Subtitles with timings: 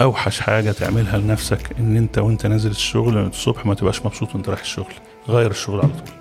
[0.00, 4.60] أوحش حاجة تعملها لنفسك إن أنت وأنت نازل الشغل الصبح ما تبقاش مبسوط وأنت رايح
[4.60, 4.92] الشغل.
[5.28, 6.14] غير الشغل على طول.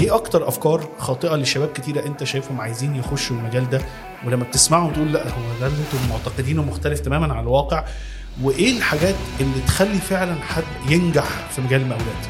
[0.00, 3.80] إيه أكتر أفكار خاطئة لشباب كتيرة أنت شايفهم عايزين يخشوا المجال ده؟
[4.26, 7.84] ولما بتسمعهم تقول لا هو ده أنتم معتقدينه مختلف تماما عن الواقع.
[8.42, 12.26] وإيه الحاجات اللي تخلي فعلا حد ينجح في مجال المقاولات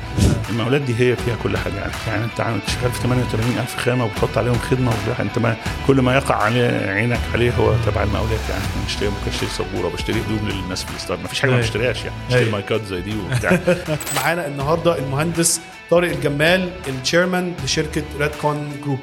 [0.50, 4.04] المقاولات دي هي فيها كل حاجة يعني, يعني أنت عندك شغال في 88 ألف خامة
[4.04, 5.56] وبتحط عليهم خدمة وبتاع أنت ما
[5.86, 10.20] كل ما يقع عليه عينك عليه هو تبع المقاولات يعني بشتري ممكن أشتري سبورة بشتري
[10.20, 11.59] هدوم للناس في الاستاد ما فيش حاجة ما.
[11.59, 12.50] بشتريهاش يعني بشتري.
[12.50, 13.61] مايكات زي دي وبتاع
[14.16, 18.98] معانا النهارده المهندس طارق الجمال ال chairman لشركة RedCon Group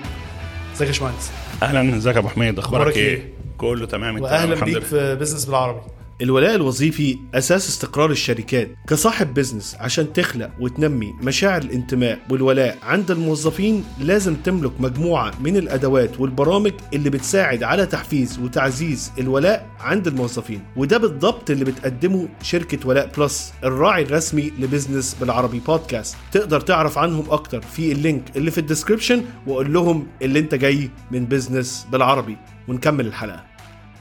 [0.76, 1.32] إزيك يا باشمهندس
[1.64, 4.84] أهلا إزيك يا أبو حميد أخبارك أخبارك إيه؟ إيه؟ كله تمام أنت واهلا بيك.
[4.84, 5.82] في business بالعربي
[6.22, 13.84] الولاء الوظيفي أساس استقرار الشركات كصاحب بزنس عشان تخلق وتنمي مشاعر الانتماء والولاء عند الموظفين
[14.00, 20.98] لازم تملك مجموعة من الأدوات والبرامج اللي بتساعد على تحفيز وتعزيز الولاء عند الموظفين وده
[20.98, 27.26] بالضبط اللي بتقدمه شركة ولاء Plus الراعي الرسمي ل business بالعربي بودكاست تقدر تعرف عنهم
[27.30, 31.88] أكتر في ال link اللي في ال description وقول لهم اللي انت جاي من business
[31.92, 32.38] بالعربي.
[32.68, 33.55] ونكمل الحلقة.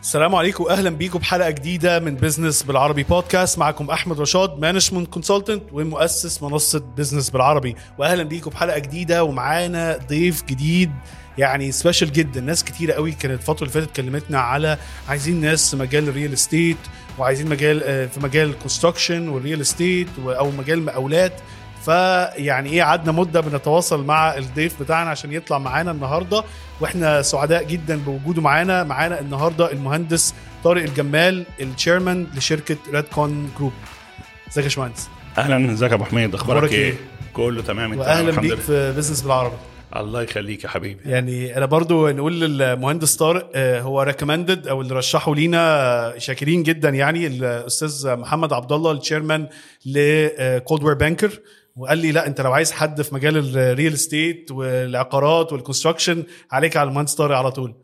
[0.05, 5.63] السلام عليكم واهلا بيكم بحلقة جديدة من business بالعربي بودكاست معكم أحمد رشاد management consultant
[5.73, 7.77] ومؤسس منصة business بالعربي.
[7.99, 10.93] واهلا بيكم بحلقة جديدة ومعانا ضيف جديد
[11.39, 12.41] يعني special جدا.
[12.41, 16.33] ناس كتيرة قوي كانت الفترة اللي فاتت كلمتنا على عايزين ناس في مجال ال real
[16.33, 16.77] estate
[17.19, 21.33] وعايزين مجال آه، في مجال ال construction وال real estate أو مجال المقاولات
[21.85, 26.45] فيعني إيه قعدنا مدة بنتواصل مع الضيف بتاعنا عشان يطلع معانا النهارده
[26.81, 33.73] وإحنا سعداء جدا بوجوده معانا معانا النهارده المهندس طارق الجمال ال chairman لشركة RedCon Group
[34.49, 36.95] إزيك يا باشمهندس؟ أهلا إزيك يا أبو حميد؟ أخبارك أخبارك إيه؟ إيه؟
[37.35, 38.55] كله تمام أنت؟ واهلا بيك.
[38.55, 39.57] في business بالعربي.
[39.97, 41.11] الله يخليك يا حبيبي.
[41.11, 46.63] يعني أنا برضو نقول للمهندس طارق آه، هو recommended أو اللي رشحه لينا آه، شاكرين
[46.63, 49.49] جدا يعني الأستاذ محمد عبد الله ال chairman
[49.87, 51.41] ل Coldwell Banker
[51.77, 56.25] وقال لي لا انت لو عايز حد في مجال ال real estate والعقارات وال construction
[56.53, 57.75] عليك على المهندس طارق على طول.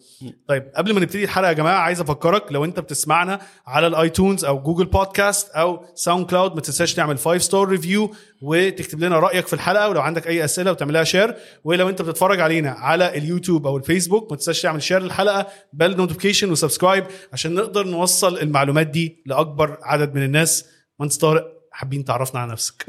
[0.48, 4.44] طيب قبل ما نبتدي الحلقة يا جماعة عايز أفكرك لو انت بتسمعنا على ال iTunes
[4.44, 9.52] أو Google Podcast أو SoundCloud ما تنساش تعمل 5 star review وتكتب لنا رأيك في
[9.52, 11.34] الحلقة ولو عندك أي أسئلة وتعملها share
[11.64, 16.50] ولو انت بتتفرج علينا على اليوتيوب أو الفيسبوك ما تنساش تعمل share للحلقة bell notification
[16.50, 20.64] و subscribe عشان نقدر نوصل المعلومات دي لأكبر عدد من الناس.
[21.00, 22.86] مهندس طارق حابين تعرفنا على نفسك.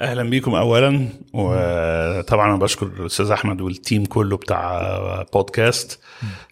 [0.00, 1.08] أهلا بيكم اولا.
[1.32, 6.00] وطبعا أنا بشكر الأستاذ أحمد وال team كله بتاع بودكاست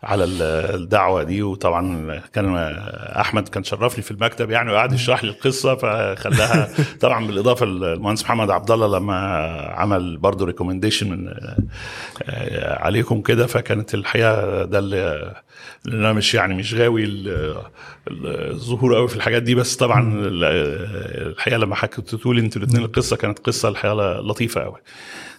[0.03, 1.42] على الدعوة دي.
[1.42, 2.56] وطبعا كان
[3.20, 6.69] أحمد كان شرفني في المكتب يعني وقعد يشرح لي القصة فخلاها
[7.00, 9.16] طبعا بالإضافة للمهندس محمد عبد الله لما
[9.76, 11.34] عمل برضه ريكومنديشن من
[12.62, 13.47] عليكم كده.
[13.47, 15.34] فكانت الحقيقة ده اللي
[15.86, 17.28] اللي أنا مش يعني مش غاوي ال-
[18.10, 20.44] ال- الظهور قوي في الحاجات دي بس طبعا ال-
[21.32, 24.80] الحقيقة لما حكيتوا لي أنتوا الاثنين القصة كانت قصة الحقيقة لطيفة قوي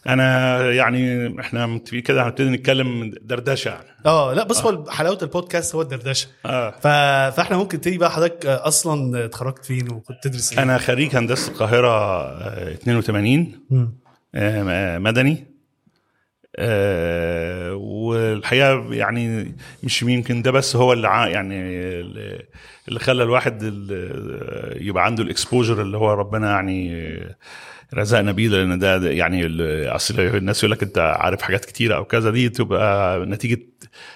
[0.08, 3.86] أنا يعني إحنا كده هنبتدي نتكلم دردشة يعني.
[4.06, 6.28] آه لا بص هو حلاوة البودكاست هو الدردشة.
[6.46, 6.72] آه.
[6.72, 6.88] ف...
[7.36, 11.52] فإحنا ممكن نبتدي بقى حضرتك آه، أصلا اتخرجت فين وكنت تدرس إيه؟ أنا خريج هندسة
[11.52, 13.94] القاهرة آه، 82 مم.
[14.36, 15.48] آه، مدني.
[16.60, 21.56] آه، والحقيقة يعني مش يمكن ده بس هو اللي يعني
[22.00, 22.42] اللي
[22.88, 27.10] اللي خلى الواحد ال- يبقى عنده الإكسبوجر اللي هو ربنا يعني
[27.94, 29.48] رزقنا بيه لأن ده يعني
[29.96, 33.60] أصل الناس يقول لك أنت عارف حاجات كتيرة أو كذا دي تبقى نتيجة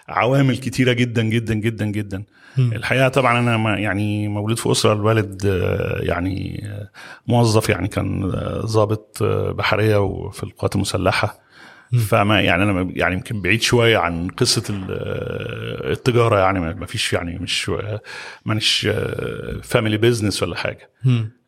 [0.10, 2.24] عوامل كتيرة جدا جدا جدا جدا.
[2.58, 5.42] الحقيقة طبعا أنا ما- يعني مولود في أسرة الوالد
[6.00, 6.64] يعني
[7.28, 8.30] موظف يعني كان
[8.66, 9.24] ضابط
[9.58, 11.43] بحرية وفي القوات المسلحة.
[12.00, 17.14] فما يعني أنا يعني يمكن بعيد شوية عن قصة ال- آه، التجارة يعني ما فيش
[17.14, 17.72] يعني مش
[18.46, 18.88] مانيش
[19.64, 20.90] family business ولا حاجة.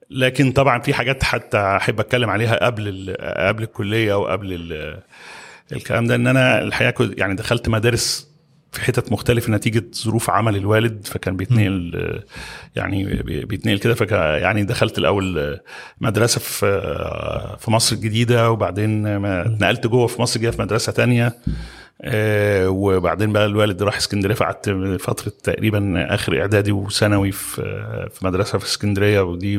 [0.10, 5.00] لكن طبعا في حاجات حتى أحب أتكلم عليها قبل قبل الكلية وقبل ال-
[5.74, 8.35] الكلام ده إن أنا الحقيقة يعني دخلت مدارس
[8.76, 12.22] في حتت مختلفة نتيجة ظروف عمل الوالد فكان بيتنقل
[12.76, 15.62] يعني بي- بيتنقل كده فكان يعني دخلت الأول آه،
[16.02, 16.66] مدرسة في
[17.60, 21.34] في مصر الجديدة وبعدين ما- اتنقلت جوه في مصر الجديدة في مدرسة تانية.
[22.02, 24.70] آه، وبعدين بقى الوالد راح اسكندرية فقعدت
[25.02, 27.62] فترة تقريبا آخر إعدادي وثانوي في
[28.14, 29.58] في مدرسة في اسكندرية ودي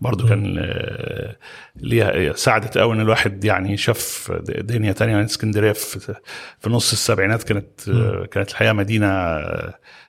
[0.00, 1.36] برضو كان آه،
[1.76, 5.12] ليها ساعدت قوي إن الواحد يعني شاف دنيا تانية.
[5.12, 6.14] يعني اسكندرية في
[6.60, 9.08] في نص السبعينات كانت آه، كانت الحقيقة مدينة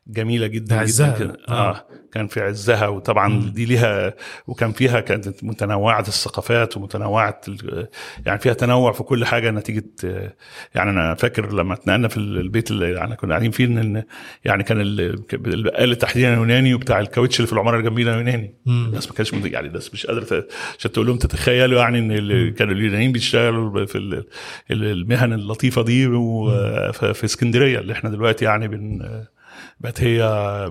[0.08, 1.18] جميلة جدا عزها.
[1.20, 1.52] جدا آه.
[1.72, 4.14] آه كان في عزها وطبعا دي ليها
[4.48, 7.42] وكان فيها كانت متنوعة الثقافات ومتنوعة
[8.26, 9.84] يعني فيها تنوع في كل حاجة نتيجة
[10.76, 14.04] يعني أنا فاكر لما اتنقلنا في البيت اللي يعني كنا قاعدين فيه إن
[14.46, 18.56] يعني كان ال- البقال تحديدا يوناني وبتاع الكاوتش اللي في العمارة اللي جنبينا يوناني.
[18.68, 20.46] الناس ما كانش مد- يعني الناس مش قادرة
[20.80, 24.24] عشان تقول لهم تتخيلوا يعني إن اللي كانوا اليونانيين بيشتغلوا في ال-
[24.72, 26.08] ال- المهن اللطيفة دي
[27.14, 29.02] في اسكندرية اللي إحنا دلوقتي يعني بن
[29.84, 30.20] بقت هي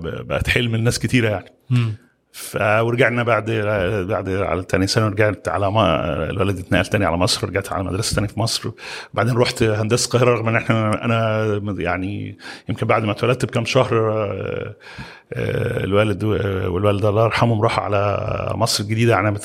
[0.03, 1.51] بقت حلم الناس كتيرة يعني.
[2.33, 3.51] ف ورجعنا بعد
[4.09, 8.15] بعد على تاني سنة رجعت على ما الولد اتنقل تاني على مصر رجعت على مدرسة
[8.15, 8.71] تاني في مصر.
[9.13, 12.37] وبعدين رحت هندسة القاهرة رغم إن إحنا أنا يعني
[12.69, 14.75] يمكن بعد ما اتولدت بكام شهر آه،
[15.33, 19.13] آه، الوالد والوالدة الله يرحمهم راحوا على مصر الجديدة.
[19.13, 19.39] يعني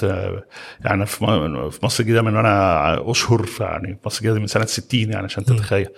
[0.84, 5.24] يعني في مصر الجديدة من وأنا أشهر يعني في مصر الجديدة من سنة 60 يعني
[5.24, 5.88] عشان تتخيل.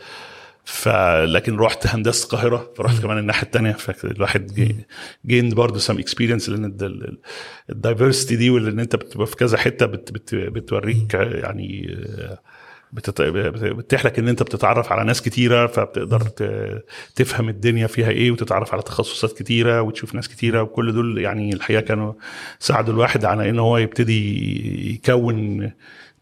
[0.64, 4.74] فلكن رحت هندسة القاهرة فرحت كمان الناحية الثانية فالواحد
[5.26, 6.76] gain برضه some experience لأن
[7.70, 11.98] ال diversity دي وإن أنت بتبقى في كذا حتة بت بت بتوريك يعني
[12.92, 13.22] بتت...
[13.22, 16.22] بتتيح لك إن أنت بتتعرف على ناس كتيرة فبتقدر.
[17.16, 21.80] تفهم الدنيا فيها إيه وتتعرف على تخصصات كتيرة وتشوف ناس كتيرة وكل دول يعني الحقيقة
[21.80, 22.12] كانوا
[22.58, 25.70] ساعدوا الواحد على إن هو يبتدي يكون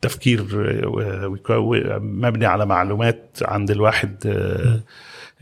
[0.00, 0.46] تفكير
[0.86, 4.80] ويكو- مبني على معلومات عند الواحد آه،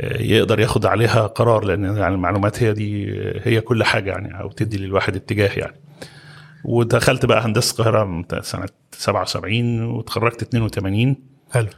[0.01, 3.07] آه، يقدر ياخد عليها قرار لأن يعني المعلومات هي دي
[3.43, 5.77] هي كل حاجة يعني أو تدي للواحد اتجاه يعني.
[6.65, 11.17] ودخلت بقى هندسة القاهرة سنة 77 وتخرجت 82
[11.53, 11.69] حلو.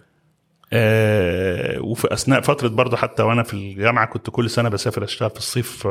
[0.72, 5.36] آه، وفي أثناء فترة برضه حتى وأنا في الجامعة كنت كل سنة بسافر أشتغل في
[5.36, 5.88] الصيف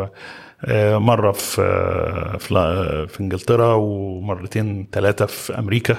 [0.65, 5.95] آه، مرة في آه، في في إنجلترا ومرتين ثلاثة في أمريكا.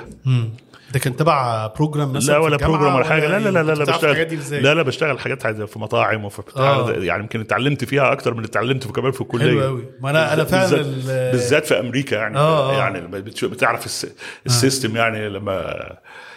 [0.92, 3.26] ده كان تبع program لا في ولا program ولا حاجة.
[3.26, 4.62] لا لا لا لا, لا بشتغل.
[4.62, 6.90] لا لا بشتغل حاجات في مطاعم وفي بتاع آه.
[6.90, 9.50] يعني يمكن اتعلمت فيها أكتر من اللي اتعلمته كمان في الكلية.
[9.50, 12.38] حلو قوي ما أنا أنا فعلا بالذات, ال- بالذات في أمريكا يعني.
[12.38, 12.78] آه، آه.
[12.78, 13.00] يعني
[13.44, 14.14] بتعرف ال س-
[14.46, 15.86] ال system يعني لما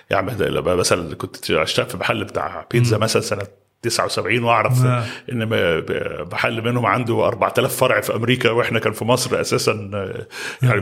[0.09, 3.47] يعني لما مثلا كنت أشتغل في محل بتاع بيتزا مثلا سنة
[3.81, 5.05] 79 وأعرف آه.
[5.31, 5.49] إن
[6.31, 10.27] محل منهم عنده 4000 فرع في أمريكا وإحنا كان في مصر أساسا آه،
[10.61, 10.81] يعني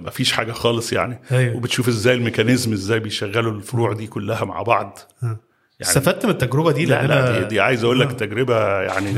[0.00, 1.56] ما فيش حاجة خالص يعني أيوة.
[1.56, 4.98] وبتشوف إزاي ال mechanism إزاي بيشغلوا الفروع دي كلها مع بعض
[5.80, 9.14] يعني استفدت من التجربة دي؟ لا لا دي, دي عايز أقول لك تجربة يعني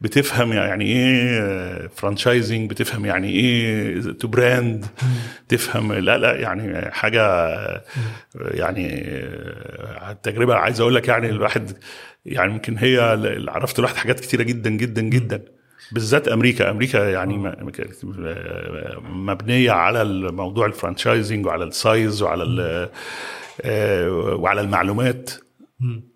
[0.00, 4.86] بتفهم يعني إيه franchising بتفهم يعني إيه to brand
[5.48, 7.46] تفهم لا لا يعني حاجة
[8.34, 9.04] يعني
[10.10, 11.70] التجربه عايز أقول لك يعني الواحد
[12.26, 15.42] يعني يمكن هي اللي عرفت الواحد حاجات كتيرة جدا جدا جدا.
[15.92, 16.70] بالذات أمريكا.
[16.70, 17.54] أمريكا يعني
[19.02, 22.88] مبنية على الموضوع ال franchising وعلى ال size وعلى
[23.62, 25.30] آه، وعلى المعلومات.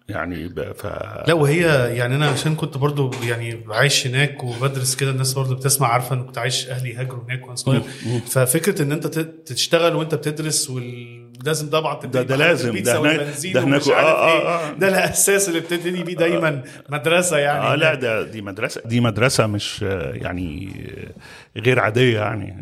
[0.09, 0.87] يعني ف
[1.29, 1.61] لا وهي
[1.97, 6.23] يعني أنا عشان كنت برضو يعني عايش هناك وبدرس كده الناس برضو بتسمع عارفة إن
[6.25, 7.83] كنت عايش أهلي هاجروا هناك وأنا صغير.
[8.31, 13.21] ففكرة إن أنت ت- تشتغل وأنت بتدرس ولازم طبعا تبتدي ده- ده لازم، ده هناك-
[13.55, 13.97] ده هناك- آه، إيه.
[13.97, 14.73] آه، آه.
[14.73, 19.47] ده الأساس اللي بتبتدي بيه دايما مدرسة يعني آه لا ده دي مدرسة دي مدرسة
[19.47, 20.69] مش آه، يعني
[20.99, 21.13] آه،
[21.59, 22.61] غير عادية يعني.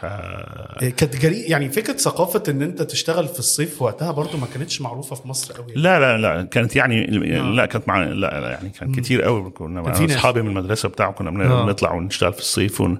[0.00, 4.80] ها- كانت جري يعني فكرة ثقافة إن أنت تشتغل في الصيف وقتها برضو ما كانتش
[4.80, 7.06] معروفة في مصر قوي لا لا لا كانت يعني
[7.56, 10.04] لا كانت مع لا لا يعني كان كتير قوي كنا مع.
[10.04, 11.64] أصحابي من المدرسة بتاعه كنا آه.
[11.64, 12.98] بنطلع ونشتغل في الصيف ون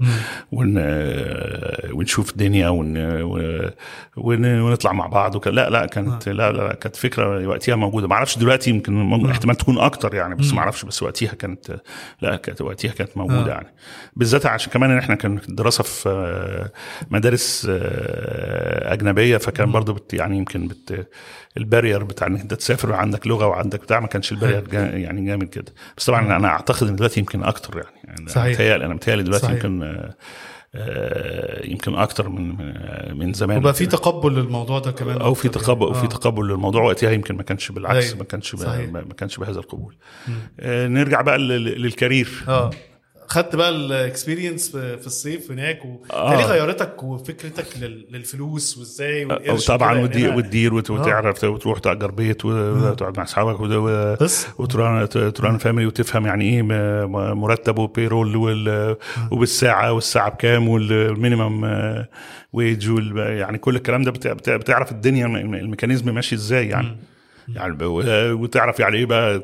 [0.53, 3.71] ون آه، ونشوف الدنيا ون ون-
[4.17, 5.49] ون- ونطلع مع بعض وك...
[5.49, 8.09] لا لا كانت لا لا كانت فكرة وقتها موجودة.
[8.09, 11.81] ما أعرفش دلوقتي يمكن ممكن احتمال تكون أكتر يعني بس ما أعرفش بس وقتها كانت
[12.23, 13.49] لا كانت وقتها كانت موجودة آه.
[13.55, 13.69] يعني.
[14.17, 16.73] بالذات عشان كمان إحنا كان الدراسة في آه،
[17.11, 21.09] مدارس آه، أجنبية فكان برضو بت يعني يمكن بت
[21.57, 25.49] البارير بتاع إنك أنت تسافر وعندك لغة وعندك بتاع ما كانش البارير جا يعني جامد
[25.49, 28.53] كده بس طبعا أنا أعتقد إن دلوقتي يمكن أكتر يعني, يعني صحيح.
[28.55, 29.55] متهيألي أنا متهيألي دلوقتي صحيح.
[29.65, 29.83] يمكن
[30.75, 32.57] آه، يمكن أكتر من
[33.19, 35.91] من زمان وبقى في تقبل للموضوع ده كمان أو في أكتر تقبل يعني.
[35.99, 36.09] وفي آه.
[36.09, 38.19] تقبل للموضوع وقتها يمكن ما كانش بالعكس أيوة.
[38.19, 38.55] ما كانش.
[38.55, 39.97] ما كانش بهذا القبول
[40.61, 42.71] آه، نرجع بقى لل- لل career آه
[43.29, 45.89] خدت بقى ال experience في الصيف هناك و...
[46.13, 46.33] آه.
[46.33, 46.65] آه.
[46.65, 48.07] وفكرتك وفكرتك لل...
[48.11, 49.99] للفلوس وازاي أو والقرش طبعا.
[50.01, 53.61] ودي يعني وتدير وت- وتعرف وتروح تأجر بيت وتقعد مع أصحابك
[54.59, 56.69] و run ت run family وتفهم يعني إيه م-
[57.13, 58.97] م- مرتب و payroll وال-
[59.31, 61.65] وبالساعة والساعة بكام وال minimum
[62.53, 66.97] wage يعني كل الكلام ده بت- بت- بتعرف الدنيا م- ال mechanism ماشي إزاي يعني
[67.55, 67.85] يعني
[68.33, 69.43] وتعرف يعني إيه بقى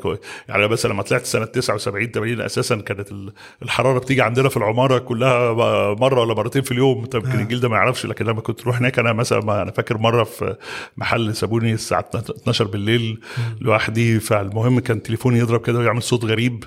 [0.48, 3.32] يعني مثلا لما طلعت سنة 79 80 أساسا كانت ال-
[3.62, 5.52] الحرارة بتيجي عندنا في العمارة كلها
[5.94, 7.04] مرة ولا مرتين في اليوم.
[7.04, 9.70] طب يمكن الجيل ده ما يعرفش لكن لما كنت تروح هناك أنا مثلا ما أنا
[9.70, 10.56] فاكر مرة في
[10.96, 13.20] محل سابوني الساعة 12 بالليل
[13.60, 14.20] لوحدي.
[14.20, 16.64] فالمهم كان تليفوني يضرب كده ويعمل صوت غريب.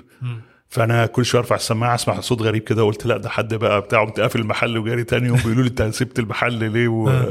[0.70, 4.04] فأنا كل شوية أرفع السماعة أسمع صوت غريب كده قلت لأ ده حد بقى بتاع
[4.04, 7.22] قمت قافل المحل وجاري تاني يوم بيقولوا لي أنت سبت المحل ليه؟ و...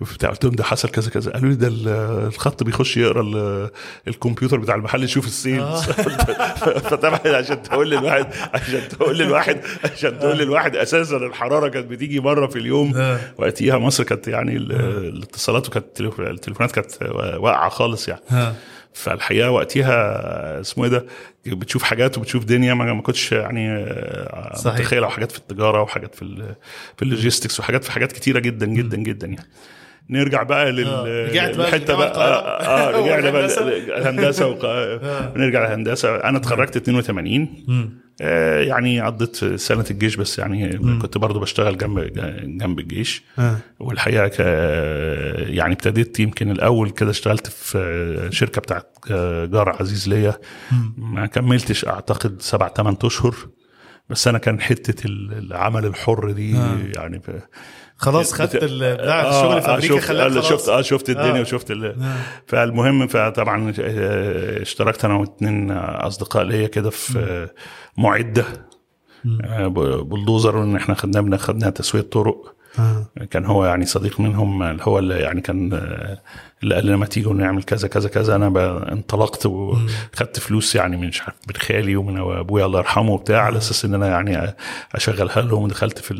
[0.00, 1.32] وبتاع قلت لهم ده حصل كذا كذا.
[1.32, 1.88] قالوا لي ده ال-
[2.26, 3.70] الخط بيخش يقرا ال-
[4.08, 5.80] الكمبيوتر بتاع المحل يشوف السيلز.
[6.90, 9.60] فطبعا عشان تقول للواحد عشان تقول للواحد
[9.92, 12.92] عشان تقول للواحد أساسا الحرارة كانت بتيجي مرة في اليوم.
[12.96, 13.18] آه.
[13.38, 14.72] وقتها مصر كانت يعني ال-
[15.16, 17.02] الاتصالات وكانت التليف- التليفونات كانت
[17.38, 18.20] واقعة خالص يعني.
[18.92, 21.06] فالحقيقة وقتها اسمه إيه ده؟
[21.46, 24.80] بتشوف حاجات وبتشوف دنيا ما كنتش يعني آه، صحيح.
[24.80, 26.54] متخيل أو حاجات في التجارة وحاجات في
[26.96, 29.46] في اللوجيستكس وحاجات في حاجات كتيرة جدا جدا جدا يعني.
[30.10, 30.72] نرجع بقى آه.
[31.32, 33.46] بقى للحتة بقى آه, آه رجعنا بقى.
[33.98, 34.64] الهندسة وق...
[35.36, 36.16] نرجع للهندسة.
[36.16, 37.88] أنا اتخرجت 82 آه
[38.60, 42.00] يعني قضيت سنة الجيش بس يعني كنت برضو بشتغل جنب
[42.58, 43.56] جنب الجيش آه.
[43.80, 44.40] والحقيقة ك...
[45.48, 48.96] يعني ابتديت يمكن الأول كده اشتغلت في شركة بتاعت
[49.50, 50.34] جار عزيز ليا
[50.96, 53.34] ما كملتش أعتقد سبع ثمان أشهر
[54.10, 56.78] بس أنا كان حتة العمل الحر دي آه.
[56.96, 57.20] يعني.
[58.00, 61.40] خلاص خدت بتاع الشغل في أمريكا شفت خلاك آه خلاص شفت آه شفت الدنيا آه.
[61.40, 61.84] وشفت ال...
[61.84, 62.16] آه.
[62.46, 67.50] فالمهم فطبعا آه، اشتركت أنا واثنين أصدقاء ليا كده في آه،
[68.02, 68.44] معدة
[69.44, 69.66] آه،
[70.02, 73.06] بلدوزر وإن إحنا خدناه خدناها تسوية طرق آه.
[73.30, 76.18] كان هو يعني صديق منهم اللي هو اللي يعني كان آه،
[76.62, 78.46] اللي قال لنا ما تيجوا نعمل كذا كذا كذا أنا
[78.92, 83.58] انطلقت وخدت فلوس يعني من مش عارف من خالي ومن أبويا الله يرحمه وبتاع على
[83.58, 84.54] أساس إن أنا يعني
[84.94, 86.14] أشغلها لهم ودخلت في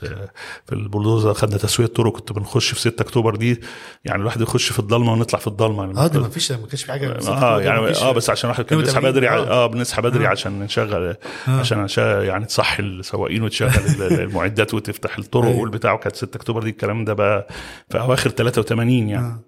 [0.00, 2.12] في- البلدوزر خدنا تسوية طرق.
[2.12, 3.60] كنت بنخش في 6 أكتوبر دي
[4.04, 5.84] يعني الواحد يخش في الضلمة ونطلع في الضلمة.
[5.84, 8.64] يعني آه ده ما فيش ما كانش في حاجة آه يعني آه بس عشان الواحد
[8.64, 9.64] كان بيصحى 82 بدري آه.
[9.64, 11.16] آه بنصحى بدري عشان نشغل
[11.48, 15.54] عشان عشان يعني تصحي السواقين وتشغل ال- المعدات وتفتح الطرق.
[15.56, 17.48] والبتاع وكانت 6 أكتوبر دي الكلام ده بقى
[17.90, 19.26] في أواخر 83 يعني.
[19.26, 19.40] آه.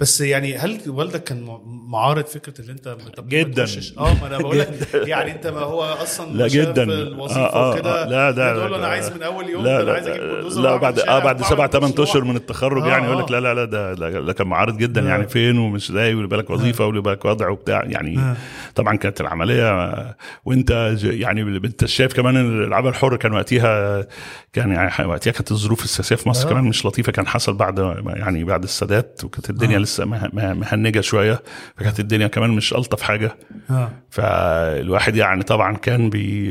[0.00, 3.66] بس يعني هل والدك كان معارض فكرة اللي انت طب جداً.
[3.98, 7.70] آه ما أنا بقول لك يعني انت ما هو أصلا لا جدا الوظيفة آه، آه،
[7.70, 10.62] وكده آه، لا ده تقول أنا عايز من أول يوم لا أنا عايز أجيب بلدوزر
[10.62, 11.92] لا بعد آه بعد سبع ثمان.
[11.98, 13.38] أشهر من التخرج آه، يعني يقول لك آه.
[13.38, 15.08] لا لا لا ده كان معارض جدا آه.
[15.08, 18.36] يعني فين ومش إزاي واللي بالك وظيفة واللي بالك وضع وبتاع يعني آه.
[18.74, 24.06] طبعا كانت العملية وانت يعني انت شايف كمان العمل الحر كان وقتها
[24.52, 26.50] كان يعني وقتها كانت الظروف السياسية في مصر آه.
[26.50, 29.80] كمان مش لطيفة كان حصل بعد يعني بعد السادات وكانت الدنيا آه.
[29.90, 31.42] لسه مه- مه- مهنجة شوية
[31.76, 33.36] فكانت الدنيا كمان مش ألطف حاجة.
[33.70, 33.90] آه.
[34.10, 36.48] فالواحد يعني طبعا كان بي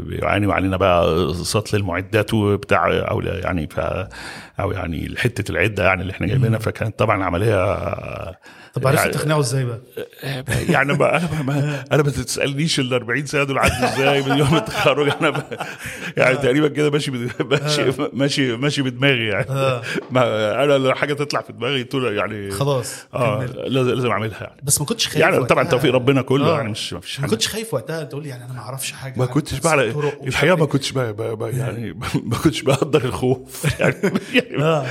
[0.00, 3.80] بيعاني وعلينا بقى اقساط للمعدات وبتاع أو يعني ف
[4.60, 6.58] أو يعني حتة العدة يعني اللي إحنا جايبينها.
[6.58, 7.56] فكانت طبعا عملية
[8.74, 9.80] طب عرفت يعني- تقنعه إزاي بقى؟
[10.68, 14.38] يعني بقى أنا بقى ما أنا ما تسألنيش ال 40 سنة دول عدوا إزاي من
[14.38, 15.66] يوم التخرج أنا بقى
[16.16, 19.82] يعني تقريبا كده ماشي ماشي ماشي ماشي بدماغي يعني آه.
[20.10, 20.22] ما
[20.64, 23.44] أنا لو حاجة تطلع في دماغي طول يعني خلاص آه.
[23.66, 25.44] لازم أعملها يعني بس ما كنتش خايف يعني.
[25.44, 26.56] طبعا توفيق ربنا كله آه.
[26.56, 29.18] يعني مش ما فيش ما حاجة كنتش خايف وقتها تقول يعني أنا ما أعرفش حاجة
[29.18, 29.92] ما كنتش بقى
[30.26, 30.68] الحقيقة ما إيه.
[30.68, 31.92] كنتش بقى بقى يعني
[32.30, 33.94] ما كنتش بقدر الخوف يعني
[34.34, 34.86] يعني, آه.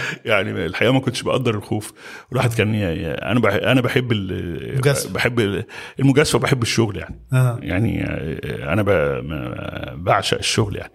[0.66, 1.94] الحقيقة ما كنتش بقدر الخوف
[2.32, 2.76] الواحد كان
[3.24, 3.40] أنا
[3.72, 4.32] أنا بحب ال-
[4.72, 5.14] المجازفة.
[5.14, 5.64] بحب ال-
[6.00, 7.60] المجازفة وبحب الشغل يعني آه.
[7.62, 8.04] يعني
[8.74, 10.92] أنا ب- م- بعشق الشغل يعني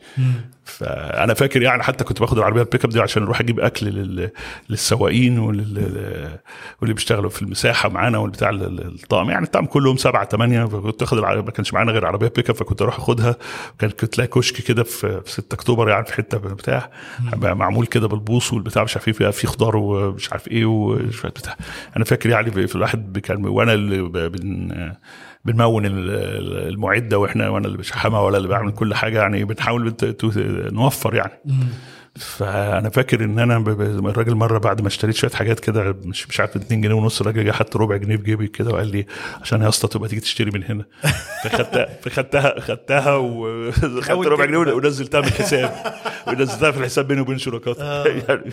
[0.67, 3.87] فأنا فاكر يعني حتى كنت باخد العربية ال pick up دي عشان أروح أجيب أكل
[3.87, 4.31] لل-
[4.71, 6.39] للسواقين ولل-
[6.81, 9.31] واللي بيشتغلوا في المساحة معانا والبتاع ال- ال- الطقم.
[9.31, 12.57] يعني الطقم كلهم سبعة ثمانيه فكنت آخد العربية ما كانش معانا غير عربية pick up
[12.57, 13.37] فكنت أروح أخدها.
[13.79, 16.91] كان كنت تلاقي كشك كده في في 6 أكتوبر يعني في حتة بتاع.
[17.37, 21.57] معمول كده بالبوص والبتاع مش عارف إيه في خضار ومش عارف إيه وشوية بتاع.
[21.97, 24.93] أنا فاكر يعني في الواحد كان وأنا اللي بن
[25.47, 29.95] بنمون ال- ال- المعدة وإحنا وأنا اللي بشحمها ولا اللي بعمل كل حاجة يعني بنحاول
[30.73, 31.33] نوفر يعني.
[32.19, 36.57] فأنا فاكر إن أنا الراجل مرة بعد ما اشتريت شوية حاجات كده مش مش عارف
[36.57, 39.07] 2 جنيه ونص الراجل جه حط ربع جنيه في جيبي كده وقال لي
[39.43, 40.85] عشان يا اسطى تبقى تيجي تشتري من هنا.
[41.45, 44.45] فخدتها فخدتها خدتها وخدت ربع.
[44.45, 44.57] جنيه.
[44.59, 45.73] ونزلتها من الحساب.
[46.27, 47.81] ونزلتها في الحساب بيني وبين شركاتي.
[48.29, 48.53] يعني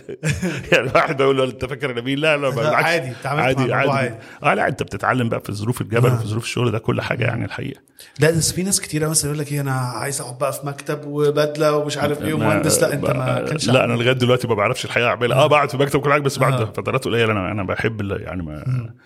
[0.71, 2.85] يعني واحد بيقول له أنت فاكر نبيل لا لا بالعكس
[3.25, 4.15] عادي، الموضوع عادي.
[4.43, 7.45] آه لا انت بتتعلم بقى في ظروف الجبل وفي ظروف الشغل ده كل حاجة يعني
[7.45, 7.79] الحقيقة.
[8.19, 11.05] لا بس في ناس كتيره مثلا يقول لك إيه أنا عايز أقعد بقى في مكتب
[11.05, 12.81] وبدلة ومش عارف إيه ومهندس.
[12.81, 15.37] لا أنت ما كانش لا أنا لغاية دلوقتي ما بعرفش الحقيقة أعملها.
[15.37, 16.65] آه بقعد في مكتب كل حاجة بس بعد آه.
[16.65, 18.63] فترات قليله أنا أنا بحب يعني ما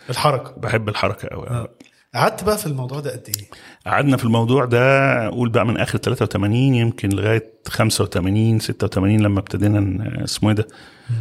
[0.10, 0.54] الحركة.
[0.58, 1.68] بحب الحركة قوي
[2.16, 3.46] قعدت بقى في الموضوع ده قد إيه؟
[3.92, 4.82] قعدنا في الموضوع ده
[5.28, 10.68] أقول بقى من آخر 83 يمكن لغاية 85 86 لما ابتدينا اسمه إيه ده؟
[11.10, 11.14] آه،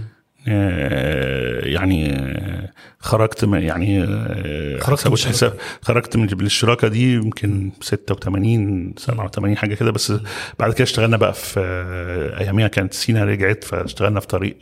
[1.66, 5.36] يعني آه، خرجت من يعني آه، خرجت الشراكة.
[5.36, 10.12] حساب- خرجت من الاشتراكه دي يمكن 86 87 حاجة كده بس
[10.58, 14.56] بعد كده اشتغلنا بقى في آه، أياميها كانت سينا رجعت فاشتغلنا في طريق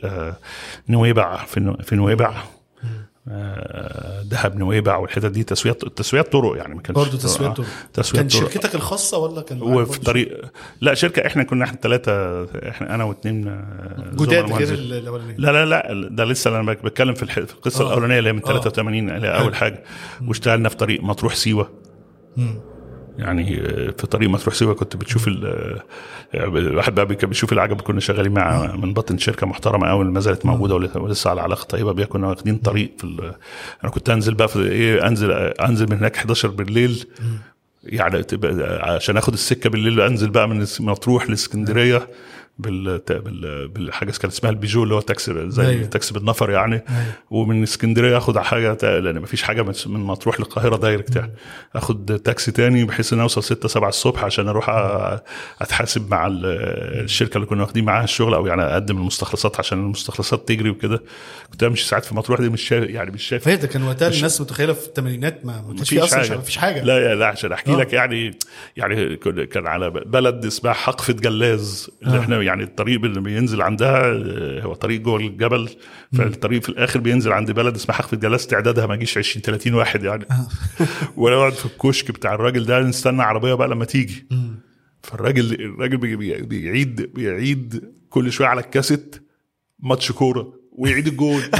[0.89, 2.33] نويبع في نو- في نويبع
[4.23, 7.65] دهب نويبع والحتت دي تسويات تسويات طرق يعني ما كانش برضه تسويات طرق.
[7.93, 10.41] تسويات كان طرق شركتك الخاصة ولا كان وفي طريق
[10.81, 14.73] لا شركة إحنا كنا إحنا ثلاثة إحنا أنا واثنين آه، جداد غير.
[14.73, 17.87] الأولانية لا لا لا ده لسه أنا بتكلم في الح- في القصة آه.
[17.87, 18.47] الأولانية اللي هي من آه.
[18.47, 19.83] 83 اللي هي أول حاجة
[20.27, 21.69] واشتغلنا في طريق مطروح سيوة
[22.37, 22.55] مم.
[23.17, 25.45] يعني آه، في طريق مطروح سيوة كنت بتشوف ال-
[26.35, 27.81] آه، الواحد بقى كان بيشوف العجب.
[27.81, 31.91] كنا شغالين مع من بطن شركة محترمة قوي ما زالت موجودة ولسه- على علاقة طيبة
[31.91, 32.05] بيها.
[32.05, 33.33] كنا واخدين طريق في
[33.83, 37.05] أنا كنت أنزل بقى في إيه أنزل أنزل من هناك 11 بالليل.
[37.83, 38.25] يعني
[38.81, 42.07] عشان آخد السكة بالليل أنزل بقى من مطروح لإسكندرية.
[42.59, 45.85] بال بال بالحاجة كانت اسمها البيجو اللي هو تاكسي زي أيوة.
[45.85, 46.83] تاكسي بالنفر يعني
[47.31, 51.31] ومن اسكندرية آخد حاجة لأن مفيش حاجة من مطروح للقاهرة direct يعني
[51.75, 54.69] آخد تاكسي تاني بحيث إن أوصل 6 7 الصبح عشان أروح
[55.61, 56.45] أتحاسب مع ال-
[57.03, 61.03] الشركة اللي كنا واخدين معاها الشغل أو يعني أقدم المستخلصات عشان المستخلصات تجري وكده
[61.51, 64.41] كنت أمشي ساعات في مطروح دي مش شايف يعني مش شايف فهي كان وقتها الناس
[64.41, 66.37] متخيلة في الثمانينات ما كانش في أصلا.
[66.37, 67.75] مفيش حاجة لا لا عشان أحكي آه.
[67.77, 68.37] لك يعني
[68.77, 72.19] يعني كان على بلد اسمها حقفة جلاز اللي آه.
[72.19, 75.69] إحنا يعني الطريق اللي بينزل عندها آه، هو طريق جوه الجبل
[76.17, 80.03] فالطريق في الآخر بينزل عند بلد اسمها حقفة جلاز تعدادها ما يجيش 20 30 واحد
[80.03, 80.25] يعني.
[81.17, 84.27] وأنا اقعد في الكشك بتاع الراجل ده نستنى عربية بقى لما تيجي.
[85.03, 89.27] فالراجل الراجل بي- بي- بيعيد بيعيد كل شوية على الكاسيت
[89.79, 91.41] ماتش كورة ويعيد الجول؟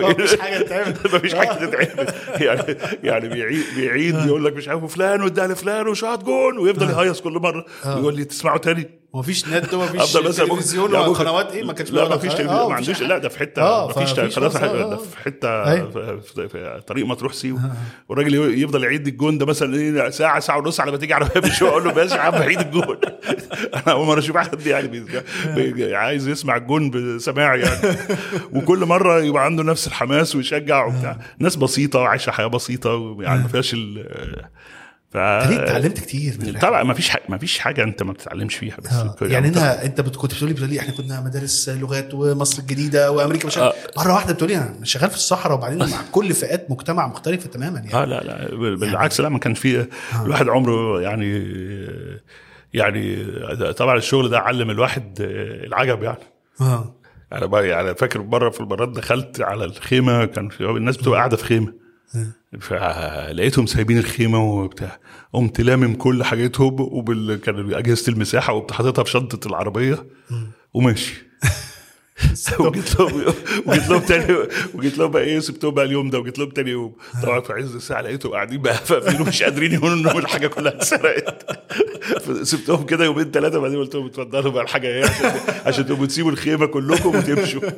[0.00, 2.12] مفيش حاجة تعمل مفيش حاجة تتعمل.
[2.46, 7.20] يعني يعني بيعيد بيعيد يقول لك مش عارف فلان واداها لفلان وشاط جون ويفضل يهيص
[7.20, 7.64] كل مرة.
[7.86, 9.04] ويقول لي تسمعه تاني.
[9.14, 12.16] مفيش نت ومفيش تلفزيون لا، ولا ممكن- قنوات؟ إيه؟ ما كانش لا ولا ما.
[12.16, 12.48] تلفزيون.
[12.48, 13.02] آه، مفيش عندوش.
[13.02, 14.96] لا ده في حتة آه، ما فيش فمفيش خلاص ده آه.
[14.96, 15.64] في حتة.
[16.48, 17.60] في- طريق مطروح سيوة.
[18.08, 21.70] والراجل يفضل يعيد الجون ده مثلا إيه ساعة ساعة ونص على ما تيجي عربيه بشويه
[21.70, 22.96] أقول له ماشي يا عم عيد الجون.
[23.76, 27.96] أنا أول مرة أشوف حد يعني عايز يسمع الجون بسماع يعني.
[28.52, 31.18] وكل مرة يبقى عنده نفس الحماس ويشجع وبتاع.
[31.38, 34.08] ناس بسيطة وعايشه حياة بسيطة ويعني ما فيهاش ال
[35.10, 38.76] ف انت اتعلمت كتير من؟ طبعا ما فيش ما فيش حاجة انت ما بتتعلمش فيها
[38.84, 39.16] بس آه.
[39.22, 43.58] يعني انت انت بت- كنت بتقولي بتقولي إحنا كنا مدارس لغات ومصر الجديدة وأمريكا مش
[43.58, 43.74] عارف.
[43.96, 47.94] مرة واحدة بتقولي أنا شغال في الصحراء وبعدين مع كل فئات مجتمع مختلفة تماما يعني.
[47.94, 49.86] آه لا لا بالعكس لا ما كان في
[50.24, 51.44] الواحد عمره يعني
[52.74, 53.24] يعني
[53.76, 55.16] طبعا الشغل ده علم الواحد
[55.66, 56.18] العجب يعني.
[56.60, 56.94] آه.
[57.34, 61.44] أنا بقى يعني فاكر مرة في المرات دخلت على الخيمة كان الناس بتبقى قاعدة في
[61.44, 61.72] خيمة.
[62.60, 64.98] فلقيتهم سايبين الخيمة وبتاع.
[65.32, 70.06] قمت لامم كل حاجتهم وبال كان أجهزة المساحة وقمت حاططها في شنطة العربية
[70.74, 71.24] وماشي.
[72.60, 73.24] وجيت لهم
[73.66, 74.36] وجيت لهم تاني
[74.74, 77.74] وجيت لهم بقى إيه سبتهم بقى اليوم ده وجيت لهم تاني يوم طبعا في عز
[77.74, 81.58] الساعة لقيتهم قاعدين بقى فاقفين ومش قادرين يقولوا إنهم الحاجة كلها اتسرقت.
[82.42, 85.32] سبتهم كده يومين ثلاثة بعدين قلت لهم اتفضلوا بقى الحاجة إيه عشان
[85.66, 87.60] عشان تبقوا تسيبوا الخيمة كلكم وتمشوا.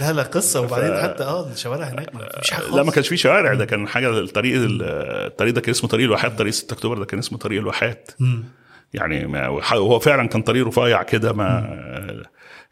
[0.00, 0.60] لا لا قصة.
[0.60, 2.94] وبعدين حتى آه الشوارع هناك ما فيش حاجة لا ما خالص.
[2.94, 3.54] كانش في شوارع.
[3.54, 6.38] ده كان حاجة الطريق الطريق ده كان اسمه طريق الواحات.
[6.38, 8.10] طريق 6 أكتوبر ده كان اسمه طريق الواحات.
[8.94, 11.68] يعني ما هو فعلا كان طريق رفيع كده ما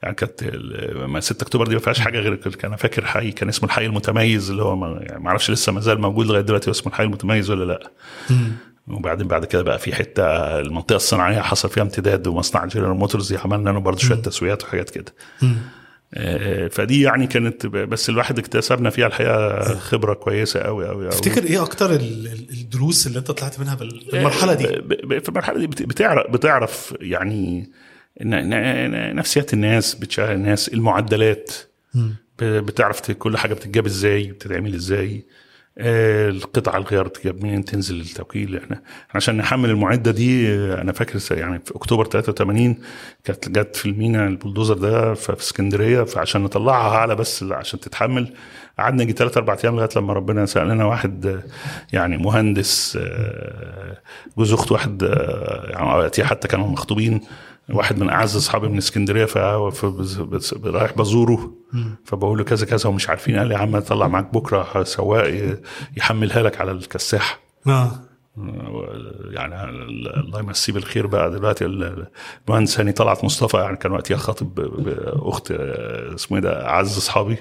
[0.03, 3.33] يعني كانت ال- ما 6 أكتوبر دي ما فيهاش حاجة غير كان أنا فاكر حي
[3.33, 6.71] كان اسمه الحي المتميز اللي هو ما يعني أعرفش لسه ما زال موجود لغاية دلوقتي
[6.71, 7.91] اسمه الحي المتميز ولا لأ.
[8.89, 10.23] وبعدين بعد كده بقى في حتة
[10.61, 15.15] المنطقة الصناعية حصل فيها امتداد ومصنع جنرال موتورز عملنا له برضه شوية تسويات وحاجات كده.
[16.15, 21.45] آه، فدي يعني كانت بس الواحد اكتسبنا فيها الحقيقة خبرة كويسة قوي قوي قوي تفتكر
[21.45, 25.59] إيه أكتر ال- ال- الدروس اللي أنت طلعت منها بال- بالمرحلة دي؟ ب- في المرحلة
[25.59, 27.71] دي بت- بتعرف بتعرف يعني
[28.21, 31.53] نفسيات الناس بتشغل الناس المعدلات.
[32.39, 35.25] بتعرف كل حاجة بتتجاب إزاي بتتعمل إزاي.
[35.79, 38.57] آه، القطع الغيار تجاب منين تنزل التوكيل.
[38.57, 38.83] إحنا
[39.15, 42.79] عشان نحمل المعدة دي آه، أنا فاكر يعني في أكتوبر 83
[43.25, 48.35] كانت جت في المينا البلدوزر ده في اسكندرية فعشان نطلعها على بس عشان تتحمل.
[48.79, 51.43] قعدنا يجي ثلاث أربع أيام لغاية لما ربنا سال لنا واحد آه،
[51.93, 52.99] يعني مهندس
[54.39, 55.03] جوز اخت واحد
[55.71, 57.21] يعني حتى كانوا مخطوبين.
[57.71, 61.53] واحد من أعز اصحابي من اسكندرية ف- فبز- بز- رايح بزوره.
[62.05, 63.37] فبقول له كذا كذا ومش عارفين.
[63.39, 65.55] قال لي يا عم طلع معاك بكرة سواق
[65.97, 67.39] يحملها لك على الكساح.
[67.67, 67.91] آه.
[69.31, 69.65] يعني
[70.21, 71.31] الله يمسيه بالخير بقى.
[71.31, 71.65] دلوقتي
[72.49, 77.37] المهندس هاني طلعت مصطفى يعني كان وقتها خاطب باخت اسمه إيه ده اعز أصحابي.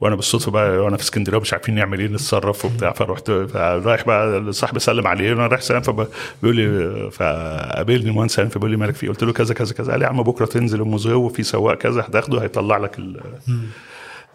[0.00, 2.92] وأنا بالصدفة بقى وأنا في اسكندرية مش عارفين نعمل إيه نتصرف وبتاع.
[2.92, 8.70] فرحت رايح بقى صاحبي سلم عليه وأنا رايح سلام فبيقول لي فقابلني المهندس هاني فبيقول
[8.70, 9.90] لي مالك فيه؟ قلت له كذا كذا كذا.
[9.90, 13.20] قال لي يا عم بكرة تنزل أم زغو في سواق كذا هتاخده هيطلع لك ال-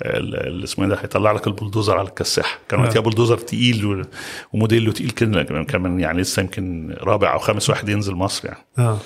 [0.01, 2.59] اللي اسمه إيه ده هيطلع لك البلدوزر على الكساح.
[2.69, 4.05] كان وقتها بلدوزر تقيل
[4.53, 8.65] وموديله تقيل كده كمان يعني لسه يمكن رابع أو خامس واحد ينزل مصر يعني.
[8.79, 8.97] آه.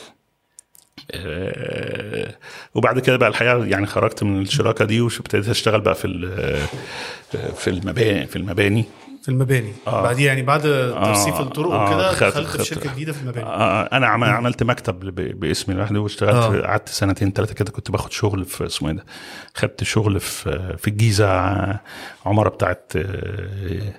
[1.12, 2.36] آه،
[2.76, 6.60] وبعد كده بقى الحقيقة يعني خرجت من الشراكة دي وابتديت أشتغل بقى في ال-
[7.56, 8.86] في المباني في المباني.
[9.24, 9.74] في المباني.
[9.88, 10.04] آه.
[10.04, 10.62] بعدين يعني بعد
[11.06, 13.46] ترصيف الطرق آه، وكده دخلت في شركة جديدة في المباني.
[13.46, 15.00] آه، أنا عم- عملت مكتب
[15.40, 16.62] باسمي لوحدي واشتغلت آه.
[16.68, 19.06] قعدت سنتين ثلاثة كده كنت باخد شغل في اسمه إيه ده
[19.56, 21.80] خدت شغل في في الجيزة ع-
[22.26, 23.94] عمارة بتاعت آه،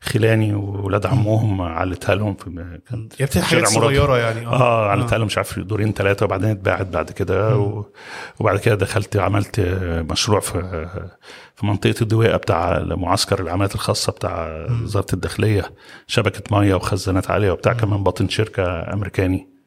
[0.00, 3.66] خلاني وولاد عمهم علتها لهم في كانت شارع حاجات.
[3.68, 4.46] صغيرة يعني.
[4.46, 7.84] آه علتها لهم مش عارف دورين ثلاثة وبعدين اتباعت بعد كده و...
[8.40, 10.88] وبعد كده دخلت عملت آه، مشروع في
[11.54, 15.72] في منطقة الدويقه بتاع معسكر العمليات الخاصة بتاع وزارة الداخلية
[16.06, 19.57] شبكة مية وخزانات عالية وبتاع كمان باطن شركة أمريكاني.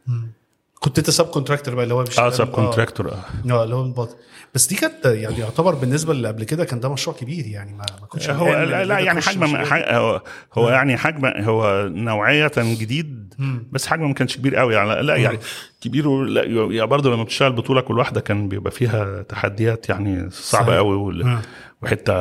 [0.84, 4.08] كنت انت subcontractor بقى اللي هو آه بيشتغل- subcontractor آه آه اللي هو
[4.56, 7.86] بس دي كانت يعني يعتبر بالنسبة اللي قبل كده كان ده مشروع كبير يعني ما,
[8.02, 10.22] ما كنتش هو لا, لا يعني حجم هو,
[10.54, 13.34] هو يعني حجم هو نوعية جديد.
[13.72, 15.40] بس حجمه ما كانش كبير قوي يعني لا يعني
[15.82, 20.76] كبير لا يعني برضه لما بتشتغل بطوله كل واحدة كان بيبقى فيها تحديات يعني صعبة.
[20.76, 21.42] قوي آه.
[21.82, 22.14] وحتة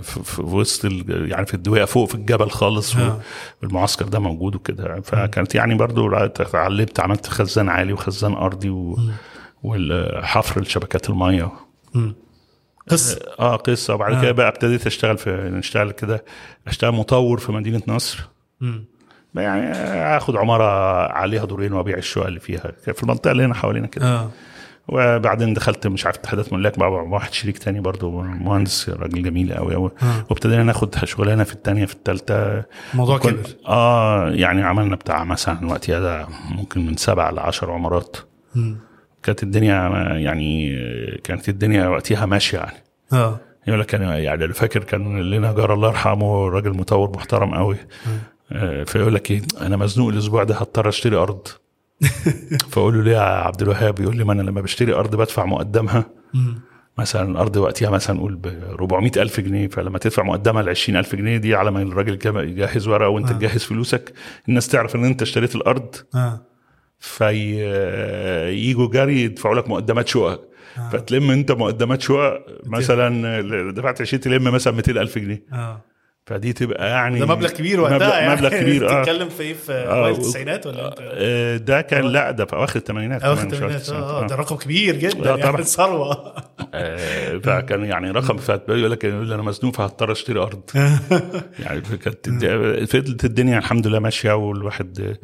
[0.00, 3.20] في, وسط يعني في الدويقه فوق في الجبل خالص آه.
[3.62, 8.98] والمعسكر ده موجود وكده فكانت يعني برضه اتعلمت عملت خزان عالي وخزان أرضي و
[9.62, 11.52] والحفر لشبكات المية.
[12.88, 14.22] قصه آه قصة وبعد آه.
[14.22, 16.24] كده بقى ابتديت أشتغل في نشتغل كده
[16.66, 18.28] أشتغل مطور في مدينة نصر.
[19.34, 19.72] بقى يعني
[20.16, 20.64] آخد عمارة
[21.12, 24.30] عليها دورين وأبيع الشقق اللي فيها في المنطقة اللي هنا حوالينا كده آه
[24.92, 29.74] وبعدين دخلت مش عارف اتحادات ملاك مع واحد شريك تاني برضو مهندس راجل جميل قوي
[29.74, 30.26] قوي آه.
[30.30, 36.00] وابتدينا ناخد شغلانة في الثانية في الثالثه الموضوع كبر آه يعني عملنا بتاع مثلا وقتها
[36.00, 38.16] ده ممكن من سبع لعشر عمارات.
[38.54, 38.76] مم.
[39.22, 40.76] كانت الدنيا يعني
[41.24, 42.84] كانت الدنيا وقتها ماشية يعني.
[43.12, 43.40] آه.
[43.66, 47.76] يقول لك أنا يعني أنا فاكر كان لنا جار الله يرحمه راجل مطور محترم قوي
[48.52, 51.48] آه، فيقول لك إيه أنا مزنوق الأسبوع ده هضطر أشتري أرض.
[52.70, 56.04] فاقول له ليه يا عبد الوهاب؟ يقول لي ما أنا لما بشتري أرض بدفع مقدمها.
[56.98, 61.14] مثلا الأرض وقتها مثلا نقول ب 400 ألف جنيه فلما تدفع مقدمها ال 20 ألف
[61.14, 63.32] جنيه دي على ما الراجل يجهز ورقة وأنت آه.
[63.32, 64.12] تجهز فلوسك
[64.48, 65.94] الناس تعرف إن أنت اشتريت الأرض.
[66.14, 66.42] آه.
[66.98, 70.50] فييجوا جري يدفعوا لك مقدمات شقق.
[70.92, 75.42] فتلم أنت مقدمات شقق مثلا دفعت 20 تلم مثلا 200 ألف جنيه.
[75.52, 75.80] آه.
[76.26, 78.34] فدي تبقى يعني ده مبلغ كبير وقتها مبلغ, يعني.
[78.36, 79.00] مبلغ كبير آه.
[79.00, 82.52] بتتكلم في إيه؟ في آه، أوائل التسعينات ولا انت آه، ده كان لا ده في
[82.56, 83.88] أواخر الثمانينات أواخر الثمانينات.
[83.90, 85.62] آه ده رقم كبير جدا يعني.
[85.62, 86.34] ثروة.
[86.74, 90.62] آه، فكان يعني رقم فيقول لك يقول أنا مزنوق فهضطر أشتري أرض.
[91.64, 92.28] يعني كانت
[92.90, 95.16] فضلت الدنيا الحمد لله ماشية والواحد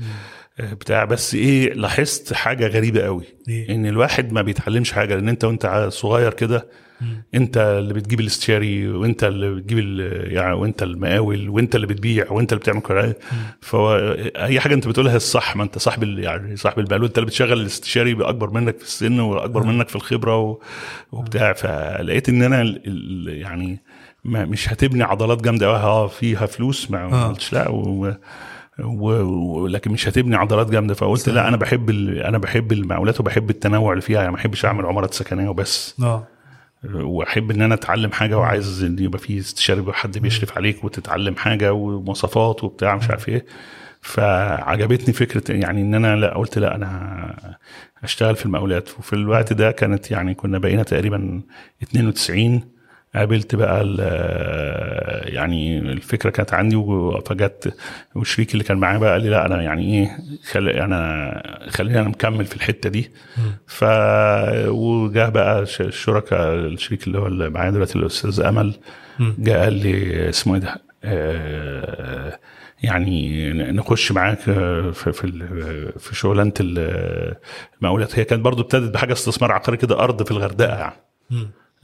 [0.61, 1.05] آه، بتاع.
[1.05, 5.87] بس إيه لاحظت حاجة غريبة قوي إيه؟ إن الواحد ما بيتعلمش حاجة لأن أنت وأنت
[5.93, 6.67] صغير كده
[7.35, 9.79] انت اللي بتجيب الاستشاري وانت اللي بتجيب
[10.33, 13.15] يعني وانت المقاول وانت اللي بتبيع وانت اللي بتعمل كل
[13.61, 13.97] فهو
[14.37, 18.13] اي حاجة انت بتقولها الصح ما انت صاحب يعني صاحب المقاول وانت اللي بتشغل الاستشاري
[18.21, 20.59] اكبر منك في السن وأكبر منك في الخبرة و-
[21.13, 21.53] وبتاع.
[21.53, 22.75] فلقيت ان أنا
[23.29, 23.81] يعني
[24.25, 27.27] ما مش هتبني عضلات جامدة قوي آه فيها فلوس ما.
[27.29, 28.15] قلتش لا و
[28.85, 29.11] و...
[29.23, 29.67] و...
[29.67, 30.95] لكن مش هتبني عضلات جامدة.
[30.95, 32.19] فقلت لا أنا بحب ال...
[32.23, 34.19] أنا بحب المقاولات وبحب التنوع اللي فيها.
[34.19, 35.95] يعني ما بحبش أعمل عمارات سكنية وبس.
[36.03, 36.27] آه.
[36.94, 41.37] وأحب إن أنا أتعلم حاجة وعايز إن يبقى في استشاري يبقى حد بيشرف عليك وتتعلم
[41.37, 43.46] حاجة ومواصفات وبتاع مش عارف إيه.
[44.01, 47.59] فعجبتني فكرة يعني إن أنا لا قلت لا أنا
[48.05, 48.99] اشتغل في المقاولات.
[48.99, 51.42] وفي الوقت ده كانت يعني كنا بقينا تقريبا
[51.83, 52.76] 92
[53.16, 56.76] قابلت بقى ال- يعني الفكرة كانت عندي
[57.26, 57.74] فجت
[58.14, 60.11] والشريك اللي كان معايا بقى قال لي لا أنا يعني إيه
[60.50, 60.68] خل...
[60.68, 63.11] أنا خلينا نكمل في الحتة دي.
[63.66, 63.85] ف
[64.68, 68.74] وجاء بقى الشركاء الشريك اللي هو اللي معايا دلوقتي الأستاذ أمل
[69.38, 70.74] جاء قال لي اسمه إيه ده؟
[71.05, 72.38] آه،
[72.83, 75.12] يعني نخش معاك في في
[75.98, 77.35] في شغلانة ال-
[77.79, 80.79] المقاولات هي كانت برضو ابتدت بحاجة استثمار عقاري كده أرض في الغردقة.
[80.79, 80.94] يعني.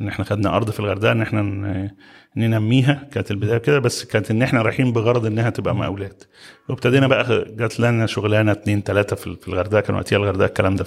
[0.00, 1.90] إن إحنا خدنا أرض في الغردقة إن إحنا
[2.36, 3.08] ننميها.
[3.12, 6.24] كانت البداية كده بس كانت إن إحنا رايحين بغرض إنها تبقى مقاولات.
[6.68, 9.80] وابتدينا بقى جات لنا شغلانة اتنين تلاتة في الغردقة.
[9.80, 10.84] كان وقتها الغردقة الكلام ده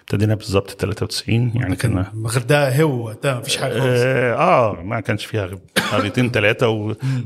[0.00, 4.02] ابتدينا بالظبط 93 يعني كنا كان الغردقة هو وقتها مفيش حاجة خالص.
[4.04, 5.58] آه آه، ما كانش فيها غير
[5.92, 6.68] قريتين ثلاثة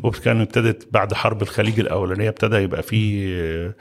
[0.03, 3.73] وكان ابتدت بعد حرب الخليج الأولانية ابتدى يبقى في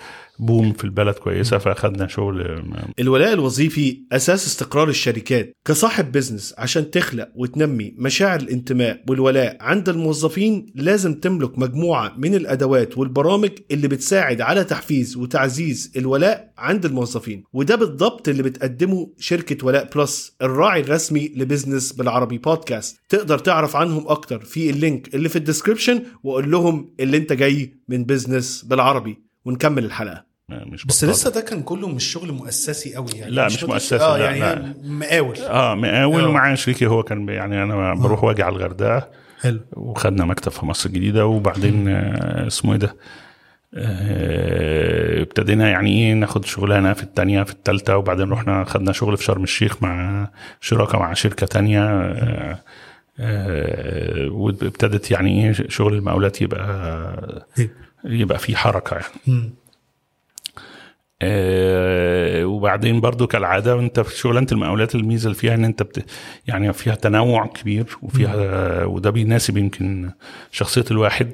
[0.41, 2.63] boom في البلد كويسة فاخدنا شغل
[2.99, 10.65] الولاء الوظيفي أساس استقرار الشركات كصاحب business عشان تخلق وتنمي مشاعر الانتماء والولاء عند الموظفين
[10.75, 17.43] لازم تملك مجموعة من الأدوات والبرامج اللي بتساعد على تحفيز وتعزيز الولاء عند الموظفين.
[17.53, 22.97] وده بالضبط اللي بتقدمه شركة ولاء بلس الراعي الرسمي لبزنس بالعربي بودكاست.
[23.09, 27.33] تقدر تعرف عنهم أكتر في ال link اللي في ال description وقول لهم اللي انت
[27.33, 29.17] جاي من بزنس بالعربي.
[29.45, 30.30] ونكمل الحلقة.
[30.65, 31.03] مش بس.
[31.03, 33.67] لسه ده كان كله مش شغل مؤسسي قوي يعني لا، مش مؤسسي.
[33.95, 34.73] مؤسسي، آه لا، يعني لا.
[34.83, 36.27] مقاول آه مقاول آه.
[36.27, 39.07] ومعايا شريكي هو كان يعني أنا بروح وأجي على الغردقة
[39.41, 42.95] حلو وخدنا مكتب في مصر الجديدة وبعدين آه، اسمه إيه ده
[43.75, 49.23] آه، ابتدينا يعني إيه ناخد شغلانة في التانية في التالتة وبعدين رحنا خدنا شغل في
[49.23, 50.27] شرم الشيخ مع
[50.61, 52.59] شراكة مع شركة تانية آه،
[53.19, 57.45] آه، وابتدت يعني إيه شغل المقاولات يبقى
[58.05, 58.95] يبقى فيه حركة
[59.27, 59.51] يعني.
[61.21, 66.05] آه، وبعدين برضو كالعادة انت في شغلانة المقاولات الميزة اللي فيها ان انت بت
[66.47, 70.11] يعني فيها تنوع كبير وفيها وده بيناسب يمكن
[70.51, 71.31] شخصية الواحد.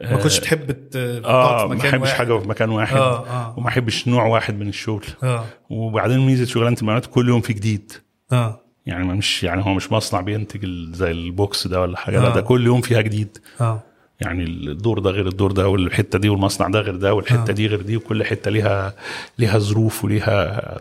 [0.00, 2.18] ما كنتش تحب ت- آه ما مكان أحبش واحد.
[2.18, 2.96] حاجة في مكان واحد.
[2.96, 3.54] آه، آه.
[3.58, 5.04] وما أحبش نوع واحد من الشغل.
[5.22, 5.44] آه.
[5.70, 7.92] وبعدين ميزة شغلانة المقاولات كل يوم في جديد.
[8.32, 8.60] آه.
[8.86, 12.34] يعني ما مش يعني هو مش مصنع بينتج زي البوكس ده ولا حاجة لا آه.
[12.34, 13.38] ده كل يوم فيها جديد.
[13.60, 13.82] آه.
[14.22, 17.52] يعني الدور ده غير الدور ده والحتة دي والمصنع ده غير ده والحتة آه.
[17.54, 18.94] دي غير دي وكل حتة ليها
[19.38, 20.80] ليها ظروف وليها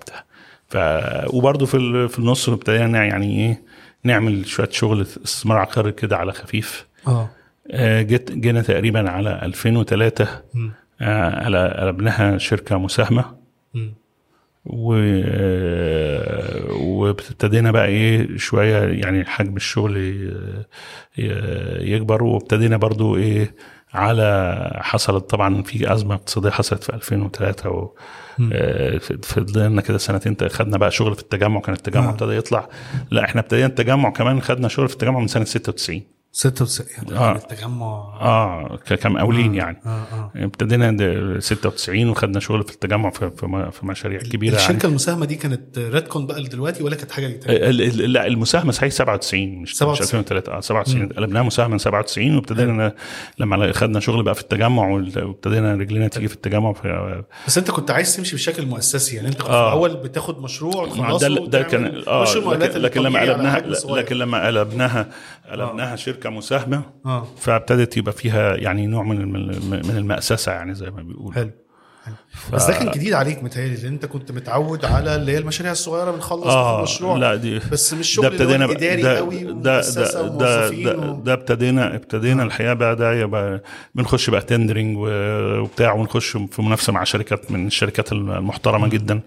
[0.69, 0.77] ف
[1.33, 3.61] وبرده في في النص ابتدينا يعني إيه
[4.03, 7.29] نعمل شوية شغل استثمار عقاري كده على خفيف آه
[7.71, 10.71] آه، جيت جينا تقريبا على 2003 مم.
[11.01, 13.25] آه، قل- قلبناها شركة مساهمة
[13.73, 13.93] مم.
[14.65, 14.93] و
[15.25, 19.97] آه، وابتدينا بقى إيه شوية يعني حجم الشغل
[21.79, 23.55] يكبر وابتدينا برضو إيه
[23.93, 27.95] على حصلت طبعا في أزمة اقتصادية حصلت في 2003 و
[28.53, 32.09] آه، فضلنا كده سنتين خدنا بقى شغل في التجمع كان التجمع آه.
[32.09, 32.69] ابتدى يطلع.
[33.11, 36.01] لا إحنا ابتدينا التجمع كمان خدنا شغل في التجمع من سنة 96
[36.33, 37.35] 96 آه.
[37.35, 37.85] التجمع
[38.21, 43.31] آه كمقاولين يعني آه آه ابتدينا د- 96 وخدنا شغل في التجمع في
[43.71, 47.57] في مشاريع كبيرة يعني الشركة المساهمة دي كانت ريدكون بقى دلوقتي ولا كانت حاجة تانية؟
[47.71, 49.91] لا المساهمة صحيح 97 مش 97.
[49.93, 52.93] مش 2003 آه 97 قلبناها مساهمة من 97 وابتدينا
[53.39, 57.91] لما خدنا شغل بقى في التجمع وابتدينا رجلينا تيجي في التجمع في بس انت كنت
[57.91, 59.69] عايز تمشي بشكل مؤسسي يعني انت كنت آه.
[59.69, 63.59] في الأول بتاخد مشروع ده تخلصه ده كان آه لكن, لكن لما قلبناها.
[63.95, 65.07] لكن لما قلبناها
[65.51, 67.27] قلبناها شركة مساهمة آه.
[67.37, 69.31] فابتدت يبقى فيها يعني نوع من
[69.87, 71.33] من المأسسة يعني زي ما بيقولوا.
[71.33, 71.51] حلو
[72.05, 72.15] حلو.
[72.53, 76.11] بس ده كان جديد عليك متهيألي لأن أنت كنت متعود على اللي هي المشاريع الصغيرة
[76.11, 77.17] بنخلص آه مشروع.
[77.17, 81.21] لا دي بس مش ده شغل اللي هو إداري ده قوي ده ده ده, و...
[81.21, 83.61] ده ابتدينا ابتدينا الحقيقة بقى ده يبقى
[83.95, 89.21] بنخش بقى تندرنج وبتاع ونخش في منافسة مع شركات من الشركات المحترمة جدا.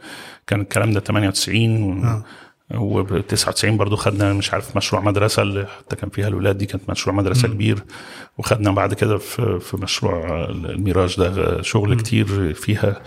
[0.47, 2.25] كان الكلام ده 98 آه.
[2.71, 6.91] و 99 برضو خدنا مش عارف مشروع مدرسة اللي حتى كان فيها الاولاد دي كانت
[6.91, 7.79] مشروع مدرسة كبير.
[8.39, 13.03] وخدنا بعد كده في في مشروع الميراج ده شغل كتير فيها.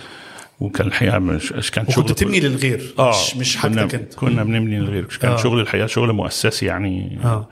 [0.59, 4.13] وكان الحقيقة مش كان شغل وكنت تبني للغير آه مش مش حاجتك أنت.
[4.13, 5.33] كنا بنبني للغير كان آه.
[5.33, 5.37] آه.
[5.37, 7.19] شغل الحقيقة شغل مؤسسي يعني.
[7.23, 7.47] آه،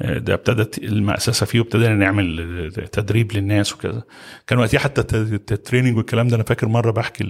[0.00, 4.02] ده ابتدت المأسسة فيه وابتدينا نعمل تدريب للناس وكذا.
[4.46, 7.24] كان وقتها حتى الت- الت- ال training والكلام ده أنا فاكر مرة بحكي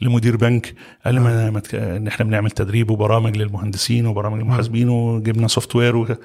[0.00, 5.96] لمدير بنك قال لي ما إن إحنا بنعمل تدريب وبرامج للمهندسين وبرامج للمحاسبين وجبنا software
[6.02, 6.16] قال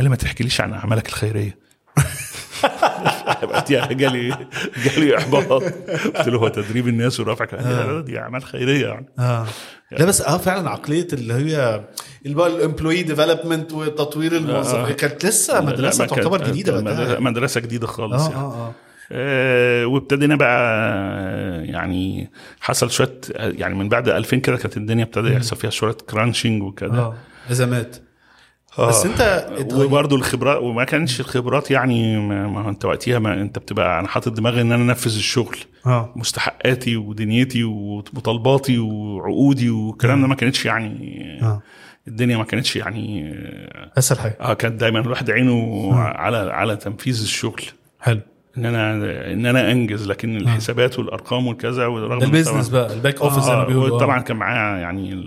[0.00, 1.58] لي ما تحكيليش عن أعمالك الخيرية.
[3.42, 4.46] وقتها جالي
[4.84, 5.44] جالي إحباط.
[5.62, 9.06] قلت له هو تدريب الناس ورفع لا، دي أعمال خيرية يعني.
[9.18, 9.46] آه.
[9.92, 11.84] لا بس آه فعلا عقلية اللي هي
[12.24, 14.92] اللي بقى ال employee development وتطوير الموظف.
[14.92, 18.36] كانت لسه مدرسة تعتبر جديدة مدرسة, بقى مدرسة جديدة خالص آه يعني.
[18.42, 18.72] آه آه.
[19.12, 25.32] آه، وابتدينا بقى آه، يعني حصل شوية يعني من بعد 2000 كده كانت الدنيا ابتدى
[25.32, 27.12] يحصل فيها شوية crunching وكده.
[27.50, 28.00] ازمات آه.
[28.80, 29.20] بس انت
[29.58, 34.32] اتغير- وبرضه الخبرات وما كانش الخبرات يعني ما انت وقتها ما انت بتبقى أنا حاطط
[34.32, 35.56] دماغي ان أنا انفذ الشغل.
[35.86, 36.12] آه.
[36.16, 41.62] مستحقاتي ودنيتي ومطالباتي وعقودي والكلام ده ما كانتش يعني آه.
[42.08, 43.34] الدنيا ما كانتش يعني
[43.98, 44.36] أسهل حاجة.
[44.40, 47.62] آه كانت دايما الواحد عينه على على تنفيذ الشغل.
[48.00, 48.20] حلو.
[48.58, 48.92] إن أنا
[49.32, 53.56] إن أنا أنجز لكن الحسابات والأرقام والكذا ورغم ال business بقى ال back office زي
[53.56, 54.00] ما بيقولوا آه.
[54.00, 55.24] طبعا كان معايا يعني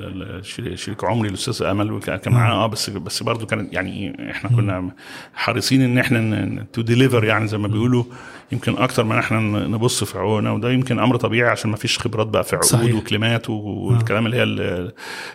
[0.75, 2.67] شريك عمري الأستاذ أمل كان معاه آه.
[2.67, 4.91] بس بس برضه كانت يعني إحنا كنا
[5.33, 8.03] حريصين إن إحنا to deliver يعني زي ما بيقولوا.
[8.51, 12.27] يمكن أكتر من إحنا نبص في عقودنا وده يمكن أمر طبيعي عشان ما فيش خبرات
[12.27, 12.69] بقى في عقود.
[12.97, 14.91] وكلمات والكلام اللي هي ال-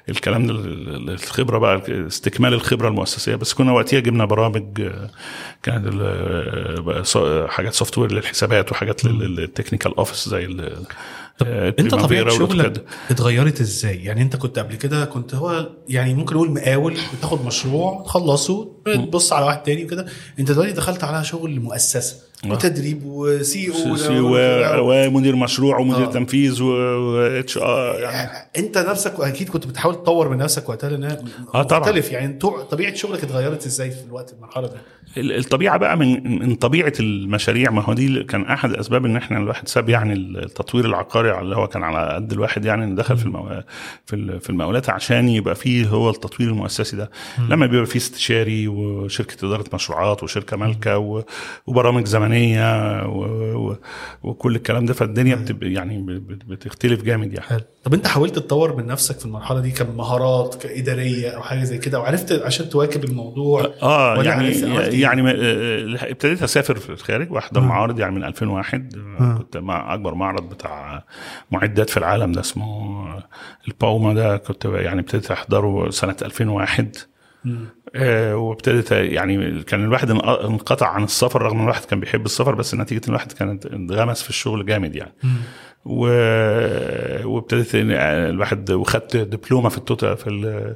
[0.09, 0.55] الكلام ده
[1.15, 5.11] الخبرة بقى استكمال الخبرة المؤسسية بس كنا وقتها جبنا برامج آه،
[5.63, 5.89] كانت
[7.07, 10.87] ص- حاجات software للحسابات وحاجات لل technical office زي ال-
[11.43, 12.85] آه، أنت طبيعة شغلك.
[13.11, 18.03] اتغيرت إزاي؟ يعني أنت كنت قبل كده كنت هو يعني ممكن نقول مقاول بتاخد مشروع
[18.07, 20.07] تخلصه تبص على واحد تاني وكده
[20.39, 26.11] أنت دلوقتي دخلت على شغل مؤسسة وتدريب و CEO و CO- ومدير مشروع ومدير آه.
[26.11, 31.19] تنفيذ و HR يعني أنت نفسك أكيد كنت بتحاول تطور من نفسك وقتها لأنها
[31.55, 31.81] آه طبعاً.
[31.81, 32.39] مختلف يعني
[32.71, 34.75] طبيعة شغلك اتغيرت إزاي في الوقت المرحلة دي؟
[35.21, 39.39] ال- الطبيعة بقى من من طبيعة المشاريع ما هو دي كان أحد الاسباب إن إحنا
[39.39, 43.63] الواحد ساب يعني التطوير العقاري اللي هو كان على قد الواحد يعني دخل في المو...
[44.07, 47.11] في في المقاولات عشان يبقى فيه هو التطوير المؤسسي ده
[47.49, 51.23] لما بيبقى فيه استشاري وشركة إدارة مشروعات وشركة مالكة.
[51.67, 52.27] وبرامج زمنية
[53.07, 53.21] و...
[53.69, 53.77] و...
[54.23, 56.03] وكل الكلام ده فالدنيا بتبقى يعني
[56.49, 57.47] بتختلف جامد يعني.
[57.47, 57.61] حلو.
[57.85, 62.01] طب أنت حاولت تطور من نفسك في المرحلة دي كمهارات كإدارية أو حاجة زي كده
[62.01, 67.33] وعرفت عشان تواكب الموضوع؟ آه ولا يعني إيه؟ يعني ما- آه، ابتديت أسافر في الخارج
[67.33, 71.05] واحضر معارض يعني من 2001 آه، كنت مع أكبر معرض بتاع
[71.51, 73.07] معدات في العالم ده اسمه
[73.69, 76.97] الباوما ده كنت يعني ابتديت أحضره سنة 2001
[77.95, 82.55] آه، وابتدت يعني كان الواحد ان- انقطع عن السفر رغم إن الواحد كان بيحب السفر
[82.55, 85.13] بس نتيجة إن الواحد كان انغمس في الشغل جامد يعني.
[85.85, 86.07] و...
[87.25, 87.91] وابتديت إن
[88.31, 90.75] الواحد وخدت دبلومة في ال total في ال-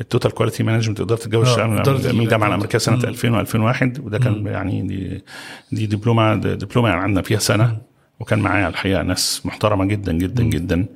[0.00, 1.44] ال total quality management إدارة الجو آه،
[1.80, 2.48] إدارة من الجامعة.
[2.48, 5.24] الأمريكية سنة 2000 و2001 وده كان يعني دي
[5.72, 7.78] دي دبلومة دبلومة يعني عندنا فيها سنة.
[8.22, 10.86] وكان معايا الحقيقة ناس محترمة جدا جدا جدا.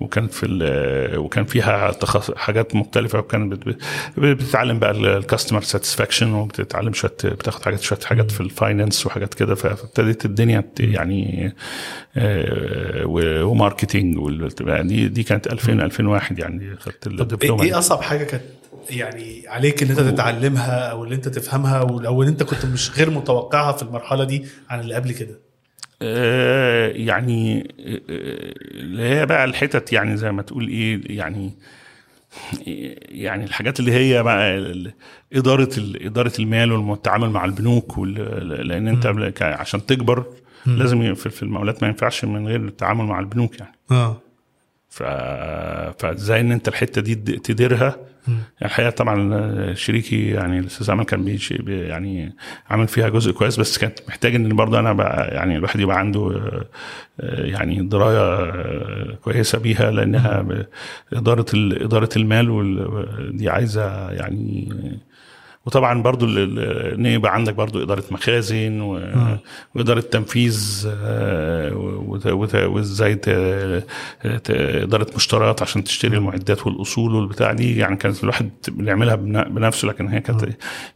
[0.00, 2.30] وكانت في ال- وكان فيها تخص...
[2.30, 3.68] حاجات مختلفة وكان بت...
[3.68, 3.78] بت-
[4.18, 9.34] بتتعلم بقى ال customer satisfaction وبتتعلم شوية بتاخد حاجات شوية حاجات في ال finance وحاجات
[9.34, 9.54] كده.
[9.54, 11.52] فابتدت الدنيا يعني
[12.16, 13.02] آه،
[13.46, 17.68] و marketing وال- دي دي كانت 2000 2001 يعني خدت الدبلومه إيه.
[17.72, 18.42] إيه أصعب حاجة كانت
[18.90, 23.10] يعني عليك إن أنت تتعلمها أو اللي أنت تفهمها أو اللي أنت كنت مش غير
[23.10, 25.45] متوقعها في المرحلة دي عن اللي قبل كده؟ آه،
[26.00, 28.00] يعني آه،
[28.70, 31.52] اللي هي بقى الحتت يعني زي ما تقول إيه يعني
[33.08, 34.74] يعني الحاجات اللي هي بقى
[35.32, 40.24] إدارة إدارة المال والتعامل مع البنوك لأن أنت عشان تكبر
[40.66, 43.72] لازم في المقاولات ما ينفعش من غير التعامل مع البنوك يعني.
[43.90, 44.20] آه.
[45.98, 47.96] فازاي ان انت الحتة دي تد- تديرها؟
[48.28, 52.32] يعني الحقيقة طبعا شريكي يعني الأستاذ عمل كان بيش بي يعني
[52.70, 56.20] عامل فيها جزء كويس بس كانت محتاج إن برضه أنا بقى يعني الواحد يبقى عنده
[57.20, 60.46] آه، يعني دراية آه، كويسة بيها لأنها
[61.12, 64.68] إدارة إدارة المال دي عايزة يعني
[65.66, 69.00] وطبعا برضو إن يبقى عندك برضو إدارة مخازن و...
[69.74, 73.28] وإدارة تنفيذ آه، وت- وإزاي ت...
[74.50, 80.08] إدارة مشتريات عشان تشتري المعدات والأصول والبتاع دي يعني كانت الواحد بنعملها بن- بنفسه لكن
[80.08, 80.48] هي كانت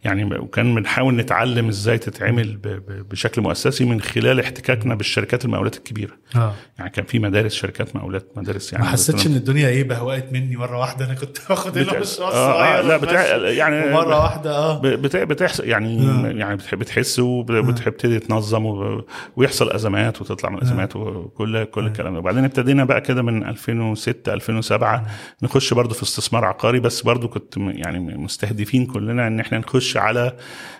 [0.04, 2.68] يعني وكان بنحاول نتعلم إزاي تتعمل ب...
[3.10, 6.12] بشكل مؤسسي من خلال احتكاكنا بالشركات المقاولات الكبيرة.
[6.36, 6.54] آه.
[6.78, 10.56] يعني كان في مدارس شركات مقاولات مدارس يعني ما حسيتش إن الدنيا إيه بهوقت مني
[10.56, 13.36] مرة واحدة أنا كنت باخد بتاع- المشروع آه، آه، لا بتاع.
[13.36, 14.78] يعني ومرة واحدة آه.
[14.78, 16.26] ب- بت- بتحصل يعني آه.
[16.30, 19.04] يعني بتح- بتحس وبتبتدي تنظم و-
[19.36, 22.18] ويحصل أزمات وتطلع من الأزمات وكل كل الكلام ده.
[22.18, 25.06] وبعدين ابتدينا بقى كده من 2006 2007
[25.42, 30.36] نخش برضو في استثمار عقاري بس برضو كنت يعني مستهدفين كلنا إن إحنا نخش على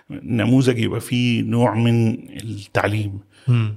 [0.09, 2.09] نموذج يبقى فيه نوع من
[2.43, 3.19] التعليم.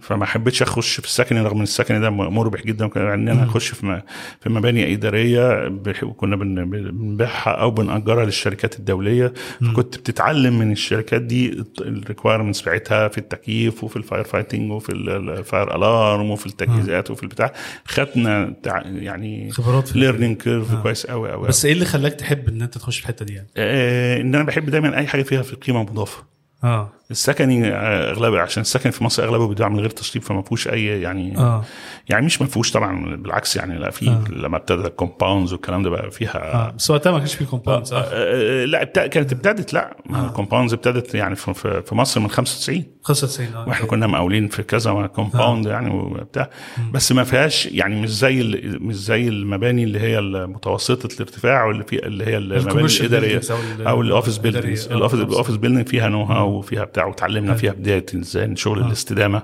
[0.00, 3.68] فما حبيتش أخش في السكن رغم إن السكن ده مربح جدا وكان إن أنا أخش
[3.68, 4.02] في
[4.40, 9.32] في مباني إدارية بن- بنبيعها أو بنأجرها للشركات الدولية.
[9.60, 14.92] فكنت بتتعلم من الشركات دي ال requirements بتاعتها في التكييف وفي ال fire fighting وفي
[14.92, 17.52] ال fire alarm وفي التجهيزات وفي البتاع.
[17.84, 22.62] خدنا يعني خبرات في learning curve كويس قوي قوي بس إيه اللي خلاك تحب إن
[22.62, 25.56] أنت تخش في الحتة دي يعني؟ آه إن أنا بحب دايما أي حاجة فيها في
[25.56, 26.22] قيمة مضافة.
[26.64, 26.92] آه.
[27.10, 30.84] السكني آه، أغلبه عشان السكن في مصر أغلبه بيتباع من غير تشطيب فما فيهوش أي
[30.86, 31.64] يعني آه.
[32.08, 34.24] يعني مش ما فيهوش طبعا بالعكس يعني لا في آه.
[34.30, 36.72] لما ابتدى ال compounds والكلام ده بقى فيها آه.
[36.78, 39.96] بس وقتها ما كانش في compound صح؟ آه، لا ابت- كانت ابتدت لا.
[40.10, 44.62] ال compounds ابتدت يعني في- في مصر من 95 95 آه وإحنا كنا مقاولين في
[44.62, 46.50] كذا compound يعني وبتاع.
[46.92, 51.84] بس ما فيهاش يعني مش زي ال- مش زي المباني اللي هي المتوسطة الارتفاع واللي
[51.84, 53.40] في اللي هي المباني الإدارية
[53.80, 58.06] أو ال office آه، ال office building فيها know how وفيها بتاع وتعلمنا فيها بداية
[58.14, 59.42] إزاي شغل الاستدامة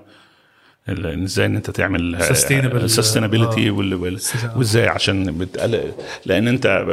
[0.88, 2.86] ال- إزاي إن أنت تعمل Sustainable.
[2.86, 3.72] sustainability آه.
[4.58, 5.92] وإزاي عشان بتقلل
[6.26, 6.84] لأن أنت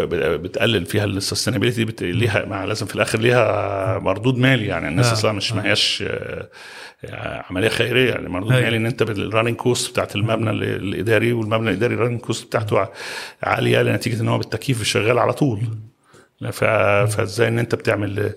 [0.43, 5.13] بتقلل فيها ال sustainability ليها مع لازم في الآخر ليها مردود مالي يعني الناس آه.
[5.13, 6.49] أصلا مش ما هياش آه،
[7.49, 8.63] عملية خيرية يعني مردود أيوة.
[8.63, 12.45] مالي إن أنت ال running cost بتاعت المبنى ال- الإداري والمبنى الإداري ال running cost
[12.47, 12.87] بتاعته
[13.43, 15.59] عالية لنتيجة إن هو بالتكييف شغال على طول.
[16.51, 18.33] فازاي ان انت بتعمل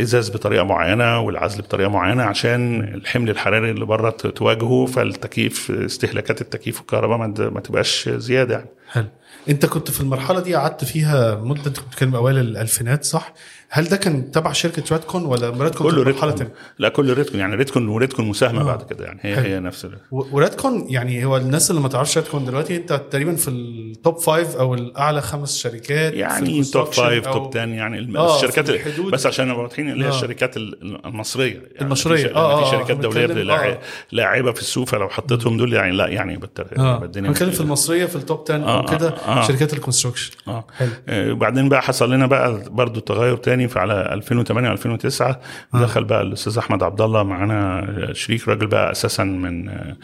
[0.00, 6.78] ازاز بطريقة معينة والعزل بطريقة معينة عشان الحمل الحراري اللي بره تواجهه فالتكييف استهلاكات التكييف
[6.78, 7.18] والكهرباء
[7.50, 9.06] ما, تبقاش زيادة يعني حلو
[9.48, 13.32] انت كنت في المرحلة دي قعدت فيها مدة كنت بتتكلم أوائل الألفينات صح؟
[13.68, 16.48] هل ده كان تبع شركة رادكون ولا رادكون كله رادكون؟
[16.78, 18.64] لا كله ريدكون يعني ريدكون وريدكون مساهمة آه.
[18.64, 19.44] بعد كده يعني هي حلو.
[19.44, 23.34] هي نفس ال- و- ورادكون يعني هو الناس اللي ما تعرفش رادكون دلوقتي انت تقريبا
[23.36, 28.36] في ال top five أو الأعلى خمس شركات يعني top five top 10 يعني آه،
[28.36, 29.12] الشركات الحدود.
[29.12, 30.14] بس عشان نبقى واضحين اللي هي آه.
[30.14, 32.16] الشركات ال- المصرية يعني المصرية.
[32.16, 33.78] في ش- آه، في آه، شركات دولية آه.
[34.12, 38.06] لاعبة في السوق فلو حطيتهم دول يعني لا يعني بالتر- آه الدنيا بنتكلم في المصرية
[38.06, 39.46] في ال top 10 آه، أو كده آه، آه.
[39.48, 40.88] شركات ال construction آه حلو.
[41.08, 45.36] آه، وبعدين بقى حصل لنا بقى برضو تغير تاني في على 2008 و2009
[45.74, 49.96] دخل بقى الأستاذ أحمد عبد الله معانا شريك راجل بقى أساسا من آه،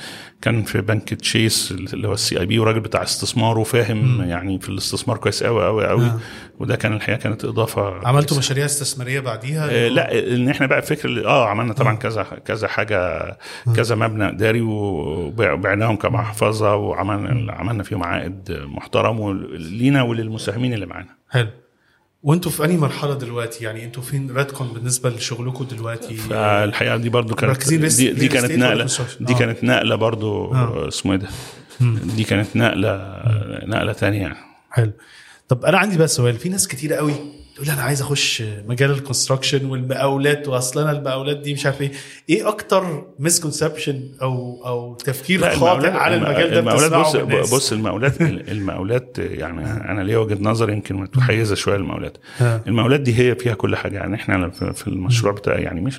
[0.43, 4.69] كان في بنك تشيس اللي هو السي آي بي وراجل بتاع استثمار وفاهم يعني في
[4.69, 6.19] الاستثمار كويس قوي قوي قوي آه.
[6.59, 11.27] وده كان الحقيقة كانت إضافة عملتوا مشاريع استثمارية بعديها؟ آه، لا إن إحنا بقى فكر
[11.27, 13.23] آه عملنا طبعا كذا كذا حاجة
[13.77, 21.09] كذا مبنى إداري وبع- وبعناهم كمحفظة وعملنا عملنا فيهم عائد محترم لينا وللمساهمين اللي معانا.
[21.31, 21.49] حلو.
[22.23, 27.35] وانتوا في أنهي مرحلة دلوقتي؟ يعني أنتوا فين رادكون بالنسبة لشغلكم دلوقتي؟ فالحقيقة دي برضو
[27.35, 28.87] كانت دي, دي كانت نقله؟
[29.21, 29.39] دي آه.
[29.39, 30.89] كانت نقلة برضو آه.
[30.89, 31.29] اسمه إيه ده؟
[32.17, 33.23] دي كانت نقله
[33.67, 34.21] نقلة تانية.
[34.21, 34.37] يعني
[34.71, 34.93] حلو.
[35.49, 36.35] طب أنا عندي بقى سؤال.
[36.35, 37.15] في ناس كتير قوي
[37.55, 41.81] تقول لي أنا عايز أخش مجال ال construction والمقاولات وأصل أنا المقاولات دي مش عارف
[41.83, 41.93] إيه
[42.31, 48.21] إيه أكتر misconception أو أو تفكير خاطئ على المجال ده المقاولات بص الناس؟ بص المقاولات
[48.53, 52.19] المقاولات يعني أنا ليا وجهة نظر يمكن متحيزة شوية للمقاولات.
[52.41, 55.97] المقاولات دي هي فيها كل حاجة يعني إحنا في المشروع بتاعي يعني مش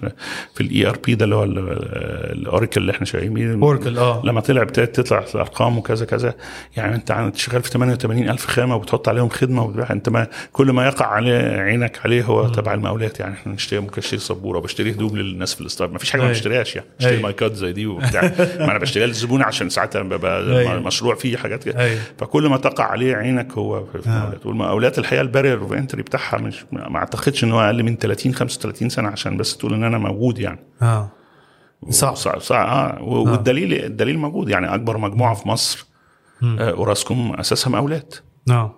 [0.53, 3.53] في ال ERP ده اللي هو الاوراكل اللي إحنا شغالين بيه
[3.97, 4.21] آه.
[4.25, 6.33] لما طلع ابتدت تطلع الأرقام وكذا كذا
[6.77, 10.85] يعني أنت شغال في 88 ألف خامة وبتحط عليهم خدمة وبتبيع أنت ما كل ما
[10.85, 13.33] يقع عليه عينك عليه هو تبع المقاولات يعني.
[13.33, 14.59] إحنا نشتري ممكن أشتري سبورة.
[14.59, 16.29] بشتري هدوم للناس في الاستاد ما فيش حاجة ما.
[16.29, 16.87] بشتريهاش يعني.
[16.99, 17.23] اشتري أيوة.
[17.23, 18.21] مايكات زي دي وبتاع.
[18.59, 20.79] ما أنا بشتريها للزبون عشان ساعتها ببقى.
[20.81, 21.95] مشروع فيه حاجات كده.
[22.17, 24.45] فكل ما تقع عليه عينك هو في المقاولات.
[24.45, 28.33] والمقاولات الحقيقة ال barrier of entry بتاعها مش ما أعتقدش إن هو أقل من 30
[28.33, 30.59] 35 سنة عشان بس تقول إن أنا موجود يعني.
[30.81, 31.09] آه.
[31.89, 32.15] صعب.
[32.15, 32.67] صعب صعب.
[32.67, 33.03] آه.
[33.03, 34.73] و- والدليل الدليل موجود يعني.
[34.75, 35.85] أكبر مجموعة في مصر
[36.43, 38.15] آه أوراسكوم أساسها مقاولات.
[38.49, 38.75] آه.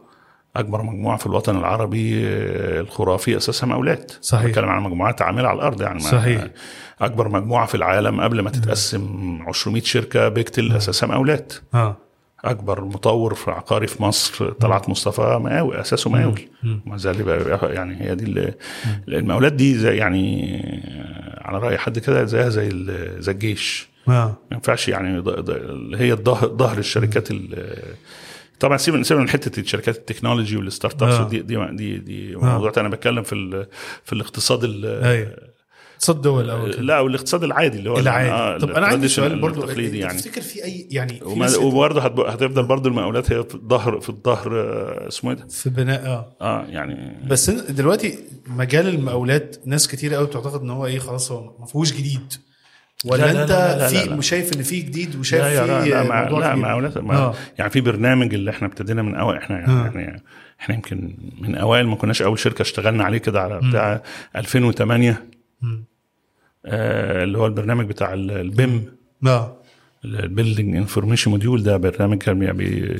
[0.55, 4.45] أكبر مجموعة في الوطن العربي آه، الخرافي اساسها مقاولات صحيح.
[4.49, 5.99] بتكلم عن مجموعات عاملة على الأرض يعني.
[5.99, 6.47] صحيح.
[7.01, 9.01] أكبر مجموعة في العالم قبل ما تتقسم
[9.67, 11.97] 200 شركة بيكتل اساسها مقاولات آه.
[12.45, 16.41] أكبر مطور في عقاري في مصر طلعت مصطفى مقاول أساسه مقاول
[16.85, 18.53] ما زال يبقى يعني هي دي ال-
[19.07, 20.55] المقاولات دي زي يعني
[20.87, 22.69] آه، على رأي حد كده زيها زي
[23.19, 23.89] زي الجيش.
[24.07, 24.11] آه.
[24.11, 25.23] ما ينفعش يعني
[25.95, 26.13] هي
[26.45, 27.77] ظهر الشركات ال-
[28.59, 31.29] طبعا سيبنا سيبنا من حتة شركات التكنولوجي وال startups آه.
[31.29, 32.87] دي دي دي, دي موضوع تاني.
[32.87, 33.65] أنا بتكلم في
[34.03, 35.55] في الاقتصاد ال-
[35.97, 36.81] صد دول أو كده.
[36.81, 38.59] لا والاقتصاد العادي اللي هو العادي.
[38.65, 39.63] طب أنا عندي سؤال برضو.
[39.63, 40.17] التقليدي يعني.
[40.17, 41.19] تفتكر في اي يعني
[41.61, 46.05] وبرضه هتفضل برضه المقاولات هي في الظهر في الظهر آه، اسمه إيه ده؟ في بناء
[46.05, 46.35] آه.
[46.41, 51.55] آه يعني بس دلوقتي مجال المقاولات ناس كتير قوي بتعتقد إن هو إيه خلاص هو
[51.59, 52.33] ما فيهوش جديد.
[53.05, 54.21] ولا لا لا انت لا لا في لا لا.
[54.21, 57.33] شايف ان في جديد وشايف لا يا في لا لا, موضوع لا؟ مقاولات ما آه.
[57.57, 59.87] يعني في برنامج اللي إحنا ابتدينا من اول إحنا يعني آه.
[59.87, 60.19] إحنا
[60.61, 64.01] إحنا يمكن من أوائل ما كناش أول شركة اشتغلنا عليه كده على بتاع
[64.35, 65.23] 2008
[65.61, 65.83] مم.
[66.65, 68.85] آه اللي هو البرنامج بتاع ال- ال BIM
[69.27, 69.57] آه
[70.05, 72.41] ال building information model ده برنامج كان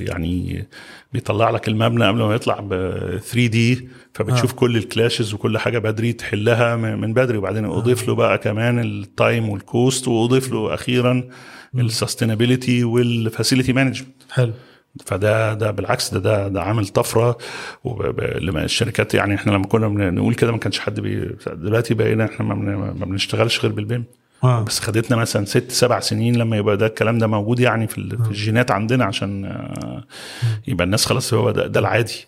[0.07, 0.65] يعني
[1.13, 2.69] بيطلع لك المبنى قبل ما يطلع ب
[3.17, 4.55] 3D فبتشوف آه.
[4.55, 8.93] كل ال clashes وكل حاجة بدري تحلها من بدري وبعدين أضيف له بقى كمان ال
[8.93, 11.23] time وال cost وأضيف له أخيرا
[11.75, 14.51] ال sustainability وال facility management حلو.
[15.05, 17.37] فده ده بالعكس ده ده, ده عامل طفرة
[18.39, 22.25] لما الشركات يعني إحنا لما كنا بن- نقول كده ما كانش حد بي دلوقتي بقينا
[22.25, 24.03] إحنا ما بنشتغلش غير بال BIM.
[24.43, 24.63] آه.
[24.63, 28.23] بس خدتنا مثلا ست سبع سنين لما يبقى ده الكلام ده موجود يعني في, ال-
[28.23, 30.03] في الجينات عندنا عشان آه،
[30.67, 32.25] يبقى الناس خلاص هو ده, ده العادي.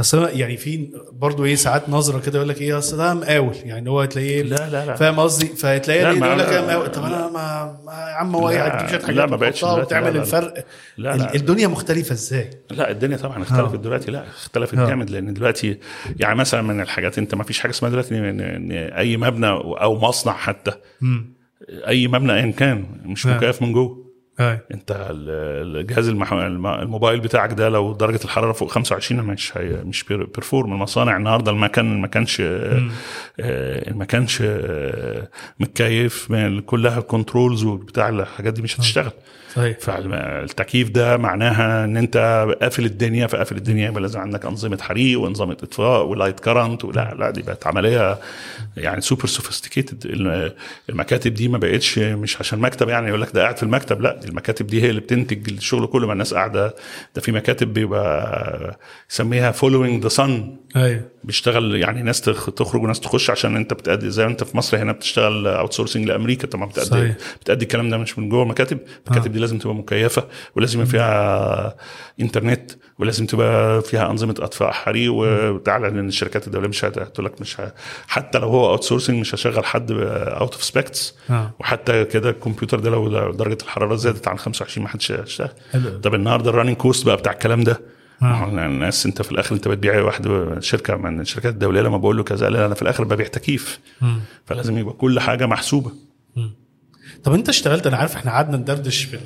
[0.00, 3.90] أصل يعني في برضه إيه ساعات نظرة كده يقول لك إيه أصل ده مقاول يعني
[3.90, 4.94] هو تلاقيه لا لا لا.
[4.94, 8.88] فاهم قصدي؟ فتلاقيه يقول لك أنا مقاول طب أنا ما, يا عم هو إيه هتجيب
[8.88, 10.20] شوية لا، حاجات ما بقتش وتعمل لا، لا.
[10.22, 10.64] الفرق.
[10.98, 11.34] لا، لا.
[11.34, 13.76] الدنيا مختلفة إزاي؟ لا الدنيا طبعا اختلفت آه.
[13.76, 14.10] دلوقتي.
[14.10, 14.86] لا اختلفت آه.
[14.88, 15.78] جامد لأن دلوقتي
[16.20, 20.32] يعني مثلا من الحاجات أنت ما فيش حاجة اسمها دلوقتي ان أي مبنى أو مصنع
[20.32, 20.72] حتى.
[21.02, 21.35] امم
[21.68, 23.36] أي مبنى ايا كان مش آه.
[23.36, 24.06] مكيف من جوه.
[24.40, 24.58] أي.
[24.74, 26.32] أنت ال- الجهاز المح...
[26.32, 29.68] الم- الموبايل بتاعك ده لو درجة الحرارة فوق 25 مش هي...
[29.84, 32.40] مش بير- perform المصانع النهارده ما كان ما كانش
[33.40, 35.28] آه، ما كانش آه،
[35.60, 36.32] متكيف
[36.66, 39.12] كلها controls وبتاع الحاجات دي مش هتشتغل.
[39.56, 39.78] صحيح.
[39.80, 42.16] فالتكييف ده معناها إن أنت
[42.62, 47.14] قافل الدنيا فقافل الدنيا يبقى لازم عندك أنظمة حريق وانظمه إطفاء و light current ولا
[47.18, 48.18] لا دي بقت عملية
[48.76, 50.06] يعني super sophisticated
[50.90, 54.20] المكاتب دي ما بقتش مش عشان مكتب يعني يقول لك ده قاعد في المكتب لا
[54.24, 56.74] المكاتب دي هي اللي بتنتج الشغل كله ما الناس قاعدة.
[57.14, 58.78] ده في مكاتب بيبقى
[59.10, 61.00] يسميها following the sun أيوه.
[61.24, 64.76] بيشتغل يعني ناس تخ- تخرج وناس تخش عشان أنت بتأدي زي ما أنت في مصر
[64.78, 67.14] هنا بتشتغل outsourcing لامريكا طبعا بتأدي صحيح.
[67.40, 70.24] بتأدي الكلام ده مش من جوه المكاتب؟ المكاتب دي لازم تبقى مكيفة
[70.56, 71.76] ولازم يبقى فيها
[72.20, 77.60] إنترنت ولازم تبقى فيها أنظمة اطفاء حريق وتعلن إن الشركات الدولية مش هتقول لك مش
[77.60, 77.74] ه...
[78.08, 81.14] حتى لو هو outsourcing مش هشغل حد out of specs.
[81.60, 85.48] وحتى كده الكمبيوتر ده لو درجة الحرارة زادت عن 25 ما حدش هيشتغل.
[86.02, 87.80] طب النهارده ال running cost بقى بتاع الكلام ده
[88.22, 88.44] آه.
[88.66, 90.28] الناس أنت في الآخر أنت بتبيع واحد
[90.60, 93.80] شركة من الشركات الدولية لما بقول له كذا لي أنا في الآخر ببيع تكييف.
[94.46, 95.92] فلازم يبقى كل حاجة محسوبة
[97.26, 99.18] طب انت اشتغلت أنا عارف إحنا قعدنا ندردش في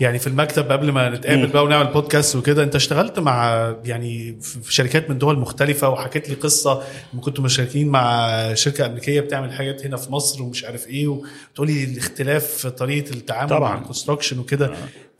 [0.00, 4.74] يعني في المكتب قبل ما نتقابل بقى ونعمل بودكاست وكده انت اشتغلت مع يعني في
[4.74, 6.82] شركات من دول مختلفة وحكيت لي قصة
[7.20, 11.84] كنتوا مشاركين مع شركة أمريكية بتعمل حاجات هنا في مصر ومش عارف إيه وتقول لي
[11.84, 13.72] الاختلاف في طريقة التعامل طبعاً.
[13.74, 14.70] مع ال construction وكده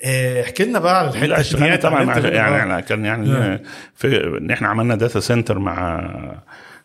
[0.04, 1.40] آه، احكي لنا بقى على الحتة دي.
[1.40, 2.36] اشتغلنا طبعا يعني.
[2.36, 3.62] يعني كان يعني
[3.94, 6.00] في إن إحنا عملنا data center مع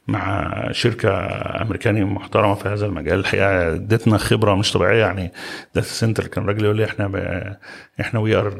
[0.07, 1.09] مع شركة
[1.61, 3.19] أمريكانية محترمة في هذا المجال.
[3.19, 5.31] الحقيقة ادتنا خبرة مش طبيعية يعني
[5.75, 7.15] data center كان راجل يقول لي إحنا ب...
[8.01, 8.53] إحنا we are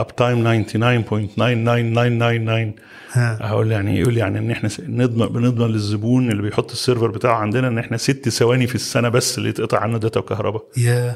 [0.00, 2.80] up time 99.99999
[3.12, 3.38] ها.
[3.40, 7.34] أقول يعني يقول لي يعني إن إحنا نضمن بنضمن للزبون اللي بيحط ال server بتاعه
[7.36, 10.62] عندنا إن إحنا ست ثواني في السنة بس اللي يتقطع عنه data وكهرباء.
[10.76, 11.14] يا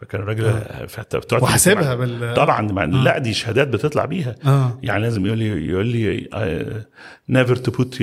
[0.00, 0.52] فكان الراجل
[0.88, 4.34] فت- بتقعد وحاسبها بال طبعا ما- لا دي شهادات بتطلع بيها.
[4.46, 4.78] آه.
[4.82, 6.28] يعني لازم يقول لي يقول لي
[7.28, 7.94] never to put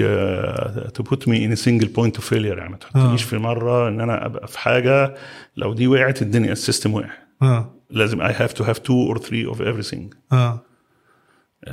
[0.95, 4.25] to put me in single point of failure يعني ما تحطنيش في مرة إن أنا
[4.25, 5.15] أبقى في حاجة
[5.57, 7.09] لو دي وقعت الدنيا ال system وقع.
[7.41, 7.73] آه.
[7.89, 10.15] لازم I have to have two or three of everything.
[10.33, 10.59] آه.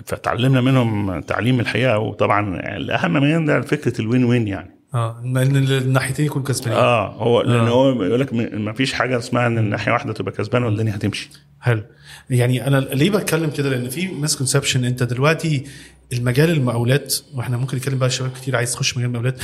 [0.07, 4.78] فتعلمنا منهم تعليم الحقيقة وطبعا الأهم من ده فكرة الوين وين يعني.
[4.95, 6.79] آه ان الناحيتين يكونوا كسبانين.
[6.79, 10.67] آه هو لأن هو يقول لك ما فيش حاجة اسمها إن الناحية واحدة تبقى كسبانة
[10.67, 11.31] والدنيا هتمشي.
[11.61, 11.83] حلو.
[12.31, 15.65] يعني أنا ليه بتكلم كده؟ لأن في مسكونسبشن أنت دلوقتي
[16.13, 19.39] المجال المقاولات وإحنا ممكن نتكلم بقى شباب كتير عايز تخش مجال المقاولات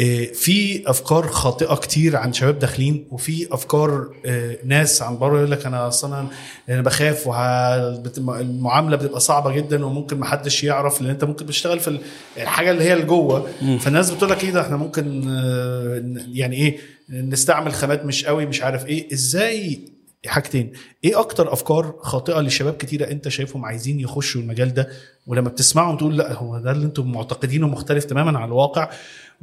[0.00, 5.50] آه، في أفكار خاطئة كتير عن شباب داخلين وفي أفكار آه، ناس عن بره يقول
[5.50, 6.26] لك أنا أصلا
[6.68, 11.46] أنا بخاف وه- بت- المعاملة بتبقى صعبة جدا وممكن ما حدش يعرف لأن أنت ممكن
[11.46, 11.98] بتشتغل في
[12.36, 13.48] الحاجة اللي هي اللي جوه
[13.80, 16.02] فالناس بتقول لك إيه ده؟ إحنا ممكن آه،
[16.32, 16.78] يعني إيه؟
[17.10, 19.12] نستعمل خامات مش قوي مش عارف إيه.
[19.12, 19.80] إزاي
[20.26, 20.72] حاجتين.
[21.04, 24.88] إيه أكتر أفكار خاطئة لشباب كتيرة أنت شايفهم عايزين يخشوا المجال ده؟
[25.26, 28.90] ولما بتسمعهم تقول لأ هو ده اللي أنتم معتقدينه مختلف تماما عن الواقع.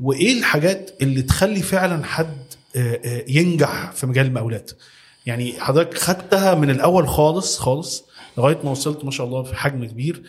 [0.02, 2.38] وإيه الحاجات اللي تخلي فعلا حد
[3.28, 4.72] ينجح في مجال المقاولات؟
[5.26, 8.06] يعني حضرتك خدتها من الأول خالص خالص
[8.38, 10.24] لغاية ما وصلت ما شاء الله في حجم كبير.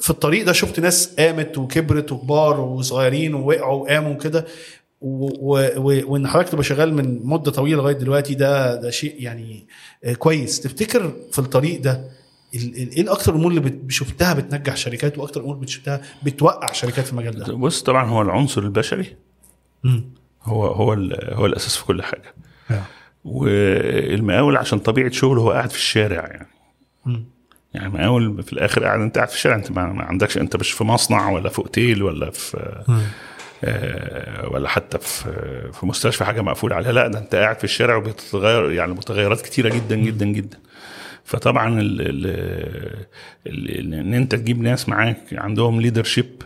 [0.00, 4.81] في الطريق ده شفت ناس قامت وكبرت وكبار وصغيرين ووقعوا وقاموا كده و- و- و-
[5.02, 9.66] وإن حضرتك تبقى شغال من مدة طويلة لغاية دلوقتي ده ده شيء يعني
[10.04, 12.10] آه، كويس تفتكر في الطريق ده
[12.54, 17.38] إيه الأكتر الأمور اللي شفتها بتنجح شركات وأكتر الأمور اللي شفتها بتوقع شركات في المجال
[17.38, 19.16] ده بص طبعا هو العنصر البشري
[19.84, 20.04] مم.
[20.42, 20.92] هو هو
[21.32, 22.34] هو الأساس في كل حاجة
[22.70, 22.82] آه.
[23.24, 26.48] والمقاول عشان طبيعة شغله هو قاعد في الشارع يعني
[27.06, 27.24] مم.
[27.74, 30.72] يعني المقاول في الآخر قاعد أنت قاعد في الشارع أنت ما ما عندكش أنت مش
[30.72, 33.02] في مصنع ولا في أوتيل ولا في مم.
[33.64, 35.32] آه، ولا حتى في
[35.72, 36.92] في مستشفى حاجة مقفول عليها.
[36.92, 40.58] لا ده انت قاعد في الشارع وبتتغير يعني متغيرات كتيرة جدا جدا جدا.
[41.24, 42.26] فطبعا ال ال
[43.46, 46.42] ال ان انت تجيب ناس معاك عندهم ليدرشيب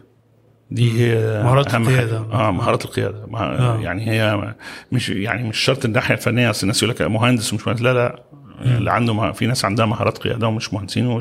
[0.71, 1.73] دي هي مهارات.
[1.73, 2.17] حاجة.
[2.17, 3.27] آه مهارات القيادة.
[3.35, 3.81] آه.
[3.81, 4.55] يعني هي
[4.93, 6.51] مش يعني مش شرط الناحية الفنية.
[6.51, 7.83] أصل الناس يقول لك مهندس ومش مهندس.
[7.83, 8.23] لا لا.
[8.65, 11.21] اللي عنده في ناس عندها مهارات قيادة ومش مهندسين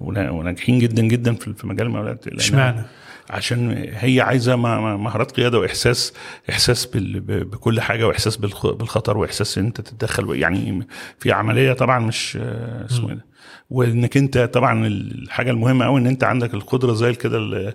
[0.00, 2.82] وناجحين جدا جدا في مجال المقاولات إشمعنى؟
[3.30, 6.12] عشان هي عايزة مهارات قيادة وإحساس
[6.50, 10.86] إحساس بكل حاجة وإحساس بالخ- بالخطر وإحساس إن أنت تتدخل يعني
[11.18, 13.24] في عملية طبعا مش آه، اسمه إيه ده؟
[13.70, 17.74] وإنك أنت طبعا الحاجة المهمة قوي إن أنت عندك القدرة زي كده ال-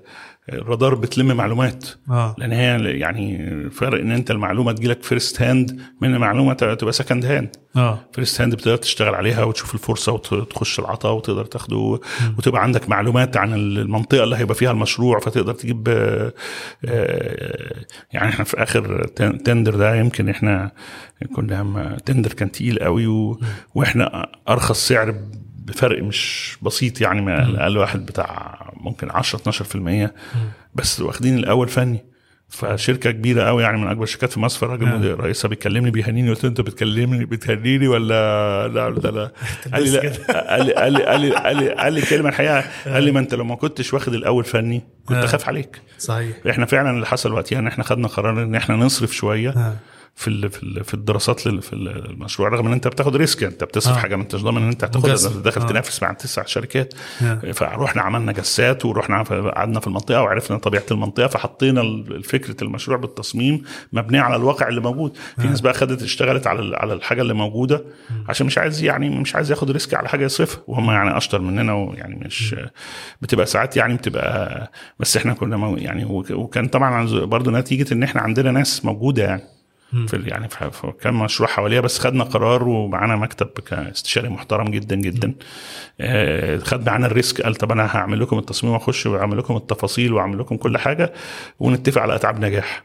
[0.53, 1.85] الرادار بتلم معلومات.
[2.09, 2.35] آه.
[2.37, 7.49] لأن هي يعني فرق إن أنت المعلومة تجيلك first hand من معلومه تبقى second hand
[7.75, 7.99] آه.
[8.13, 11.99] first hand بتقدر تشتغل عليها وتشوف الفرصة وتخش العطاء وتقدر تاخده
[12.37, 16.33] وتبقى عندك معلومات عن المنطقة اللي هيبقى فيها المشروع فتقدر تجيب آه،
[16.85, 17.75] آه،
[18.13, 20.71] يعني إحنا في آخر تن- tender ده يمكن إحنا
[21.35, 23.35] كنا تندر كان تقيل قوي.
[23.75, 25.15] وإحنا أرخص سعر
[25.65, 29.51] بفرق مش بسيط يعني ما أقل واحد بتاع ممكن 10
[30.07, 30.09] 12%
[30.75, 32.05] بس واخدين الأول فني.
[32.49, 34.85] فشركة كبيرة قوي يعني من أكبر الشركات في مصر فالراجل.
[34.85, 39.31] مدير رئيسها بيكلمني بيهنيني قلت له أنت بتكلمني بتهنيني ولا لا لا لا؟
[39.73, 40.49] قال لي لا.
[40.49, 42.63] قال لي قال لي قال لي قال لي, قال لي كلمة الحقيقة.
[42.85, 45.25] قال لي ما أنت لو ما كنتش واخد الأول فني كنت آه.
[45.25, 45.81] أخاف عليك.
[45.99, 46.37] صحيح.
[46.49, 49.49] إحنا فعلا اللي حصل وقتها إن إحنا خدنا قرار إن إحنا نصرف شوية.
[49.49, 49.75] آه.
[50.17, 53.63] في ال- في ال- في الدراسات لل- في المشروع رغم إن أنت بتاخد risk أنت
[53.63, 53.99] بتصرف آه.
[53.99, 55.65] حاجة ما انتش ضامن إن أنت هتاخدها داخل آه.
[55.67, 56.93] تنافس مع تسع شركات.
[57.23, 57.51] آه.
[57.51, 63.61] فروحنا عملنا جسات ورحنا قعدنا في المنطقة وعرفنا طبيعة المنطقة فحطينا فكره المشروع بالتصميم
[63.93, 65.17] مبنيه على الواقع اللي موجود.
[65.41, 67.83] في ناس بقى خدت اشتغلت على على الحاجة اللي موجودة
[68.29, 71.73] عشان مش عايز يعني مش عايز ياخد risk على حاجة يصرفها وهم يعني أشطر مننا
[71.73, 72.55] ويعني مش
[73.21, 78.21] بتبقى ساعات يعني بتبقى بس إحنا كنا يعني وك- وكان طبعا برضو نتيجة إن إحنا
[78.21, 79.41] عندنا ناس موجودة يعني.
[80.07, 85.33] في يعني في- كان مشروع حواليها بس خدنا قرار ومعانا مكتب كاستشاري محترم جدا جدا.
[86.01, 90.13] آه، خد معانا ال risk قال طب أنا هعمل لكم التصميم وأخش وأعمل لكم التفاصيل
[90.13, 91.13] وأعمل لكم كل حاجة
[91.59, 92.83] ونتفق على أتعاب نجاح.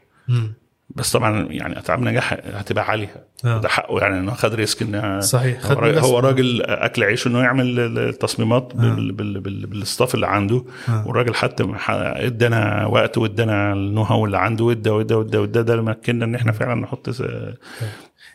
[0.95, 3.57] بس طبعا يعني اتعاب نجاح هتبقى عالية آه.
[3.61, 6.07] ده حقه يعني إنه خد risk ان صحيح هو خد راجل, مجازفة.
[6.07, 11.07] هو راجل أكل عيشه إنه يعمل التصميمات بال بال بال بال staff اللي عنده آه.
[11.07, 15.73] والراجل حتى إدانا وقت وإدانا ال know how اللي عنده وادى وادى وادى وادى ده
[15.73, 17.23] اللي مكننا إن إحنا فعلا نحط س-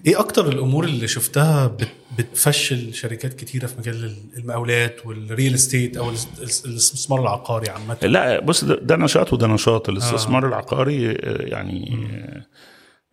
[0.06, 5.96] إيه أكتر الأمور اللي شفتها بت- بتفشل شركات كتيرة في مجال المقاولات وال real estate
[5.96, 9.88] أو الاس- الاس- الاستثمار العقاري عامة؟ لا بص ده, نشاط وده نشاط.
[9.88, 12.06] الاستثمار العقاري آه، يعني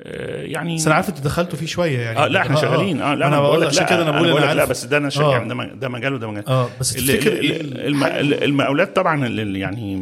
[0.01, 2.19] آه، يعني بس أنا عارف انت دخلتوا فيه شوية يعني.
[2.19, 3.01] آه لا إحنا شغالين.
[3.01, 5.24] آه لا أنا بقول لك عشان كده أنا بقول أنا لك لا بس ده نشاط
[5.26, 5.32] آه.
[5.32, 6.47] يعني ده مجال وده مجال.
[6.47, 9.95] آه بس تفتكر ال- ال- ال- الم- ال- المقاولات طبعا يعني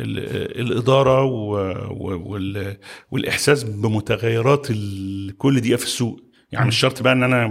[0.00, 1.22] الإدارة
[3.10, 4.66] والإحساس بمتغيرات
[5.38, 6.20] كل دقيقة في السوق.
[6.52, 7.44] يعني مش شرط بقى إن أنا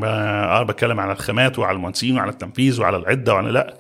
[0.60, 3.78] آه بتكلم على الخامات وعلى المهندسين وعلى التنفيذ وعلى العدة وعلى لا.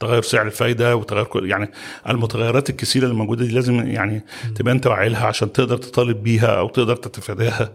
[0.00, 1.70] تغير سعر الفايدة وتغير كل يعني
[2.08, 6.46] المتغيرات الكثيرة اللي موجوده دي لازم يعني تبقى أنت واعي لها عشان تقدر تطالب بيها
[6.58, 7.72] أو تقدر تتفاداها.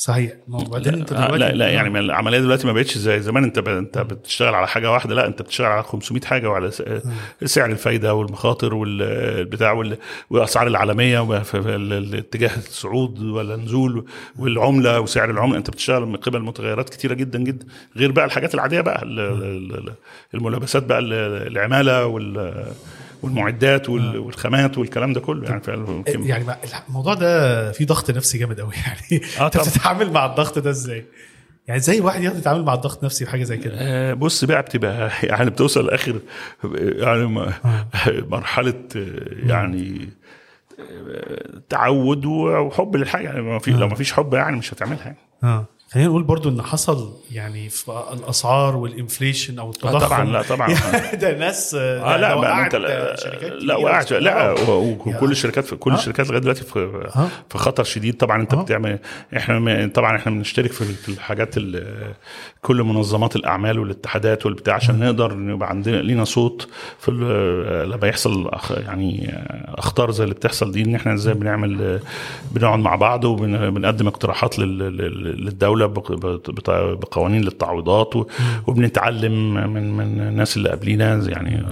[0.00, 0.32] صحيح.
[0.48, 3.20] ما هو بعدين انت آه، دلوقتي لا لا يعني ما العملية دلوقتي ما بقتش زي
[3.20, 3.44] زمان.
[3.44, 3.68] انت ب...
[3.68, 6.82] انت بتشتغل على حاجة واحدة لا انت بتشتغل على 500 حاجة وعلى س...
[7.44, 9.96] سعر الفايدة والمخاطر والبتاع وال...
[10.30, 14.04] والأسعار العالمية الاتجاه الصعود ولا نزول
[14.38, 15.56] والعملة وسعر العملة.
[15.56, 17.66] انت بتشتغل من قبل متغيرات كتيرة جدا جدا.
[17.96, 19.92] غير بقى الحاجات العادية بقى ال- ال- ال-
[20.34, 21.12] الملابسات بقى ال-
[21.52, 22.64] العمالة وال
[23.22, 26.44] والمعدات وال- والخامات والكلام ده كله يعني كم- يعني
[26.88, 29.56] الموضوع ده فيه ضغط نفسي جامد قوي يعني آه أنت.
[29.58, 31.04] بتتعامل مع الضغط ده إزاي؟
[31.68, 34.62] يعني إزاي واحد يقدر يتعامل مع الضغط النفسي في حاجة زي كده؟ آه، بص بقى
[34.62, 36.20] بتبقى يعني بتوصل لآخر
[36.74, 37.26] يعني
[38.30, 39.16] مرحلة آه،
[39.46, 40.08] يعني
[40.80, 45.16] آه، تعود وحب للحاجة يعني ما في لو ما فيش حب يعني مش هتعملها يعني.
[45.44, 50.74] آه خلينا نقول برضو إن حصل يعني في الأسعار والانفليشن أو التضخم طبعا لا طبعا
[51.14, 53.14] ده ناس آه لا ما أنت لا,
[53.60, 55.94] لا وقعت لا وكل الشركات في كل آه.
[55.94, 56.78] الشركات لغاية دلوقتي في
[57.16, 57.28] آه.
[57.48, 58.62] في خطر شديد طبعا أنت آه.
[58.62, 58.98] بتعمل
[59.36, 62.14] إحنا طبعا إحنا بنشترك في الحاجات ال-
[62.62, 66.68] كل منظمات الأعمال والاتحادات والبتاع عشان نقدر يبقى عندنا لينا صوت
[66.98, 67.10] في
[67.90, 69.34] لما يحصل يعني
[69.78, 72.00] أخطار زي اللي بتحصل دي إن إحنا إزاي بنعمل
[72.52, 78.14] بنقعد مع بعض وبنقدم اقتراحات لل- لل- للدولة بط- بقوانين للتعويضات
[78.66, 81.66] وبنتعلم من من الناس اللي قبلينا يعني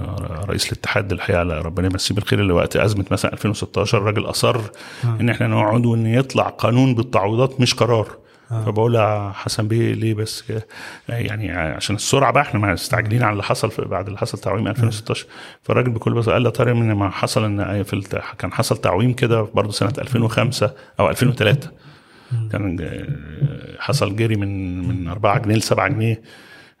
[0.49, 4.57] رئيس الاتحاد الحقيقة ربنا يمسيه بالخير اللي وقت أزمة مثلا 2016 الراجل أصر
[5.03, 8.07] إن إحنا نقعد وإن يطلع قانون بالتعويضات مش قرار.
[8.65, 10.43] فبقول يا حسن بيه ليه بس؟
[11.09, 15.25] يعني عشان السرعة بقى إحنا مستعجلين على اللي حصل بعد اللي حصل تعويم 2016
[15.63, 18.01] فالراجل بكل بساطة قال لي طارق إن ما حصل إن في
[18.39, 21.71] كان حصل تعويم كده برضه سنة 2005 أو 2003
[22.51, 26.21] كان آه، حصل جري من من 4 جنيه ل 7 جنيه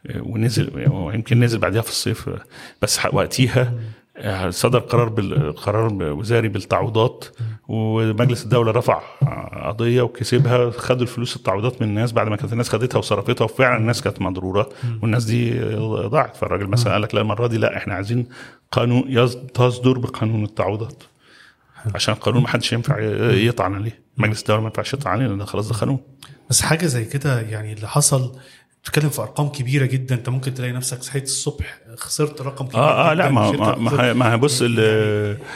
[0.07, 2.39] آه، ونزل ويمكن نزل بعدها في الصيف آه،
[2.81, 3.73] بس وقتيها
[4.17, 7.25] آه، صدر قرار بالقرار وزاري بالتعويضات
[7.67, 12.69] ومجلس الدولة رفع آه، قضية وكسبها خدوا الفلوس التعويضات من الناس بعد ما كانت الناس
[12.69, 14.69] خدتها وصرفتها وفعلا الناس كانت مضرورة
[15.01, 16.35] والناس دي آه، ضاعت.
[16.35, 18.25] فالراجل مثلا قال لك لا المرة دي لا إحنا عايزين
[18.71, 21.03] قانون تصدر بقانون التعويضات.
[21.95, 22.99] عشان القانون ما حدش ينفع
[23.33, 23.99] يطعن عليه.
[24.17, 25.99] مجلس الدولة ما ينفعش يطعن عليه لأن خلاص ده قانون.
[26.49, 28.35] بس حاجة زي كده يعني اللي حصل
[28.83, 30.15] بتتكلم في أرقام كبيرة جدا.
[30.15, 34.35] أنت ممكن تلاقي نفسك صحيت الصبح خسرت رقم كبير آه آه لا ما ما ما,
[34.35, 34.79] بص ال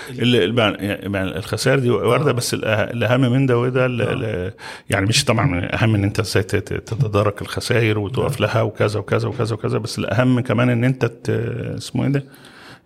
[0.09, 4.53] ال- ال- الخسائر دي واردة بس الأه- الأهم من ده وده ال-
[4.89, 9.53] يعني مش طبعا الاهم إن أنت إزاي تت- تتدارك الخسائر وتقف لها وكذا وكذا وكذا
[9.55, 11.11] وكذا بس الأهم كمان إن أنت
[11.77, 12.23] اسمه إيه ده؟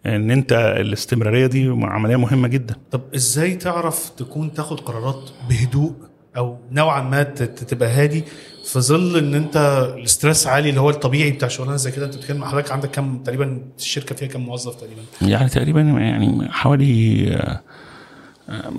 [0.07, 5.93] ان انت الاستمرارية دي عملية مهمة جدا طب إزاي تعرف تكون تاخد قرارات بهدوء
[6.37, 8.23] أو نوعا ما تبقى هادي
[8.65, 9.57] في ظل ان انت
[9.97, 13.61] الاسترس عالي اللي هو الطبيعي بتاع شغلانة زي كده انت بتتكلم حضرتك عندك كام تقريبا
[13.77, 17.61] الشركة فيها كام موظف تقريبا يعني تقريبا يعني حوالي آه،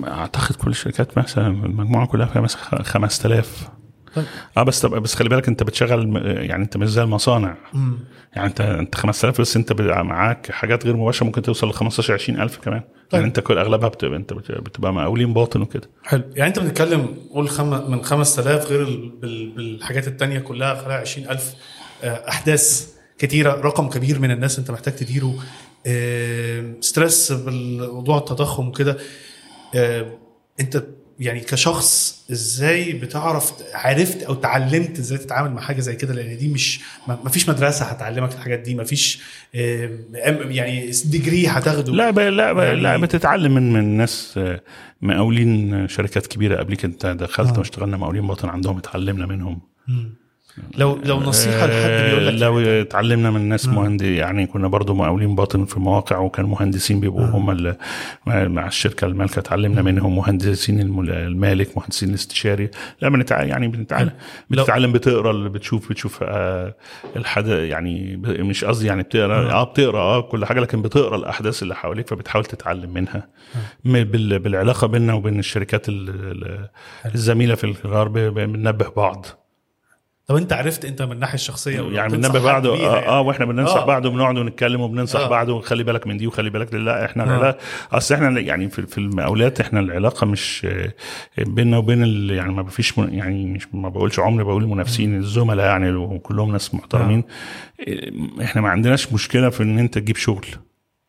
[0.07, 3.78] اعتقد كل الشركات مثلا المجموعة كلها فيها مثلا 5000 طيب.
[4.57, 6.15] آه بس بس خلي بالك انت بتشغل
[6.49, 7.57] يعني انت مش زي المصانع.
[8.35, 12.57] يعني انت انت 5000 بس انت معاك حاجات غير مباشرة ممكن توصل ل 15 20000
[12.57, 12.79] كمان.
[12.81, 12.89] طيب.
[13.13, 15.89] يعني انت كل اغلبها بتبقى انت بت- بتبقى مقاولين باطن وكده.
[16.03, 16.23] حلو.
[16.35, 17.91] يعني انت بتتكلم قول خم...
[17.91, 19.09] من 5000 غير ال...
[19.09, 19.49] بال...
[19.55, 21.53] بالحاجات التانية كلها خلال 20000
[22.03, 22.87] آه، أحداث
[23.17, 25.35] كتيرة رقم كبير من الناس انت محتاج تديره.
[25.87, 28.97] آه، stress بالموضوع التضخم وكده.
[29.75, 30.05] آه،
[30.59, 30.83] انت
[31.19, 36.47] يعني كشخص إزاي بتعرف عرفت أو اتعلمت إزاي تتعامل مع حاجة زي كده؟ لأن دي
[36.47, 39.21] مش ما فيش مدرسة هتعلمك الحاجات دي ما فيش
[39.53, 41.93] يعني degree هتاخده.
[41.93, 42.19] لا ب...
[42.19, 42.57] لا ب...
[42.57, 44.61] يعني- لا بتتعلم من من ناس آه،
[45.01, 47.59] مقاولين شركات كبيرة قبلك انت دخلت آه.
[47.59, 49.59] واشتغلنا مقاولين باطن عندهم اتعلمنا منهم.
[50.77, 55.35] لو لو نصيحة لحد بيقول لك لو اتعلمنا من ناس مهندس يعني كنا برضو مقاولين
[55.35, 57.77] باطن في مواقع وكان مهندسين بيبقوا هم اللي
[58.27, 59.39] مع الشركة المالكة.
[59.39, 60.79] اتعلمنا منهم مهندسين
[61.09, 62.69] المالك مهندسين الاستشاري.
[63.01, 63.43] لا بنتع...
[63.43, 64.11] يعني بنتعلم
[64.49, 66.75] بتتعلم بتقرا اللي بتشوف بتشوف آه
[67.15, 68.17] الحد يعني.
[68.25, 72.45] مش قصدي يعني بتقرا آه بتقرا آه كل حاجة لكن بتقرا الأحداث اللي حواليك فبتحاول
[72.45, 73.27] تتعلم منها.
[73.85, 76.09] بالعلاقة بيننا وبين الشركات ال...
[76.09, 76.69] ال-
[77.15, 79.25] الزميلة في الغرب بننبه بعض.
[80.29, 83.07] طب انت عرفت انت من الناحية الشخصية يعني بننبه حد بعض بيها آه, يعني.
[83.07, 83.85] آه وإحنا بننصح آه.
[83.85, 85.27] بعض وبنقعد ونتكلم وبننصح آه.
[85.27, 87.41] بعض وخلي بالك من دي وخلي بالك لا إحنا آه.
[87.41, 87.57] لا
[87.91, 90.93] أصل إحنا يعني في, في المقاولات إحنا العلاقة مش آه،
[91.37, 96.51] بيننا وبين يعني ما فيش يعني مش ما بقولش عمري بقول المنافسين الزملاء يعني وكلهم
[96.51, 97.23] ناس محترمين
[97.87, 98.11] آه،
[98.43, 100.47] إحنا ما عندناش مشكلة في ان انت تجيب شغل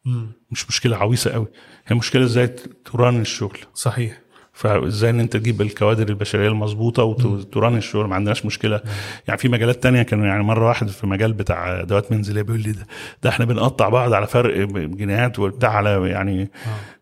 [0.05, 0.33] مم.
[0.51, 1.47] مش مشكلة عويصة قوي
[1.87, 2.47] هي مشكلة إزاي
[2.85, 4.20] تران الشغل صحيح
[4.61, 8.81] فازاي ان انت تجيب الكوادر البشرية المظبوطة وتران الشغل ما عندناش مشكلة.
[9.29, 12.73] يعني في مجالات تانية كانوا يعني مرة واحد في مجال بتاع ادوات منزلية بيقول لي
[12.73, 12.87] ده,
[13.23, 16.51] ده إحنا بنقطع بعض على فرق جنيهات وبتاع على يعني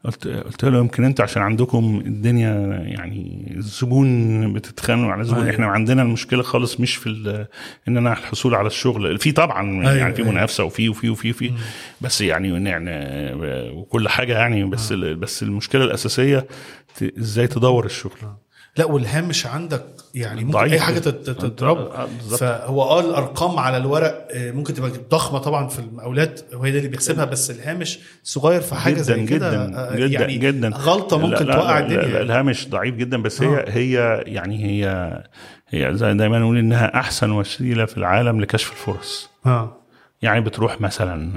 [0.05, 2.51] قلت قلت له يمكن أنتوا عشان عندكم الدنيا
[2.87, 5.55] يعني الزبون بتتخانقوا على الزبون أيوة.
[5.55, 7.47] إحنا عندنا المشكلة خالص مش في ال-
[7.89, 9.19] ان أنا الحصول على الشغل.
[9.19, 10.33] في طبعا أيوة، يعني في أيوة.
[10.33, 11.53] منافسة وفي وفي وفي وفي.
[12.01, 12.91] بس يعني يعني
[13.73, 16.47] وكل حاجة يعني بس ال- بس المشكلة الأساسية
[17.19, 18.19] إزاي تدور الشغل
[18.79, 19.85] لا والهامش عندك
[20.15, 20.73] يعني ممكن ضعيف.
[20.73, 22.07] اي حاجة تتضرب آه،.
[22.39, 26.89] فهو آه الأرقام على الورق آه، ممكن تبقى ضخمة طبعا في المقاولات وهي ده اللي
[26.89, 31.19] بيحسبها بس الهامش صغير في حاجة جدا زي كده جدا آه، جدا يعني جدا غلطة
[31.19, 32.23] ممكن لا لا توقع لا الدنيا لا يعني.
[32.23, 33.71] الهامش ضعيف جدا بس هي آه.
[33.71, 35.13] هي يعني هي
[35.69, 39.77] هي زي دايما نقول إنها أحسن وسيلة في العالم لكشف الفرص آه
[40.23, 41.33] يعني بتروح مثلا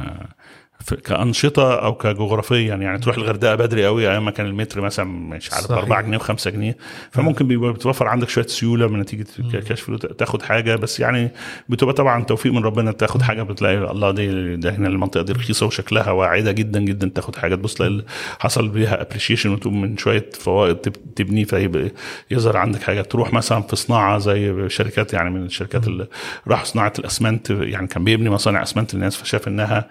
[1.04, 5.66] كأنشطة أو كجغرافيا يعني تروح الغردقة بدري قوي أيام ما كان المتر مثلا مش عارف
[5.66, 5.78] ب صحيح.
[5.84, 6.78] 4 جنيه و5 جنيه
[7.12, 11.32] فممكن بيبقى بتوفر عندك شوية سيولة من نتيجة كشف تاخد حاجة بس يعني
[11.70, 15.66] بتبقى طبعا توفيق من ربنا تاخد حاجة بتلاقي الله دي ده هنا المنطقة دي رخيصة
[15.66, 17.56] وشكلها واعدة جدا جدا تاخد حاجة.
[17.56, 18.04] تبص تلاقي
[18.40, 21.92] حصل بيها ابريشيشن وتقوم من شوية فوائد تب- تبني فيبقى
[22.32, 23.02] يظهر عندك حاجة.
[23.02, 26.08] تروح مثلا في صناعة زي شركات يعني من الشركات اللي
[26.48, 29.86] راح صناعة الأسمنت يعني كان بيبني مصانع أسمنت للناس فشاف إنها ع-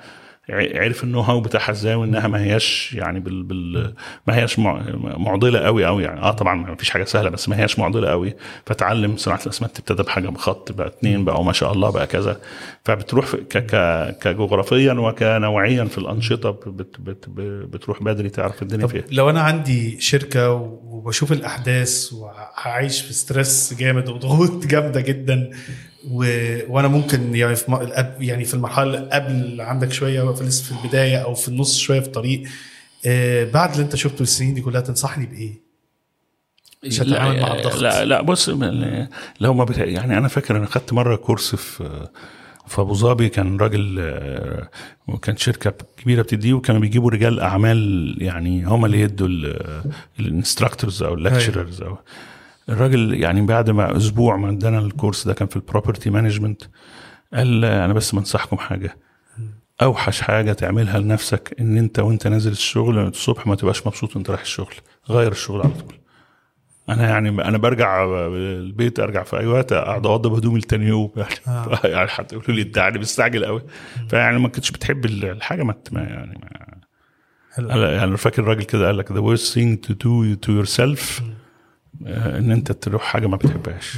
[0.52, 3.94] عرف ال know how بتاعها إزاي وانها ما هياش يعني بال, بال
[4.26, 6.20] ما هياش مع- معضلة قوي قوي يعني.
[6.20, 8.34] آه طبعا ما فيش حاجة سهلة بس ما هياش معضلة قوي.
[8.66, 12.40] فتعلم صناعة الأسمنت ابتدى بحاجه بخط بقى اتنين بقى وما شاء الله بقى كذا.
[12.84, 13.74] فبتروح ك ك
[14.22, 17.28] كجغرافيا وكنوعيا في الأنشطة بت بت بت
[17.76, 19.04] بتروح بدري تعرف الدنيا فيها.
[19.12, 25.50] لو أنا عندي شركة وبشوف الأحداث وهعيش في stress جامد وضغوط جامدة جدا
[26.10, 26.24] و...
[26.68, 27.78] وأنا ممكن يعني في م...
[28.20, 32.06] يعني في المرحلة قبل عندك شوية في لسه في البداية أو في النص شوية في
[32.06, 32.42] الطريق
[33.06, 35.70] آه بعد اللي أنت شفته السنين دي كلها تنصحني بإيه؟
[36.86, 37.82] عشان تتعامل مع الضغط.
[37.82, 38.48] لا لا بص
[39.40, 39.78] لو ما بت...
[39.78, 42.08] يعني أنا فاكر أنا خدت مرة course في
[42.66, 44.68] في أبو ظبي كان راجل آه،
[45.08, 49.28] وكان شركة كبيرة بتديه وكانوا بيجيبوا رجال أعمال يعني هم اللي يدوا
[50.20, 51.98] ال instructors أو ال lecturers أو
[52.70, 56.62] الراجل يعني بعد ما أسبوع ما ادانا ال course ده كان في ال property management
[57.34, 58.96] قال أنا بس بنصحكم حاجة.
[59.82, 64.40] أوحش حاجة تعملها لنفسك إن أنت وأنت نازل الشغل الصبح ما تبقاش مبسوط وأنت رايح
[64.40, 64.74] الشغل.
[65.10, 65.94] غير الشغل على طول.
[66.88, 71.12] أنا يعني أنا برجع البيت أرجع في أي وقت أقعد أوضب هدومي لتاني يوم.
[71.16, 71.80] يعني آه.
[71.84, 73.62] يعني حتى يقولوا لي انت يعني مستعجل قوي
[74.08, 76.80] فيعني ما كنتش بتحب الحاجة ما يعني ما
[77.52, 77.68] حلو.
[77.68, 81.39] يعني فاكر الراجل كده قال لك the worst thing to do to yourself آه،
[82.06, 83.96] إن أنت تروح حاجة ما بتحبهاش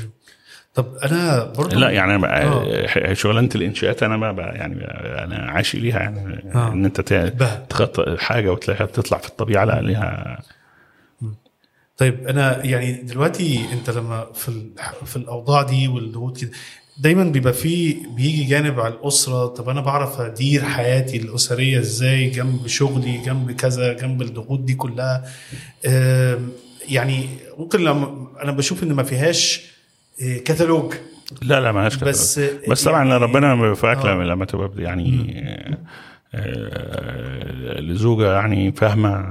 [0.74, 3.12] طب أنا برضه لا يعني آه.
[3.12, 4.84] شغلانة الإنشاءات أنا ما بقى يعني
[5.24, 6.72] أنا عاشق ليها يعني آه.
[6.72, 7.00] إن أنت.
[7.68, 10.38] تخطط حاجة وتلاقيها بتطلع في الطبيعة لا ليها
[11.96, 14.70] طيب أنا يعني دلوقتي أنت لما في
[15.04, 16.50] في الأوضاع دي والضغوط كده
[16.98, 22.66] دايما بيبقى في بيجي جانب على الأسرة طب أنا بعرف أدير حياتي الأسرية إزاي جنب
[22.66, 25.24] شغلي جنب كذا جنب الضغوط دي كلها
[26.88, 27.26] يعني
[27.58, 29.72] ممكن لما أنا بشوف إن ما فيهاش
[30.20, 30.94] إيه، كتالوج
[31.42, 32.06] لا لا مالهاش كده.
[32.10, 34.14] بس بس طبعا يعني- ربنا بيوفقك آه.
[34.14, 35.34] لما لما تبقى يعني
[36.34, 39.24] آه، لزوجة يعني فاهمة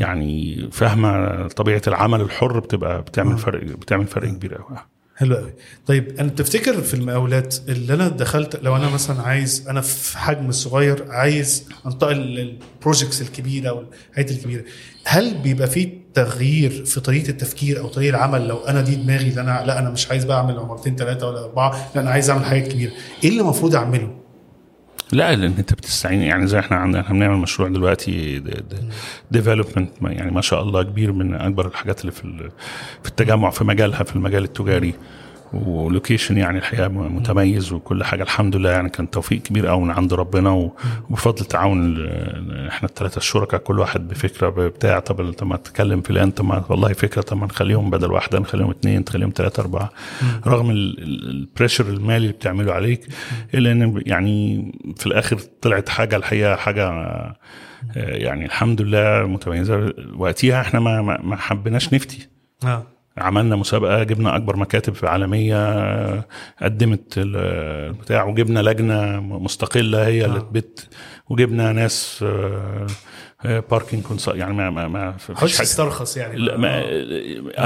[0.00, 4.76] يعني فاهمة طبيعة العمل الحر بتبقى بتعمل فرق بتعمل فرق كبير قوي
[5.16, 5.52] حلو قوي.
[5.86, 10.50] طيب أنا تفتكر في المقاولات اللي أنا دخلت لو أنا مثلا عايز أنا في حجم
[10.52, 14.64] صغير عايز انتقل للبروجكتس الكبيرة والحاجات الكبيرة
[15.04, 19.40] هل بيبقى في تغيير في طريقة التفكير أو طريقة العمل؟ لو أنا دي دماغي اللي
[19.40, 22.44] أنا لا أنا مش عايز بقى أعمل عمارتين ثلاثة ولا أربعة لا أنا عايز أعمل
[22.44, 22.92] حاجات كبيرة.
[23.24, 24.23] إيه اللي المفروض أعمله؟
[25.12, 28.42] لا لأن أنت بتستعين يعني زي إحنا عندنا إحنا بنعمل مشروع دلوقتي
[29.30, 32.50] development يعني ما شاء الله كبير من أكبر الحاجات اللي في
[33.02, 34.94] في التجمع في مجالها في المجال التجاري.
[35.54, 38.22] و location يعني الحقيقة متميز وكل حاجة.
[38.22, 40.70] الحمد لله يعني كان توفيق كبير قوي من عند ربنا
[41.10, 42.06] وبفضل تعاون
[42.68, 46.92] إحنا الثلاثه الشركاء كل واحد بفكرة بتاع طب طب ما تتكلم فلان طب ما والله
[46.92, 49.90] فكرة طب ما نخليهم بدل واحدة نخليهم اثنين تخليهم ثلاثة أربعة.
[50.46, 53.06] رغم البريشر المالي اللي بتعمله عليك
[53.54, 57.34] إلا إن يعني في الآخر طلعت حاجة الحقيقة حاجة آه،
[57.96, 59.92] يعني الحمد لله متميزة.
[60.16, 62.28] وقتها إحنا ما ما حبيناش نفتي.
[62.64, 62.86] آه.
[63.18, 66.26] عملنا مسابقة جبنا أكبر مكاتب عالميه
[66.62, 67.36] قدمت ال-
[67.90, 70.40] البتاع وجبنا لجنة مستقلة هي اللي آه.
[70.40, 70.88] تبت
[71.28, 72.24] وجبنا ناس
[73.44, 75.46] باركينج يعني ما ما ما حاجة.
[75.48, 76.36] تسترخص يعني.
[76.36, 76.82] لا ما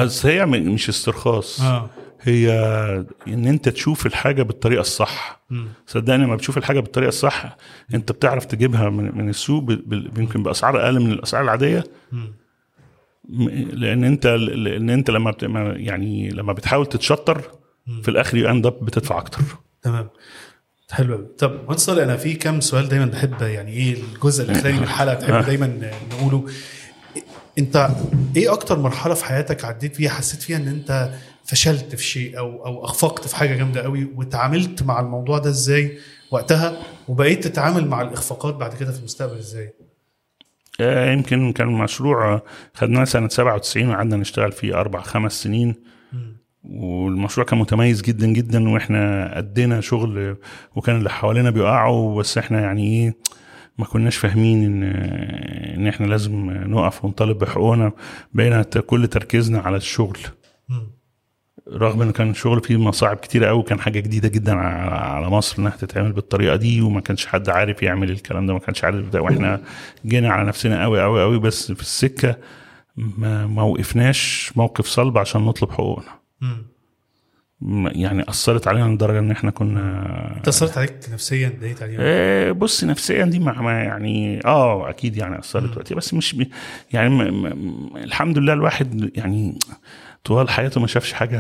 [0.04, 1.60] أصل هي مش استرخاص.
[2.22, 2.50] هي
[3.28, 5.40] إن أنت تشوف الحاجة بالطريقة الصح.
[5.86, 7.56] صدقني لما بتشوف الحاجة بالطريقة الصح
[7.94, 9.70] أنت بتعرف تجيبها من, من السوق
[10.18, 11.84] يمكن بأسعار أقل من الأسعار العادية.
[12.12, 12.18] م-
[13.72, 15.42] لأن أنت لأن أنت لما بت...
[15.76, 17.50] يعني لما بتحاول تتشطر
[18.02, 19.40] في الآخر you end up بتدفع أكتر.
[19.82, 20.08] تمام.
[20.90, 24.82] حلو قوي طب وانصل أنا في كام سؤال دايما بحب يعني إيه الجزء الأخراني من
[24.82, 26.46] الحلقة تحب دايما نقوله.
[27.58, 27.90] أنت
[28.36, 31.10] إيه أكتر مرحلة في حياتك عديت فيها حسيت فيها إن أنت
[31.44, 35.98] فشلت في شيء أو أو اخفقت في حاجة جامدة قوي وتعاملت مع الموضوع ده إزاي
[36.30, 39.72] وقتها وبقيت تتعامل مع الإخفاقات بعد كده في المستقبل إزاي؟
[40.80, 42.42] يمكن كان مشروع آه،
[42.74, 45.74] خدناه سنة 97 وقعدنا نشتغل فيه أربع خمس سنين
[46.64, 50.36] والمشروع كان متميز جدا جدا وإحنا أدينا شغل
[50.76, 53.16] وكان اللي حوالينا بيقعوا بس إحنا يعني إيه
[53.78, 54.82] ما كناش فاهمين إن
[55.76, 57.92] إن إحنا لازم نقف ونطالب بحقوقنا
[58.32, 60.18] بقينا كل تركيزنا على الشغل.
[61.72, 65.76] رغم إن كان الشغل فيه مصاعب كتيرة قوي كان حاجة جديدة جدا على مصر إنها
[65.76, 69.60] تتعمل بالطريقة دي وما كانش حد عارف يعمل الكلام ده ما كانش عارف ده وإحنا
[70.06, 72.36] جينا على نفسنا قوي قوي قوي بس في السكة
[72.96, 76.18] ما, ما وقفناش موقف صلب عشان نطلب حقوقنا.
[77.86, 83.24] يعني أثرت علينا لدرجة إن إحنا كنا أثرت عليك نفسيا ضايقت عليك آه، بص نفسيا
[83.24, 86.36] دي مع ما يعني آه أكيد يعني أثرت وقتها بس مش
[86.92, 87.28] يعني
[87.96, 89.58] الحمد لله الواحد يعني
[90.28, 91.38] طوال حياته ما شافش حاجة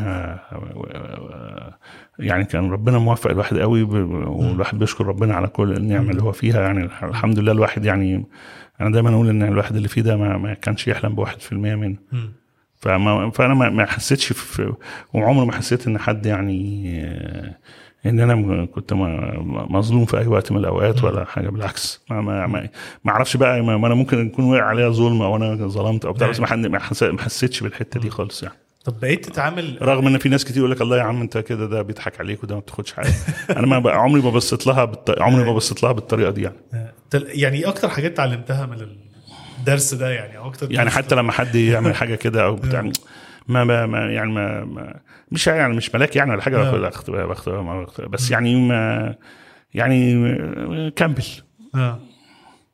[2.18, 6.60] يعني كان ربنا موفق الواحد قوي والواحد بيشكر ربنا على كل النعمه اللي هو فيها.
[6.60, 8.26] يعني الحمد لله الواحد يعني
[8.80, 11.74] أنا دايما أقول إن الواحد اللي فيه ده ما, ما كانش يحلم بواحد في المية
[11.74, 11.96] منه.
[12.76, 14.72] فما فأنا ما حسيتش في
[15.14, 16.98] وعمري ما حسيت إن حد يعني
[18.06, 18.92] إن أنا كنت
[19.70, 22.04] مظلوم في أي وقت من الأوقات ولا حاجة بالعكس.
[22.10, 22.68] ما ما ما,
[23.04, 26.12] ما أعرفش بقى ما ما أنا ممكن يكون وقع عليا ظلم أو أنا ظلمت أو
[26.12, 28.54] بتاع بس ما حس- ما حسيتش بالحتة دي خالص يعني.
[28.88, 31.66] طب بقيت تتعامل رغم إن في ناس كتير يقول لك الله يا عم أنت كده
[31.66, 33.12] ده بيضحك عليك وده ما بتاخدش حاجة.
[33.50, 35.20] أنا ما بقى عمري ما بصيت لها بالط...
[35.20, 36.56] عمري ما بصيت لها بالطريقة دي يعني.
[37.10, 38.86] تل- يعني إيه أكتر حاجات اتعلمتها من
[39.58, 42.90] الدرس ده يعني أو أكتر يعني حتى لما حد يعمل حاجة كده أو بتاع
[43.48, 45.00] ما ما ما يعني ما, ما
[45.32, 46.70] مش يعني مش ملاك يعني ولا حاجة آه.
[46.70, 49.14] باخد أخت- باخد- ما باخد- بس يعني ما
[49.74, 51.24] يعني كمل.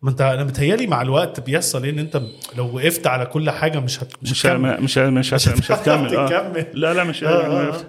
[0.04, 2.20] ما انت أنا متهيألي مع الوقت بيحصل إيه إن أنت
[2.56, 4.12] لو وقفت على كل حاجة مش هت...
[4.22, 4.82] مش, مش هتكمل.
[4.82, 6.66] مش مش مش, مش هتكمل تكمل.
[6.74, 7.80] لا لا مش آه، آه، آه.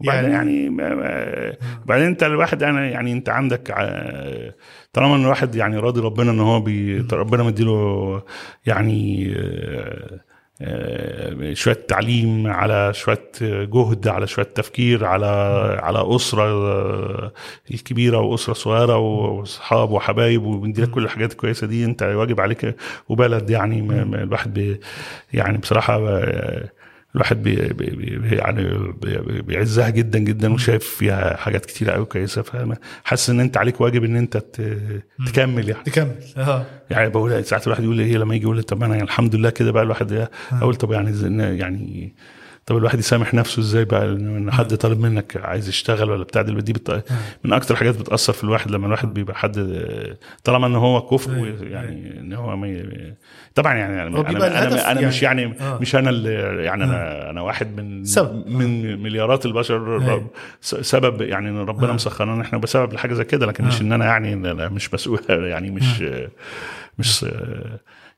[0.00, 4.50] وبعدين يعني- يعني بعدين أنت الواحد أنا يعني أنت عندك ع-
[4.92, 8.22] طالما إن الواحد يعني راضي ربنا إن هو بي ربنا مديله
[8.66, 10.20] يعني آه، آه،
[11.52, 15.26] شوية تعليم على شوية جهد على شوية تفكير على
[15.82, 17.32] على أسرة آه،
[17.70, 22.76] الكبيره وأسرة صغيرة وأصحاب وحبايب وبنديلك كل الحاجات الكويسة دي أنت واجب عليك
[23.08, 23.80] وبلد يعني
[24.22, 24.78] الواحد
[25.32, 26.68] يعني بصراحة آه،
[27.14, 27.86] الواحد بي بي
[28.18, 28.64] بي يعني
[29.02, 33.80] بي بي- بيعزها جدا جدا وشايف فيها حاجات كتيره قوي كويسة فحاسس إن أنت عليك
[33.80, 34.36] واجب إن أنت
[35.26, 35.84] تكمل يعني.
[35.84, 36.14] تكمل.
[36.36, 39.34] آه يعني بقول ساعات الواحد يقول إيه لما يجي يقول لي طب أنا يعني الحمد
[39.34, 42.14] لله كده بقى الواحد أقول طب يعني يعني
[42.66, 46.72] طب الواحد يسامح نفسه إزاي بقى؟ ان حد طالب منك عايز يشتغل ولا بتاع دي
[46.72, 47.04] بت...
[47.44, 49.84] من أكتر حاجات بتأثر في الواحد لما الواحد بيبقى حد
[50.44, 53.14] طالما إن هو كفء أيوة، يعني إن هو ما ي-
[53.54, 55.78] طبعا يعني أنا أنا, أنا, أنا مش يعني- يعني آه.
[55.80, 56.32] مش أنا اللي
[56.64, 58.46] يعني أنا أنا واحد من سبب.
[58.48, 60.30] من مليارات البشر أيوة.
[60.60, 64.36] سبب يعني إن ربنا مسخرنا إحنا بسبب لحاجه زي كده لكن مش إن أنا يعني
[64.68, 66.04] مش مسؤول يعني مش
[66.98, 67.26] مش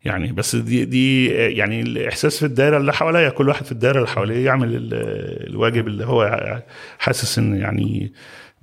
[0.07, 4.09] يعني بس دي دي يعني الإحساس في الدائره اللي حواليا كل واحد في الدائره اللي
[4.09, 6.63] حواليه يعمل ال- الواجب اللي هو
[6.99, 8.13] حاسس إن يعني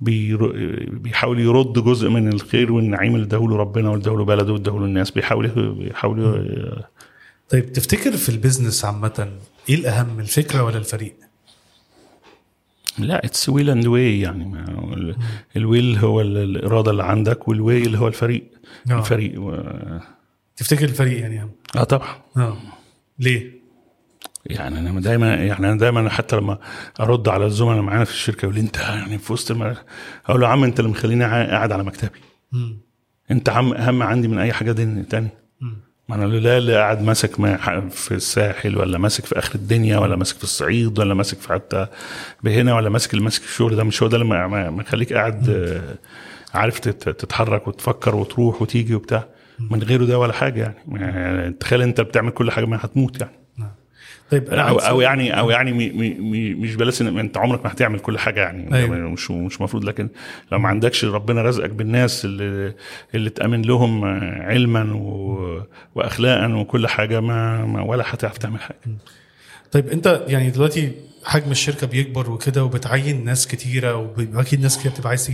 [0.00, 5.10] بيحاول يرد جزء من الخير والنعيم اللي اداهوله ربنا واداهوله بلده واداهوله الناس.
[5.10, 6.84] بيحاول بيحاول
[7.48, 9.28] طيب تفتكر في ال business عامة
[9.68, 11.14] إيه الأهم الفكرة ولا الفريق؟
[12.98, 14.64] لا it's will and way يعني
[15.56, 18.44] ال will هو ال- الإرادة اللي عندك وال way اللي هو الفريق.
[18.90, 18.98] آه.
[18.98, 19.50] الفريق و...
[20.56, 22.08] تفتكر الفريق يعني؟ آه طبعا.
[22.36, 22.56] آه.
[23.18, 23.50] ليه؟
[24.46, 26.58] يعني أنا دايما يعني أنا دايما حتى لما
[27.00, 29.50] أرد على الزملاء معانا في الشركة يقول لي أنت يعني في وسط.
[29.52, 32.18] أقول له يا عم أنت اللي مخليني قاعد على مكتبي.
[32.52, 32.76] مم.
[33.30, 35.28] أنت عم اهم عندي من أي حاجة دي تاني؟
[35.60, 35.76] مم.
[36.08, 40.16] ما أنا لا اللي قاعد ماسك ما- في الساحل ولا ماسك في آخر الدنيا ولا
[40.16, 41.86] ماسك في الصعيد ولا ماسك في حتى
[42.42, 43.84] بهنا ولا ماسك اللي ماسك الشغل ده.
[43.84, 45.94] مش هو ده اللي مخليك قاعد آه،
[46.58, 49.28] عارف تت- تتحرك وتفكر وتروح وتيجي وبتاع.
[49.58, 51.52] من غيره ده ولا حاجة يعني.
[51.52, 53.32] تخيل انت بتعمل كل حاجة ما هتموت يعني.
[54.30, 55.00] طيب أنا أو أو.
[55.00, 58.40] يعني أو يعني مي مي مي مش بلاش إن أنت عمرك ما هتعمل كل حاجة
[58.40, 58.76] يعني.
[58.76, 58.96] أيوة.
[58.96, 60.08] مش مش المفروض لكن
[60.52, 62.74] لو ما عندكش ربنا رزقك بالناس اللي
[63.14, 64.04] اللي تأمن لهم
[64.44, 65.62] علما و
[65.94, 68.78] وأخلاقا وكل حاجة ما, ما ولا هتعرف تعمل حاجة.
[69.72, 70.92] طيب أنت يعني دلوقتي
[71.24, 75.30] حجم الشركة بيكبر وكده وبتعين ناس كتيرة واكيد ناس كتير بتبقى عايز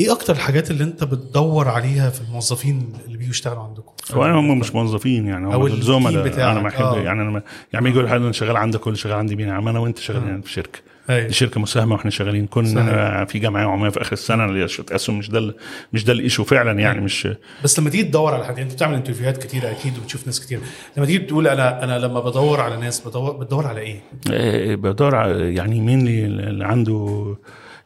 [0.00, 4.34] إيه أكتر الحاجات اللي انت بتدور عليها في الموظفين اللي بيجوا يشتغلوا عندكم؟ هو أنا
[4.34, 6.98] هم مش موظفين يعني هم الزملاء أنا أحب آه.
[7.00, 7.42] يعني أنا
[7.72, 10.40] يعني يجي يقول حد أنا شغال عندك ولا شغال عندي مين عم أنا وأنت شغالين
[10.40, 10.78] في شركة.
[11.10, 11.26] أيوه.
[11.26, 12.46] دي شركة مساهمة وإحنا شغالين.
[12.46, 13.24] كنا.
[13.24, 14.44] في جمعيه عموميه في آخر السنة.
[14.44, 15.54] اللي اسهم مش ده
[15.92, 17.28] مش ده ال issue فعلا يعني مش
[17.64, 20.40] بس لما تيجي تدور على حد يعني أنت بتعمل interview هات كتيره أكيد وبتشوف ناس
[20.46, 20.60] كتير.
[20.96, 25.10] لما تيجي تقول أنا أنا لما بدور على ناس بدور بتدور على إيه؟ آه، بدور
[25.24, 27.36] على- يعني مين اللي عنده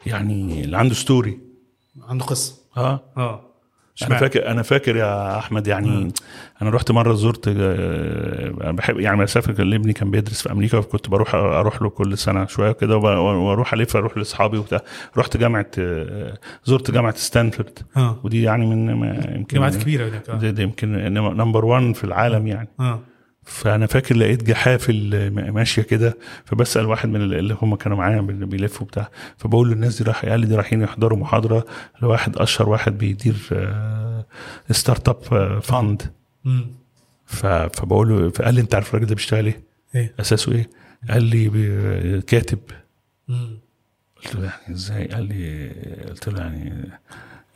[0.05, 1.37] يعني اللي عنده story
[2.01, 2.55] عنده قصة.
[2.77, 3.01] آه.
[3.17, 3.41] آه.
[4.03, 6.13] أنا؟ فاكر أنا فاكر يا أحمد يعني
[6.61, 10.81] أنا رحت مرة زرت آه، أنا بحب يعني مسافر كان ابني كان بيدرس في أمريكا
[10.81, 14.81] فكنت بروح أروح له كل سنة شوية كده وأروح ألف أروح لأصحابي وبتاع.
[15.17, 17.79] رحت جامعة آه، زرت جامعة ستانفورد.
[18.23, 18.89] ودي يعني من
[19.35, 22.69] يمكن جامعات كبيرة هناك دي, دي يمكن number 1 في العالم يعني.
[22.79, 22.99] آه.
[23.45, 29.09] فأنا فاكر لقيت جحافل ماشية كده فبسأل واحد من اللي هم كانوا معايا بيلفوا بتاع
[29.37, 31.65] فبقول له الناس دي راح قال لي دي رايحين يحضروا محاضرة
[32.01, 33.35] لواحد أشهر واحد بيدير
[34.71, 36.01] startup fund
[37.25, 39.61] فبقول له فقال لي أنت عارف الراجل ده بيشتغل إيه؟
[39.95, 40.69] إيه أساسه إيه؟
[41.09, 42.59] قال لي كاتب
[44.23, 45.69] قلت له يعني إزاي؟ قال لي
[46.09, 46.89] قلت له يعني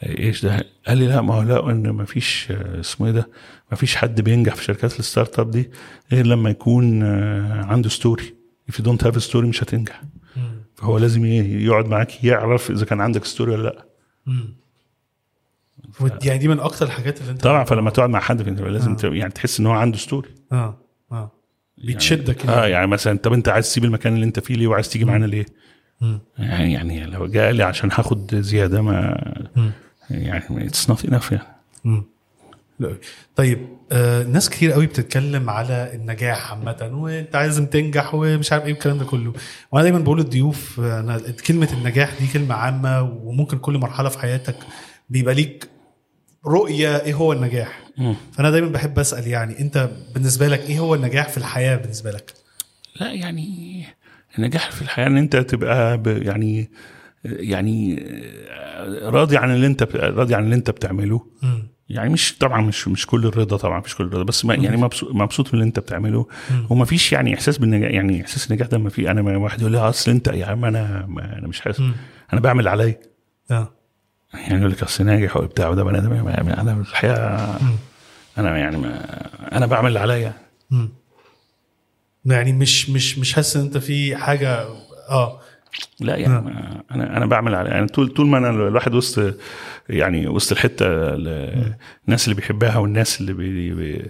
[0.03, 3.29] إيش ده؟ قال لي لا ما هو لقوا إن ما فيش آه، اسمه إيه ده؟
[3.71, 5.69] ما فيش حد بينجح في شركات ال startup دي
[6.11, 8.33] غير لما يكون آه، عنده story
[8.71, 10.01] if you don't have a story مش هتنجح
[10.75, 13.85] فهو لازم ي- يقعد معاك يعرف إذا كان عندك story ولا لا
[14.27, 14.55] امم
[16.23, 19.03] يعني دي من أكتر الحاجات اللي أنت طبعا فلما تقعد مع حد فانت لازم ت-
[19.03, 20.77] يعني تحس إن هو عنده story آه
[21.11, 21.31] آه
[21.87, 22.71] بتشدك آه يعني.
[22.71, 25.45] يعني مثلا طب أنت عايز تسيب المكان اللي أنت فيه ليه وعايز تيجي معانا ليه؟
[26.01, 26.19] مم.
[26.37, 29.17] يعني يعني لو جاء لي عشان هاخد زيادة ما
[29.55, 29.71] مم.
[30.09, 31.35] يعني it's not enough.
[33.35, 38.71] طيب آه ناس كتير قوي بتتكلم على النجاح عامة وانت لازم تنجح ومش عارف إيه
[38.71, 39.33] الكلام ده كله.
[39.71, 44.55] وأنا دايما بقول للضيوف أنا كلمة النجاح دي كلمة عامة وممكن كل مرحلة في حياتك
[45.09, 45.67] بيبقى ليك
[46.45, 47.79] رؤية إيه هو النجاح.
[47.97, 48.15] مم.
[48.33, 52.33] فأنا دايما بحب أسأل يعني انت بالنسبة لك إيه هو النجاح في الحياة بالنسبة لك؟
[52.99, 53.83] لا يعني
[54.37, 56.69] النجاح في الحياة إن انت تبقى يعني
[57.25, 57.95] يعني
[59.01, 61.25] راضي عن اللي انت راضي عن اللي انت بتعمله.
[61.43, 61.67] مم.
[61.89, 65.11] يعني مش طبعا مش مش كل الرضا طبعا مش كل الرضا بس ما يعني مبسوط
[65.11, 66.27] مبسوط من اللي انت بتعمله.
[66.69, 69.71] وما فيش يعني إحساس بالنجاح يعني إحساس النجاح ده ما في أنا ما واحد يقول
[69.71, 71.81] لي أصل أنت يا عم أنا ما أنا مش حاسس.
[72.33, 72.99] أنا بعمل عليا.
[73.51, 73.71] آه.
[74.33, 76.13] يعني يقول لك أصل ناجح وبتاع وده بني آدم
[76.49, 77.59] أنا في الحقيقة
[78.37, 79.05] أنا يعني ما
[79.57, 80.33] أنا بعمل اللي عليا.
[82.25, 84.67] يعني مش مش مش حاسس إن أنت في حاجة
[85.09, 85.39] آه.
[85.99, 89.35] لا يعني ما أنا أنا بعمل على يعني طول طول ما أنا الواحد وسط
[89.89, 91.73] يعني وسط الحتة ال-
[92.07, 94.05] الناس اللي بيحبها والناس اللي بي بي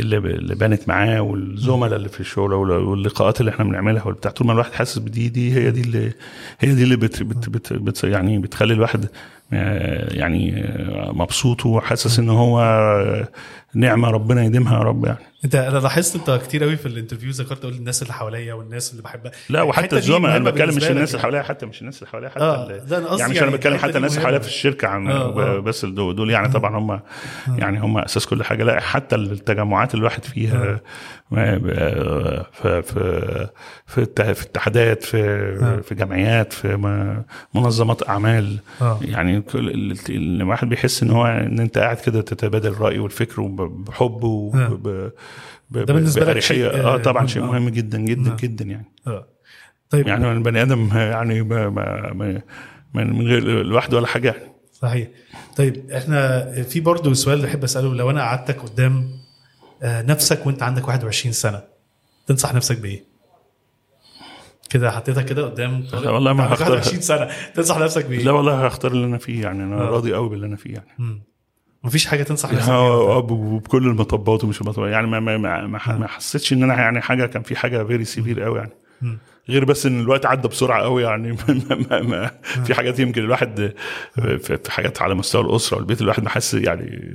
[0.00, 4.46] اللي اللي بانت معاه والزملاء اللي في الشغل وال- واللقاءات اللي إحنا بنعملها والبتاع طول
[4.46, 6.12] ما الواحد حاسس بدي دي هي دي اللي
[6.60, 9.06] هي دي اللي بت بت بت بت يعني بتخلي الواحد
[9.52, 13.28] يعني آه، مبسوط وحاسس إن هو آه،
[13.74, 15.18] نعمة ربنا يديمها يا رب يعني.
[15.44, 19.02] أنت أنا لاحظت أنت كتير قوي في الانترفيو ذكرت تقول الناس اللي حواليا والناس اللي
[19.02, 19.32] بحبها.
[19.50, 22.40] لا وحتى الزملاء أنا بتكلم مش الناس اللي حواليا حتى مش الناس اللي حواليا حتى
[22.40, 24.22] آه، ده قصدي يعني مش يعني أنا بتكلم الحتة حتى الناس اللي.
[24.22, 25.58] حواليا في الشركة عن آه، آه.
[25.58, 27.00] بس دول دول يعني طبعا هم
[27.58, 28.64] يعني هم أساس كل حاجة.
[28.64, 30.80] لا حتى التجمعات اللي الواحد فيها
[31.30, 33.48] ب- في في
[33.86, 36.76] في في اتحادات في في جمعيات في
[37.54, 38.58] منظمات أعمال.
[38.82, 38.98] آه.
[39.02, 43.40] يعني كل ال- ال- الواحد بيحس إن هو إن أنت قاعد كده تتبادل الراي والفكر
[43.40, 45.12] وب- بحب وب ب-
[45.70, 46.38] ده بالنسبة لك.
[46.38, 47.26] شيء، آه آه، طبعا.
[47.26, 47.46] شيء آه.
[47.46, 48.36] مهم جدا جدا آه.
[48.36, 49.26] جدا يعني آه
[49.90, 52.42] طيب يعني البني آدم يعني ما ما ما
[52.94, 55.08] من من غير لوحده ولا حاجة يعني صحيح
[55.56, 59.08] طيب إحنا في برضه سؤال بحب أسأله لو أنا قعدتك قدام
[59.82, 61.62] آه، نفسك وأنت عندك 21 سنة
[62.26, 63.04] تنصح نفسك بإيه؟
[64.70, 66.70] كده حطيتك كده قدام لا والله ما هختار.
[66.70, 67.28] 21 سنة.
[67.54, 69.62] تنصح نفسك بإيه؟ لا والله هختار اللي أنا فيه يعني.
[69.64, 69.90] أنا آه.
[69.90, 70.88] راضي قوي باللي أنا فيه يعني.
[70.98, 71.22] مم.
[71.84, 74.92] مفيش حاجة تنصح نفسك بيها آه، بكل المطبات ومش المطبات.
[74.92, 78.04] يعني ما ما ما, ما, ما حسيتش إن أنا يعني حاجة كان في حاجة very
[78.04, 78.72] severe قوي يعني.
[79.48, 81.32] غير بس إن الوقت عدى بسرعة قوي يعني.
[81.70, 82.30] ما ما ما
[82.64, 83.72] في حاجات يمكن الواحد
[84.14, 87.10] في حاجات على مستوى الأسرة والبيت الواحد محس يعني.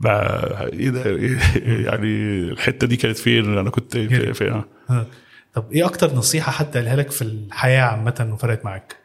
[0.00, 1.38] بقى إيه ده؟ إيه
[1.86, 2.08] يعني
[2.50, 4.62] الحتة دي كانت فين؟ أنا كنت في, في.
[4.90, 5.06] آه.
[5.54, 8.96] طب إيه أكتر نصيحة حد قالها لك في الحياة عامة وفرقت معاك؟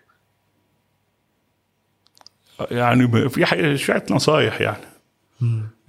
[2.72, 4.84] يعني في شوية نصايح يعني.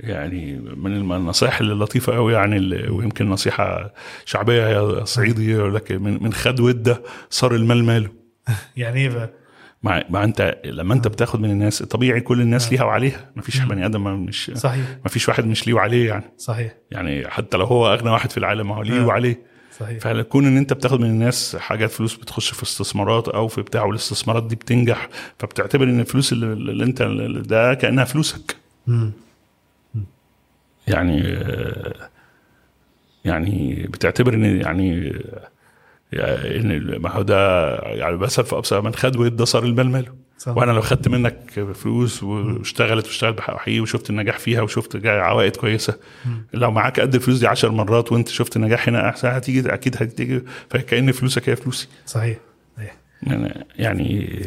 [0.01, 3.95] يعني من النصائح اللطيفه قوي يعني ويمكن نصيحة
[4.25, 8.11] شعبية يا صعيدي يقول لك من من خد ودة صار المال ماله.
[8.77, 9.31] يعني إيه بقى؟
[9.83, 13.31] مع, مع أنت لما أنت بتاخد من الناس طبيعي كل الناس ليها وعليها.
[13.37, 14.87] ما فيش بني آدم مش صحيح.
[15.05, 16.25] ما فيش واحد مش ليه وعليه يعني.
[16.37, 16.73] صحيح.
[16.91, 19.07] يعني حتى لو هو أغنى واحد في العالم ما هو ليه آه.
[19.07, 19.49] وعليه.
[19.81, 19.99] صحيح.
[19.99, 24.47] فكون إن أنت بتاخد من الناس حاجات فلوس بتخش في استثمارات أو في بتاع والاستثمارات
[24.47, 25.09] دي بتنجح
[25.39, 27.03] فبتعتبر إن الفلوس اللي, اللي أنت
[27.49, 28.57] ده كأنها فلوسك.
[28.87, 29.12] مم.
[30.89, 31.39] يعني
[33.24, 35.12] يعني بتعتبر إن يعني
[36.12, 40.20] يعني إن ما هو ده يعني مثلا في أبسط من خد وادى صار المال ماله.
[40.41, 40.57] صح.
[40.57, 45.95] وأنا لو خدت منك فلوس واشتغلت واشتغلت بحقيقي وشفت النجاح فيها وشفت عوائد كويسة
[46.55, 50.43] لو معاك قد الفلوس دي عشر مرات وأنت شفت نجاح هنا أحسن هتيجي أكيد هتيجي
[50.70, 51.88] فكأن فلوسك هي فلوسي.
[52.07, 52.38] صحيح.
[52.76, 52.97] صحيح.
[53.22, 54.41] يعني, يعني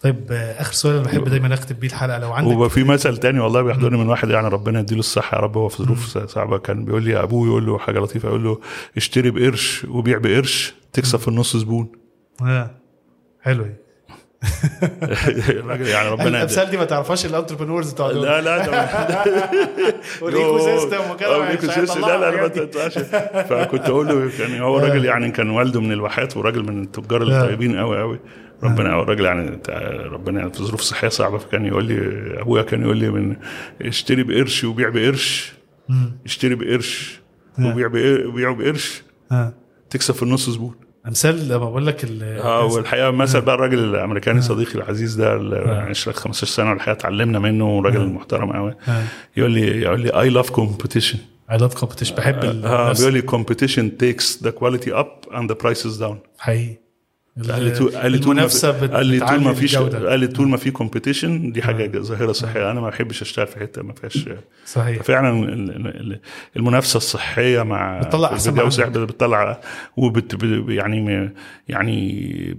[0.00, 2.18] طيب آخر سؤال أنا بحب دايما اختم بيه الحلقة.
[2.18, 5.56] لو عندك وفي مثل تاني والله بيحضرني من واحد يعني ربنا يديله الصحة يا رب.
[5.56, 8.60] هو في ظروف صعبة كان بيقول لي أبوه يقول له حاجة لطيفة يقول له
[8.96, 11.92] اشتري بقرش وبيع بقرش تكسب في النص زبون.
[12.42, 12.70] آه.
[13.42, 13.66] حلو
[15.80, 18.22] يعني ربنا الأمثال دي ما تعرفهاش ال entrepreneurs بتوع دول.
[18.22, 18.56] لا لا
[20.22, 22.00] وال ecosystem وكده system.
[22.00, 22.48] لا لا ما.
[22.48, 22.98] تنفعش
[23.48, 27.76] فكنت أقول له يعني هو راجل يعني كان والده من الواحات وراجل من التجار الطيبين
[27.78, 28.20] قوي قوي
[28.62, 29.58] ربنا هو الراجل يعني
[30.08, 31.96] ربنا يعني في ظروف صحية صعبة فكان يقول لي
[32.40, 33.36] أبويا كان يقول لي من
[33.82, 35.52] اشتري بقرش وبيع بقرش.
[36.26, 37.20] اشتري بقرش
[37.58, 39.02] وبيع بقر- وبيع بقرش.
[39.32, 39.52] آه.
[39.90, 40.74] تكسب في النص زبون.
[41.06, 45.56] أمثال لما بقول لك آه والحقيقة مثل بقى الراجل الأمريكاني صديقي العزيز ده اللي
[45.88, 49.04] عشرة 15 سنة والحقيقة اتعلمنا منه راجل محترم قوي آه.
[49.36, 51.18] يقول لي يقول لي I love competition
[51.50, 55.54] I love competition بحب آه الناس بيقول لي competition takes the quality up and the
[55.64, 56.14] prices down.
[56.38, 56.76] حقيقي.
[57.48, 59.76] قال لي قال لي طول ما في- المنافسة قال لي طول ما فيش.
[59.76, 62.70] قال لي طول ما في competition دي حاجة ظاهرة صحية.
[62.70, 64.28] أنا ما بحبش أشتغل في حتة ما فيهاش
[64.66, 65.02] صحيح.
[65.02, 66.20] فعلا ال- ال- ال-
[66.56, 68.98] المنافسة الصحية مع بتطلع عندك.
[68.98, 69.60] بتطلع
[69.96, 71.30] وبت يعني
[71.68, 72.56] يعني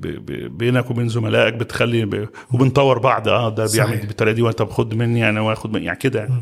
[0.51, 3.27] بينك وبين زملائك بتخلي ب- وبنطور بعض.
[3.27, 3.97] آه ده بيعمل.
[4.07, 6.33] بالطريقة دي وأنت خد مني أنا واخد من يعني كده يعني.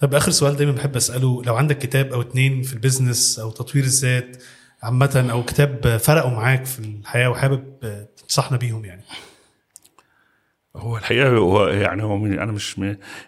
[0.00, 1.42] طب آخر سؤال دايما بحب أسأله.
[1.46, 4.36] لو عندك كتاب أو اتنين في البيزنس أو تطوير الذات
[4.82, 7.64] عامة أو كتاب فرقوا معاك في الحياة وحابب
[8.16, 9.02] تنصحنا بيهم يعني.
[10.76, 12.80] هو الحقيقة هو يعني هو أنا مش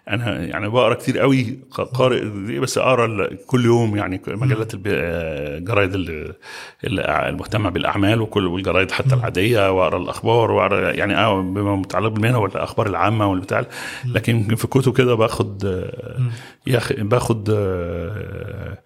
[0.09, 2.25] أنا يعني بقرأ كتير قوي قارئ
[2.59, 6.33] بس أقرأ كل يوم يعني مجلات الجرايد ال-
[6.83, 12.39] ال- المهتمة بالأعمال وكل والجرايد حتى العادية وأقرأ الأخبار وأقرأ يعني آه بما متعلق بالمهنة
[12.39, 13.65] والأخبار العامة والبتاع.
[14.05, 18.77] لكن في كتب كده باخد آه، باخد آه، آه،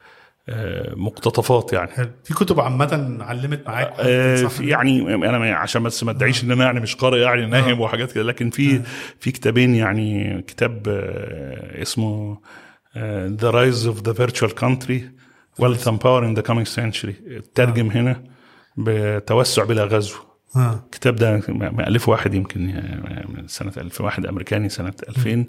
[0.95, 1.91] مقتطفات يعني.
[1.91, 2.09] حلو.
[2.23, 6.79] في كتب عامة علمت معاك آه،؟ يعني أنا عشان بس ما ادعيش إن أنا يعني
[6.79, 8.81] مش قارئ يعني ناهم وحاجات كده لكن في
[9.19, 12.37] في كتابين يعني كتاب آه، اسمه
[13.27, 15.09] The Rise of the Virtual Country
[15.59, 18.23] Wealth and Power in the Coming Century اترجم هنا
[18.77, 20.15] بتوسع بلا غزو.
[20.55, 20.83] آه.
[20.85, 22.61] الكتاب ده مألفه واحد يمكن
[23.29, 25.45] من سنة 2000 واحد أمريكاني سنة 2000 آه،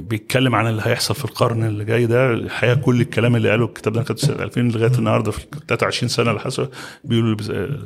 [0.00, 2.32] بيتكلم عن اللي هيحصل في القرن اللي جاي ده.
[2.32, 6.30] الحقيقة كل الكلام اللي قاله الكتاب ده كان سنه 2000 لغاية النهارده في 23 سنة
[6.30, 6.68] اللي حصل.
[7.04, 7.36] بيقولوا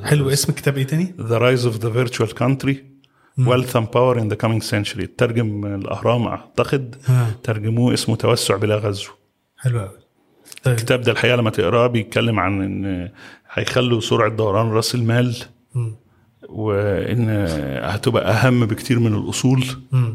[0.04, 0.30] حلو.
[0.30, 2.84] اسم الكتاب إيه تاني؟ The Rise of the Virtual Country
[3.46, 6.96] Wealth and Power in the Coming Century ترجم الأهرام أعتقد.
[7.10, 7.26] آه.
[7.42, 9.10] ترجموه اسمه توسع بلا غزو.
[9.58, 9.98] حلو قوي
[10.62, 10.74] طيب.
[10.74, 13.10] الكتاب ده الحقيقة لما تقراه بيتكلم عن إن
[13.52, 15.36] هيخلوا سرعة دوران رأس المال.
[16.48, 17.28] وإن
[17.82, 19.64] هتبقى أهم بكتير من الأصول.
[19.92, 20.14] مم.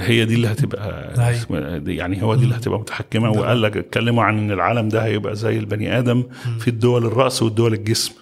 [0.00, 1.14] هي دي اللي هتبقى
[1.78, 3.30] دي- يعني هو دي اللي هتبقى متحكمة.
[3.30, 6.24] وقال لك اتكلموا عن إن العالم ده هيبقى زي البني آدم
[6.58, 8.12] في الدول الرأس والدول الجسم.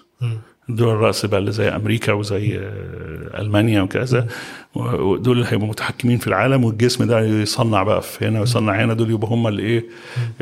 [0.69, 4.27] دول الرأس بقى اللي زي أمريكا وزي آه، ألمانيا وكذا.
[4.75, 8.93] ودول اللي هيبقوا متحكمين في العالم والجسم ده يصنع بقى في هنا ويصنع هنا.
[8.93, 9.85] دول يبقوا هم اللي إيه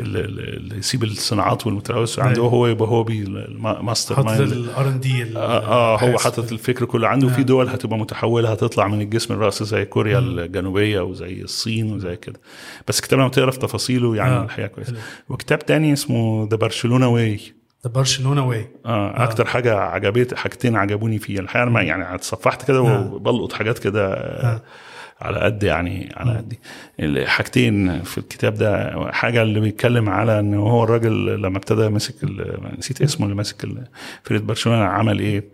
[0.00, 2.52] اللي, يسيب الصناعات والتلوث عنده أيوة.
[2.52, 4.52] هو يبقى هو بي الماستر حاطط mind.
[4.52, 7.28] ال R and D آه, هو حاطط الفكر كله عنده.
[7.28, 12.40] في دول هتبقى متحولة هتطلع من الجسم للراس زي كوريا الجنوبية وزي الصين وزي كده.
[12.88, 14.44] بس كتاب لما تقرا في تفاصيله يعني آه.
[14.44, 14.92] الحقيقة كويس
[15.28, 17.40] وكتاب تاني اسمه The Barcelona Way
[17.84, 22.80] The Barcelona Way آه أكتر حاجة عجبت حاجتين عجبوني فيه الحقيقة ما يعني اتصفحت كده
[22.82, 24.62] وبلقط حاجات كده آه.
[25.20, 26.54] على قد يعني على قد.
[27.28, 31.88] حاجتين في الكتاب ده حاجة اللي بيتكلم على إن هو الراجل لما ابتدى
[32.24, 33.64] ال- نسيت اسمه اللي ماسك
[34.24, 35.44] فرقة برشلونة عمل إيه؟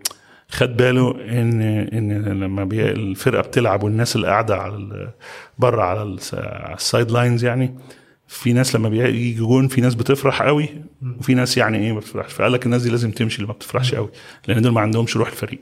[0.49, 1.61] خد باله ان
[1.93, 5.09] إن لما الفرقة بتلعب والناس اللي قاعدة على
[5.59, 6.17] بره على
[6.73, 7.75] ال sidelines يعني
[8.27, 10.69] في ناس لما بيجي جون في ناس بتفرح قوي
[11.19, 12.33] وفي ناس يعني إيه ما بتفرحش.
[12.33, 14.09] فقال لك الناس دي لازم تمشي اللي ما بتفرحش قوي
[14.47, 15.59] لأن دول ما عندهمش روح الفريق.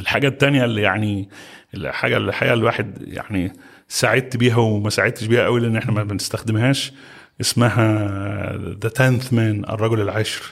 [0.00, 1.28] الحاجة التانية اللي يعني
[1.74, 3.52] الحاجة اللي الحقيقة الواحد يعني
[3.88, 6.92] سعدت بيها وما سعدتش بيها قوي لأن إحنا ما بنستخدمهاش
[7.40, 10.42] اسمها the tenth man الرجل العاشر.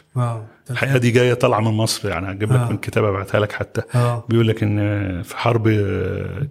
[0.70, 2.70] الحقيقة دي جاية طالعة من مصر يعني هجيب لك آه.
[2.70, 3.82] من كتاب أبعتها لك حتى.
[3.94, 4.24] آه.
[4.28, 5.68] بيقول لك إن في حرب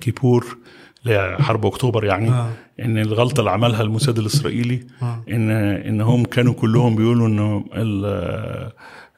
[0.01, 0.57] كيبور
[1.05, 2.49] اللي هي حرب أكتوبر يعني آه.
[2.79, 5.23] إن الغلطة اللي عملها الموساد الإسرائيلي آه.
[5.29, 8.71] إن انهم كانوا كلهم بيقولوا ال-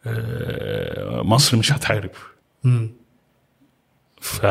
[0.07, 2.09] آه، مصر مش هتحارب.
[4.21, 4.45] ف...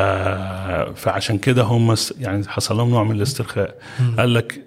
[0.94, 3.74] فعشان كده هم يعني حصل لهم نوع من الاسترخاء.
[4.18, 4.62] قال لك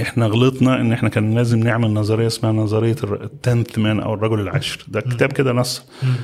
[0.00, 4.84] إحنا غلطنا إن إحنا كان لازم نعمل نظرية اسمها نظرية التنث مان أو الرجل العاشر.
[4.88, 5.84] ده كتاب كده نص.
[6.02, 6.14] ان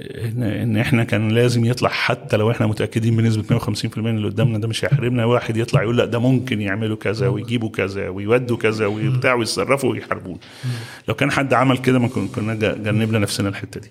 [0.00, 4.68] ان إحنا كان لازم يطلع حتى لو إحنا متأكدين بنسبة 150% إن اللي قدامنا ده
[4.68, 9.34] مش هيحاربنا واحد يطلع يقول لا ده ممكن يعملوا كذا ويجيبوا كذا ويودوا كذا وبتاع
[9.34, 10.38] ويتصرفوا ويحاربونا.
[11.08, 13.90] لو كان حد عمل كده ما كن- كنا جنبنا نفسنا الحتة دي.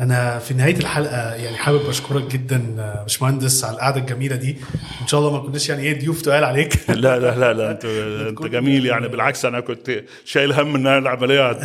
[0.00, 2.62] أنا في نهاية الحلقة يعني حابب أشكرك جدا
[3.02, 4.56] باشمهندس على القعدة الجميلة دي.
[5.02, 6.74] إن شاء الله ما كناش يعني إيه ضيوف تقال عليك.
[6.90, 7.84] لا لا لا لا أنت
[8.28, 9.08] أنت جميل يعني.
[9.08, 11.52] بالعكس أنا كنت شايل هم إن العملية.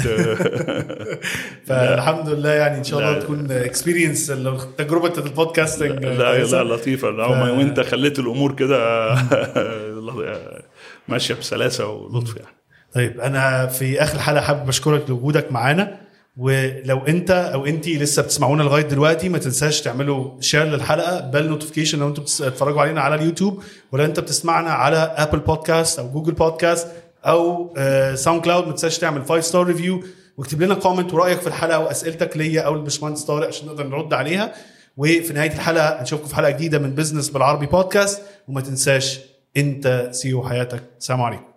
[1.67, 3.19] فالحمد لله يعني إن شاء الله.
[3.19, 4.27] تكون experience
[4.77, 6.43] تجربه ال podcasting لا.
[6.43, 7.11] لا لطيفة.
[7.11, 7.57] ف...
[7.57, 9.11] وانت خليت الأمور كده.
[11.07, 12.55] ماشية بسلاسة ولطف يعني.
[12.93, 16.10] طيب أنا في آخر حلقة حابب أشكرك لوجودك معانا.
[16.37, 21.99] ولو انت أو انت لسه بتسمعونا لغاية دلوقتي ما تنساش تعملوا share للحلقة bell notification
[21.99, 26.87] لو أنتم بتتفرجوا علينا على اليوتيوب ولا انت بتسمعنا على Apple Podcast أو Google Podcast
[27.25, 27.73] أو
[28.15, 30.03] SoundCloud ما تنساش تعمل 5 star review
[30.37, 34.53] واكتب لنا comment ورأيك في الحلقة واسئلتك ليا أو الباشمهندس طارق عشان نقدر نرد عليها.
[34.97, 39.19] وفي نهاية الحلقة نشوفكم في حلقة جديدة من Business بالعربي بودكاست وما تنساش
[39.57, 40.83] انت CEO حياتك.
[40.99, 41.50] سلام عليكم.